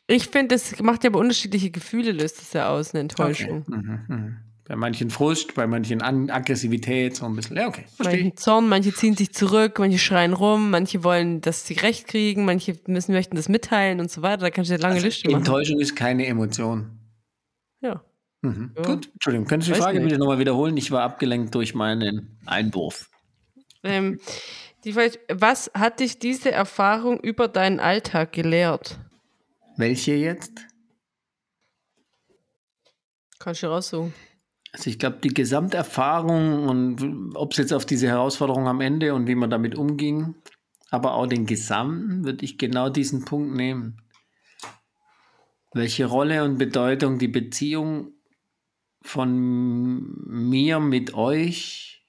Ich 0.06 0.26
finde, 0.26 0.56
das 0.56 0.80
macht 0.80 1.04
ja 1.04 1.10
aber 1.10 1.20
unterschiedliche 1.20 1.70
Gefühle, 1.70 2.10
löst 2.12 2.40
es 2.42 2.52
ja 2.52 2.68
aus, 2.68 2.92
eine 2.92 3.02
Enttäuschung. 3.02 3.64
Okay. 3.68 3.76
Mhm, 3.76 4.00
mhm. 4.08 4.36
Bei 4.66 4.76
manchen 4.76 5.10
Frust, 5.10 5.54
bei 5.54 5.66
manchen 5.66 6.00
An 6.00 6.30
Aggressivität, 6.30 7.16
so 7.16 7.26
ein 7.26 7.34
bisschen. 7.34 7.56
Ja, 7.56 7.66
okay. 7.68 7.84
Manche 7.98 8.34
Zorn, 8.36 8.68
manche 8.68 8.92
ziehen 8.94 9.16
sich 9.16 9.32
zurück, 9.32 9.78
manche 9.80 9.98
schreien 9.98 10.32
rum, 10.32 10.70
manche 10.70 11.02
wollen, 11.02 11.40
dass 11.40 11.66
sie 11.66 11.74
Recht 11.74 12.06
kriegen, 12.06 12.44
manche 12.44 12.76
müssen, 12.86 13.12
möchten 13.12 13.34
das 13.36 13.48
mitteilen 13.48 13.98
und 14.00 14.10
so 14.10 14.22
weiter. 14.22 14.42
Da 14.42 14.50
kannst 14.50 14.70
du 14.70 14.74
eine 14.74 14.82
lange 14.82 14.94
Also, 14.96 15.06
Liste 15.06 15.28
machen. 15.28 15.38
Enttäuschung 15.38 15.80
ist 15.80 15.96
keine 15.96 16.26
Emotion. 16.26 16.90
Ja. 17.80 18.04
Mhm. 18.42 18.72
Ja. 18.76 18.82
Gut, 18.82 19.10
Entschuldigung, 19.12 19.46
könntest 19.46 19.70
du 19.70 19.74
die 19.74 19.80
Frage 19.80 19.98
nicht. 19.98 20.08
bitte 20.08 20.18
nochmal 20.20 20.38
wiederholen? 20.38 20.76
Ich 20.76 20.90
war 20.92 21.02
abgelenkt 21.02 21.54
durch 21.54 21.74
meinen 21.74 22.38
Einwurf. 22.46 23.10
Ähm, 23.82 24.20
die 24.84 24.92
Frage, 24.92 25.18
was 25.32 25.70
hat 25.74 26.00
dich 26.00 26.18
diese 26.18 26.50
Erfahrung 26.50 27.20
über 27.20 27.48
deinen 27.48 27.80
Alltag 27.80 28.32
gelehrt? 28.32 28.98
Welche 29.76 30.14
jetzt? 30.14 30.52
Kannst 33.38 33.62
du 33.62 33.68
raussuchen. 33.68 34.12
Also 34.72 34.90
ich 34.90 34.98
glaube, 34.98 35.18
die 35.22 35.34
Gesamterfahrung 35.34 36.68
und 36.68 37.34
ob 37.34 37.52
es 37.52 37.58
jetzt 37.58 37.72
auf 37.72 37.86
diese 37.86 38.06
Herausforderung 38.06 38.68
am 38.68 38.80
Ende 38.80 39.14
und 39.14 39.26
wie 39.26 39.34
man 39.34 39.50
damit 39.50 39.74
umging, 39.74 40.36
aber 40.90 41.14
auch 41.14 41.26
den 41.26 41.46
Gesamten, 41.46 42.24
würde 42.24 42.44
ich 42.44 42.58
genau 42.58 42.88
diesen 42.88 43.24
Punkt 43.24 43.56
nehmen. 43.56 44.02
Welche 45.72 46.06
Rolle 46.06 46.44
und 46.44 46.58
Bedeutung 46.58 47.18
die 47.18 47.28
Beziehung 47.28 48.12
von 49.02 50.14
mir 50.26 50.78
mit 50.78 51.14
euch 51.14 52.04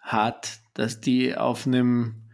hat, 0.00 0.61
dass 0.74 1.00
die 1.00 1.34
auf 1.36 1.66
einem, 1.66 2.30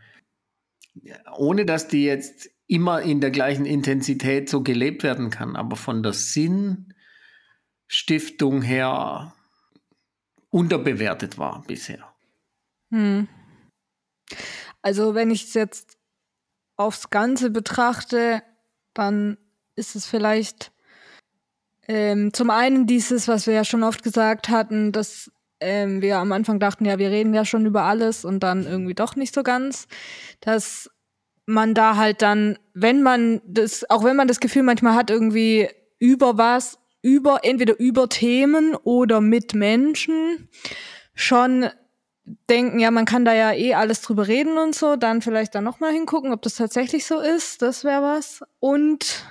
ohne 1.36 1.64
dass 1.66 1.88
die 1.88 2.04
jetzt 2.04 2.50
immer 2.66 3.02
in 3.02 3.20
der 3.20 3.30
gleichen 3.30 3.66
Intensität 3.66 4.48
so 4.48 4.62
gelebt 4.62 5.02
werden 5.02 5.30
kann, 5.30 5.56
aber 5.56 5.76
von 5.76 6.02
der 6.02 6.12
Sinnstiftung 6.12 6.92
her 8.62 9.34
unterbewertet 10.50 11.38
war 11.38 11.64
bisher. 11.66 12.14
Hm. 12.90 13.28
Also 14.82 15.14
wenn 15.14 15.30
ich 15.30 15.44
es 15.44 15.54
jetzt 15.54 15.98
aufs 16.76 17.10
Ganze 17.10 17.50
betrachte, 17.50 18.42
dann 18.94 19.38
ist 19.74 19.96
es 19.96 20.06
vielleicht 20.06 20.72
ähm, 21.88 22.32
zum 22.34 22.50
einen 22.50 22.86
dieses, 22.86 23.28
was 23.28 23.46
wir 23.46 23.54
ja 23.54 23.64
schon 23.64 23.82
oft 23.82 24.02
gesagt 24.02 24.50
hatten, 24.50 24.92
dass 24.92 25.30
ähm, 25.60 26.02
wir 26.02 26.18
am 26.18 26.32
Anfang 26.32 26.60
dachten, 26.60 26.84
ja, 26.84 26.98
wir 26.98 27.10
reden 27.10 27.34
ja 27.34 27.44
schon 27.44 27.66
über 27.66 27.82
alles 27.82 28.24
und 28.24 28.40
dann 28.40 28.66
irgendwie 28.66 28.94
doch 28.94 29.16
nicht 29.16 29.34
so 29.34 29.42
ganz, 29.42 29.88
dass 30.40 30.90
man 31.46 31.74
da 31.74 31.96
halt 31.96 32.22
dann, 32.22 32.58
wenn 32.74 33.02
man 33.02 33.40
das, 33.46 33.88
auch 33.88 34.04
wenn 34.04 34.16
man 34.16 34.28
das 34.28 34.40
Gefühl 34.40 34.62
manchmal 34.62 34.94
hat, 34.94 35.10
irgendwie 35.10 35.68
über 35.98 36.36
was, 36.36 36.78
über, 37.02 37.40
entweder 37.42 37.78
über 37.78 38.08
Themen 38.08 38.74
oder 38.74 39.20
mit 39.20 39.54
Menschen, 39.54 40.48
schon 41.14 41.68
denken, 42.48 42.78
ja, 42.78 42.90
man 42.90 43.06
kann 43.06 43.24
da 43.24 43.32
ja 43.32 43.52
eh 43.52 43.74
alles 43.74 44.02
drüber 44.02 44.28
reden 44.28 44.58
und 44.58 44.74
so, 44.74 44.96
dann 44.96 45.22
vielleicht 45.22 45.54
dann 45.54 45.64
nochmal 45.64 45.92
hingucken, 45.92 46.32
ob 46.32 46.42
das 46.42 46.56
tatsächlich 46.56 47.06
so 47.06 47.20
ist, 47.20 47.62
das 47.62 47.84
wäre 47.84 48.02
was. 48.02 48.42
Und 48.60 49.24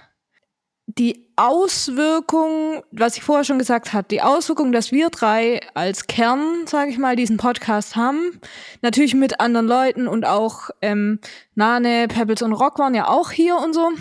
die 0.88 1.28
Auswirkung, 1.36 2.82
was 2.92 3.18
ich 3.18 3.24
vorher 3.24 3.44
schon 3.44 3.60
gesagt 3.60 3.94
habe, 3.94 4.08
die 4.10 4.22
Auswirkung, 4.22 4.72
dass 4.72 4.92
wir 4.92 5.10
drei 5.10 5.60
als 5.74 6.08
Kern, 6.08 6.66
sage 6.66 6.90
ich 6.90 6.98
mal, 6.98 7.16
diesen 7.16 7.38
Podcast 7.38 7.96
haben, 7.96 8.40
natürlich 8.82 9.14
mit 9.14 9.40
anderen 9.40 9.68
Leuten 9.68 10.08
und 10.08 10.26
auch 10.26 10.70
ähm, 10.82 11.20
Nane, 11.56 12.08
Pebbles 12.08 12.42
und 12.42 12.54
Rock 12.54 12.80
waren 12.80 12.96
ja 12.96 13.08
auch 13.08 13.32
hier 13.32 13.58
und 13.58 13.74
so. 13.74 13.92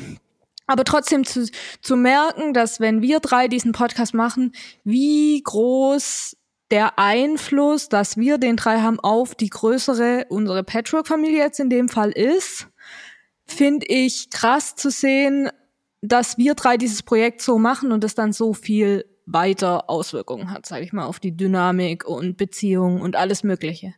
Aber 0.69 0.85
trotzdem 0.85 1.25
zu, 1.25 1.49
zu 1.83 1.97
merken, 1.97 2.55
dass 2.55 2.81
wenn 2.81 3.03
wir 3.03 3.21
drei 3.21 3.49
diesen 3.49 3.73
Podcast 3.73 4.15
machen, 4.15 4.53
wie 4.85 5.43
groß 5.43 6.37
der 6.71 6.99
Einfluss, 6.99 7.89
dass 7.89 8.17
wir 8.17 8.39
den 8.39 8.57
drei 8.57 8.81
haben, 8.81 8.99
auf 9.01 9.35
die 9.35 9.51
größere, 9.51 10.27
unsere 10.29 10.65
Patchwork-Familie 10.65 11.39
jetzt 11.39 11.61
in 11.61 11.71
dem 11.71 11.89
Fall 11.89 12.11
ist, 12.11 12.69
finde 13.45 13.87
ich 13.87 14.31
krass 14.31 14.75
zu 14.75 14.91
sehen, 14.91 15.51
dass 16.03 16.39
wir 16.39 16.55
drei 16.55 16.77
dieses 16.77 17.03
Projekt 17.03 17.43
so 17.43 17.59
machen 17.59 17.93
und 17.93 18.05
es 18.05 18.15
dann 18.15 18.33
so 18.33 18.53
viel 18.53 19.05
weiter 19.27 19.91
Auswirkungen 19.91 20.51
hat, 20.51 20.67
sage 20.67 20.85
ich 20.85 20.93
mal, 20.93 21.07
auf 21.07 21.19
die 21.19 21.37
Dynamik 21.37 22.05
und 22.07 22.37
Beziehungen 22.37 23.01
und 23.01 23.17
alles 23.17 23.43
Mögliche. 23.43 23.95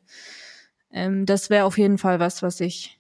Ähm, 0.91 1.27
das 1.27 1.51
wäre 1.51 1.65
auf 1.65 1.79
jeden 1.79 1.99
Fall 1.99 2.19
was, 2.19 2.43
was 2.43 2.61
ich 2.61 2.99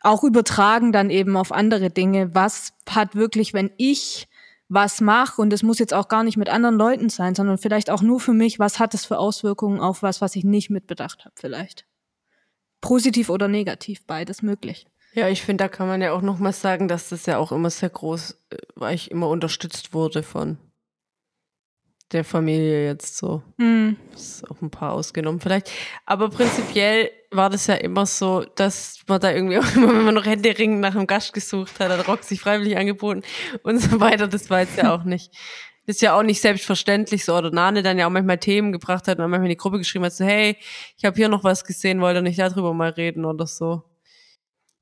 auch 0.00 0.22
übertragen 0.22 0.92
dann 0.92 1.10
eben 1.10 1.36
auf 1.36 1.50
andere 1.50 1.90
Dinge. 1.90 2.34
Was 2.34 2.74
hat 2.88 3.16
wirklich, 3.16 3.54
wenn 3.54 3.70
ich 3.76 4.28
was 4.68 5.00
mache 5.00 5.40
und 5.40 5.52
es 5.52 5.62
muss 5.62 5.78
jetzt 5.78 5.94
auch 5.94 6.08
gar 6.08 6.24
nicht 6.24 6.36
mit 6.36 6.48
anderen 6.48 6.76
Leuten 6.76 7.08
sein, 7.08 7.34
sondern 7.34 7.58
vielleicht 7.58 7.90
auch 7.90 8.02
nur 8.02 8.20
für 8.20 8.32
mich, 8.32 8.58
was 8.58 8.78
hat 8.78 8.94
es 8.94 9.04
für 9.04 9.18
Auswirkungen 9.18 9.80
auf 9.80 10.02
was, 10.02 10.20
was 10.20 10.36
ich 10.36 10.44
nicht 10.44 10.70
mitbedacht 10.70 11.24
habe 11.24 11.34
vielleicht. 11.36 11.86
Positiv 12.80 13.30
oder 13.30 13.48
negativ, 13.48 14.06
beides 14.06 14.42
möglich. 14.42 14.86
Ja, 15.14 15.28
ich 15.28 15.42
finde, 15.42 15.64
da 15.64 15.68
kann 15.68 15.86
man 15.86 16.02
ja 16.02 16.12
auch 16.12 16.22
noch 16.22 16.40
mal 16.40 16.52
sagen, 16.52 16.88
dass 16.88 17.08
das 17.10 17.26
ja 17.26 17.38
auch 17.38 17.52
immer 17.52 17.70
sehr 17.70 17.88
groß, 17.88 18.32
äh, 18.50 18.56
weil 18.74 18.96
ich 18.96 19.12
immer 19.12 19.28
unterstützt 19.28 19.94
wurde 19.94 20.24
von 20.24 20.58
der 22.10 22.24
Familie 22.24 22.84
jetzt 22.86 23.16
so. 23.16 23.42
Mhm. 23.56 23.96
ist 24.12 24.48
auch 24.50 24.60
ein 24.60 24.70
paar 24.70 24.92
ausgenommen 24.92 25.40
vielleicht. 25.40 25.70
Aber 26.04 26.30
prinzipiell 26.30 27.10
war 27.30 27.48
das 27.48 27.68
ja 27.68 27.74
immer 27.74 28.06
so, 28.06 28.44
dass 28.56 29.02
man 29.06 29.20
da 29.20 29.32
irgendwie 29.32 29.58
auch 29.60 29.76
immer, 29.76 29.88
wenn 29.88 30.04
man 30.04 30.14
noch 30.14 30.26
Hände 30.26 30.56
ringen 30.58 30.80
nach 30.80 30.96
einem 30.96 31.06
Gast 31.06 31.32
gesucht 31.32 31.78
hat, 31.78 31.90
hat 31.90 32.08
Rock 32.08 32.24
sich 32.24 32.40
freiwillig 32.40 32.76
angeboten 32.76 33.22
und 33.62 33.78
so 33.78 34.00
weiter. 34.00 34.26
Das 34.26 34.50
war 34.50 34.60
jetzt 34.60 34.76
ja 34.76 34.94
auch 34.94 35.04
nicht. 35.04 35.32
Das 35.86 35.96
ist 35.96 36.02
ja 36.02 36.18
auch 36.18 36.22
nicht 36.24 36.40
selbstverständlich 36.40 37.24
so. 37.24 37.36
Oder 37.36 37.50
Nane 37.52 37.82
dann 37.82 37.98
ja 37.98 38.06
auch 38.06 38.10
manchmal 38.10 38.38
Themen 38.38 38.72
gebracht 38.72 39.06
hat 39.06 39.18
und 39.18 39.30
manchmal 39.30 39.46
in 39.46 39.50
die 39.50 39.56
Gruppe 39.56 39.78
geschrieben 39.78 40.04
hat, 40.04 40.12
so, 40.12 40.24
hey, 40.24 40.56
ich 40.96 41.04
habe 41.04 41.16
hier 41.16 41.28
noch 41.28 41.44
was 41.44 41.64
gesehen, 41.64 42.00
wollte 42.00 42.20
nicht 42.20 42.38
darüber 42.38 42.74
mal 42.74 42.90
reden 42.90 43.24
oder 43.24 43.46
so 43.46 43.84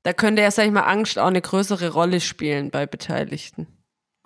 da 0.03 0.13
könnte 0.13 0.41
ja, 0.41 0.51
sag 0.51 0.65
ich 0.65 0.71
mal, 0.71 0.81
Angst 0.81 1.17
auch 1.17 1.27
eine 1.27 1.41
größere 1.41 1.91
Rolle 1.91 2.21
spielen 2.21 2.71
bei 2.71 2.85
Beteiligten. 2.85 3.67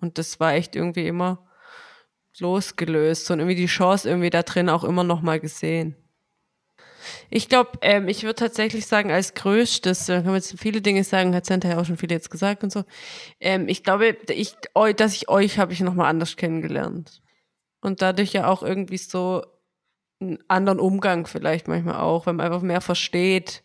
Und 0.01 0.17
das 0.17 0.39
war 0.39 0.53
echt 0.53 0.75
irgendwie 0.75 1.07
immer 1.07 1.47
losgelöst 2.39 3.31
und 3.31 3.39
irgendwie 3.39 3.55
die 3.55 3.65
Chance 3.65 4.09
irgendwie 4.09 4.29
da 4.29 4.43
drin 4.43 4.69
auch 4.69 4.83
immer 4.83 5.03
noch 5.03 5.21
mal 5.21 5.39
gesehen. 5.39 5.95
Ich 7.29 7.49
glaube, 7.49 7.71
ähm, 7.81 8.07
ich 8.07 8.23
würde 8.23 8.35
tatsächlich 8.35 8.85
sagen, 8.85 9.11
als 9.11 9.33
größtes, 9.33 10.07
kann 10.07 10.25
man 10.25 10.35
jetzt 10.35 10.59
viele 10.59 10.81
Dinge 10.81 11.03
sagen, 11.03 11.33
hat 11.33 11.45
Santa 11.45 11.69
ja 11.69 11.79
auch 11.79 11.85
schon 11.85 11.97
viele 11.97 12.15
jetzt 12.15 12.29
gesagt 12.29 12.63
und 12.63 12.71
so. 12.71 12.83
Ähm, 13.39 13.67
ich 13.67 13.83
glaube, 13.83 14.17
ich, 14.29 14.55
dass 14.95 15.15
ich 15.15 15.29
euch 15.29 15.57
habe 15.57 15.73
ich 15.73 15.79
noch 15.79 15.93
mal 15.93 16.07
anders 16.07 16.35
kennengelernt. 16.35 17.21
Und 17.81 18.01
dadurch 18.01 18.33
ja 18.33 18.47
auch 18.47 18.63
irgendwie 18.63 18.97
so 18.97 19.43
einen 20.19 20.39
anderen 20.47 20.79
Umgang 20.79 21.27
vielleicht 21.27 21.67
manchmal 21.67 21.95
auch, 21.95 22.25
wenn 22.25 22.35
man 22.35 22.47
einfach 22.47 22.61
mehr 22.61 22.81
versteht, 22.81 23.63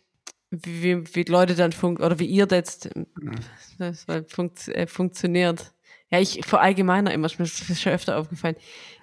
wie, 0.61 1.15
wie 1.15 1.23
Leute 1.23 1.55
dann 1.55 1.71
fun 1.71 1.97
oder 1.97 2.19
wie 2.19 2.25
ihr 2.25 2.47
jetzt 2.49 2.89
das 3.79 4.05
funkt, 4.27 4.67
äh, 4.67 4.85
funktioniert. 4.87 5.73
Ja, 6.09 6.19
ich 6.19 6.41
verallgemeiner 6.45 7.11
immer, 7.11 7.25
ist 7.25 7.39
mir 7.39 7.47
schon 7.47 7.91
öfter 7.91 8.17
aufgefallen. 8.17 8.55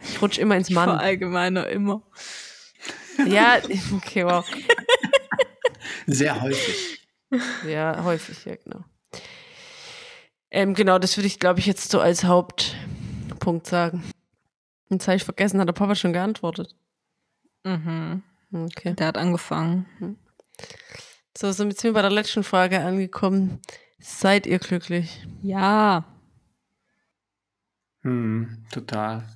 Ich 0.03 0.23
rutsche 0.23 0.41
immer 0.41 0.57
ins 0.57 0.71
Mann. 0.71 0.89
Ich 0.89 0.95
verallgemeiner 0.95 1.69
immer. 1.69 2.03
Ja, 3.27 3.59
okay, 3.97 4.25
wow. 4.25 4.45
Sehr 6.07 6.41
häufig. 6.41 7.09
Ja, 7.67 8.05
häufig, 8.05 8.45
ja, 8.45 8.55
genau. 8.57 8.85
Ähm, 10.53 10.75
genau, 10.75 10.99
das 10.99 11.17
würde 11.17 11.27
ich, 11.27 11.39
glaube 11.39 11.61
ich, 11.61 11.67
jetzt 11.67 11.91
so 11.91 12.01
als 12.01 12.25
Hauptpunkt 12.25 13.67
sagen. 13.67 14.05
Jetzt 14.89 15.07
habe 15.07 15.17
ich 15.17 15.25
vergessen, 15.25 15.61
hat 15.61 15.69
der 15.69 15.73
Papa 15.73 15.95
schon 15.95 16.13
geantwortet. 16.13 16.75
Mhm. 17.65 18.23
Okay. 18.53 18.95
Der 18.95 19.09
hat 19.09 19.17
angefangen. 19.19 19.87
Mhm. 19.99 20.17
So, 21.37 21.53
sind 21.53 21.83
wir 21.83 21.93
bei 21.93 22.03
der 22.03 22.11
letzten 22.11 22.43
Frage 22.43 22.81
angekommen. 22.81 23.61
Seid 23.99 24.47
ihr 24.47 24.59
glücklich? 24.59 25.27
Ja. 25.43 26.05
Hm, 28.03 28.65
total. 28.73 29.27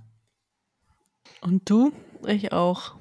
Und 1.40 1.68
du? 1.68 1.92
Ich 2.26 2.52
auch. 2.52 2.96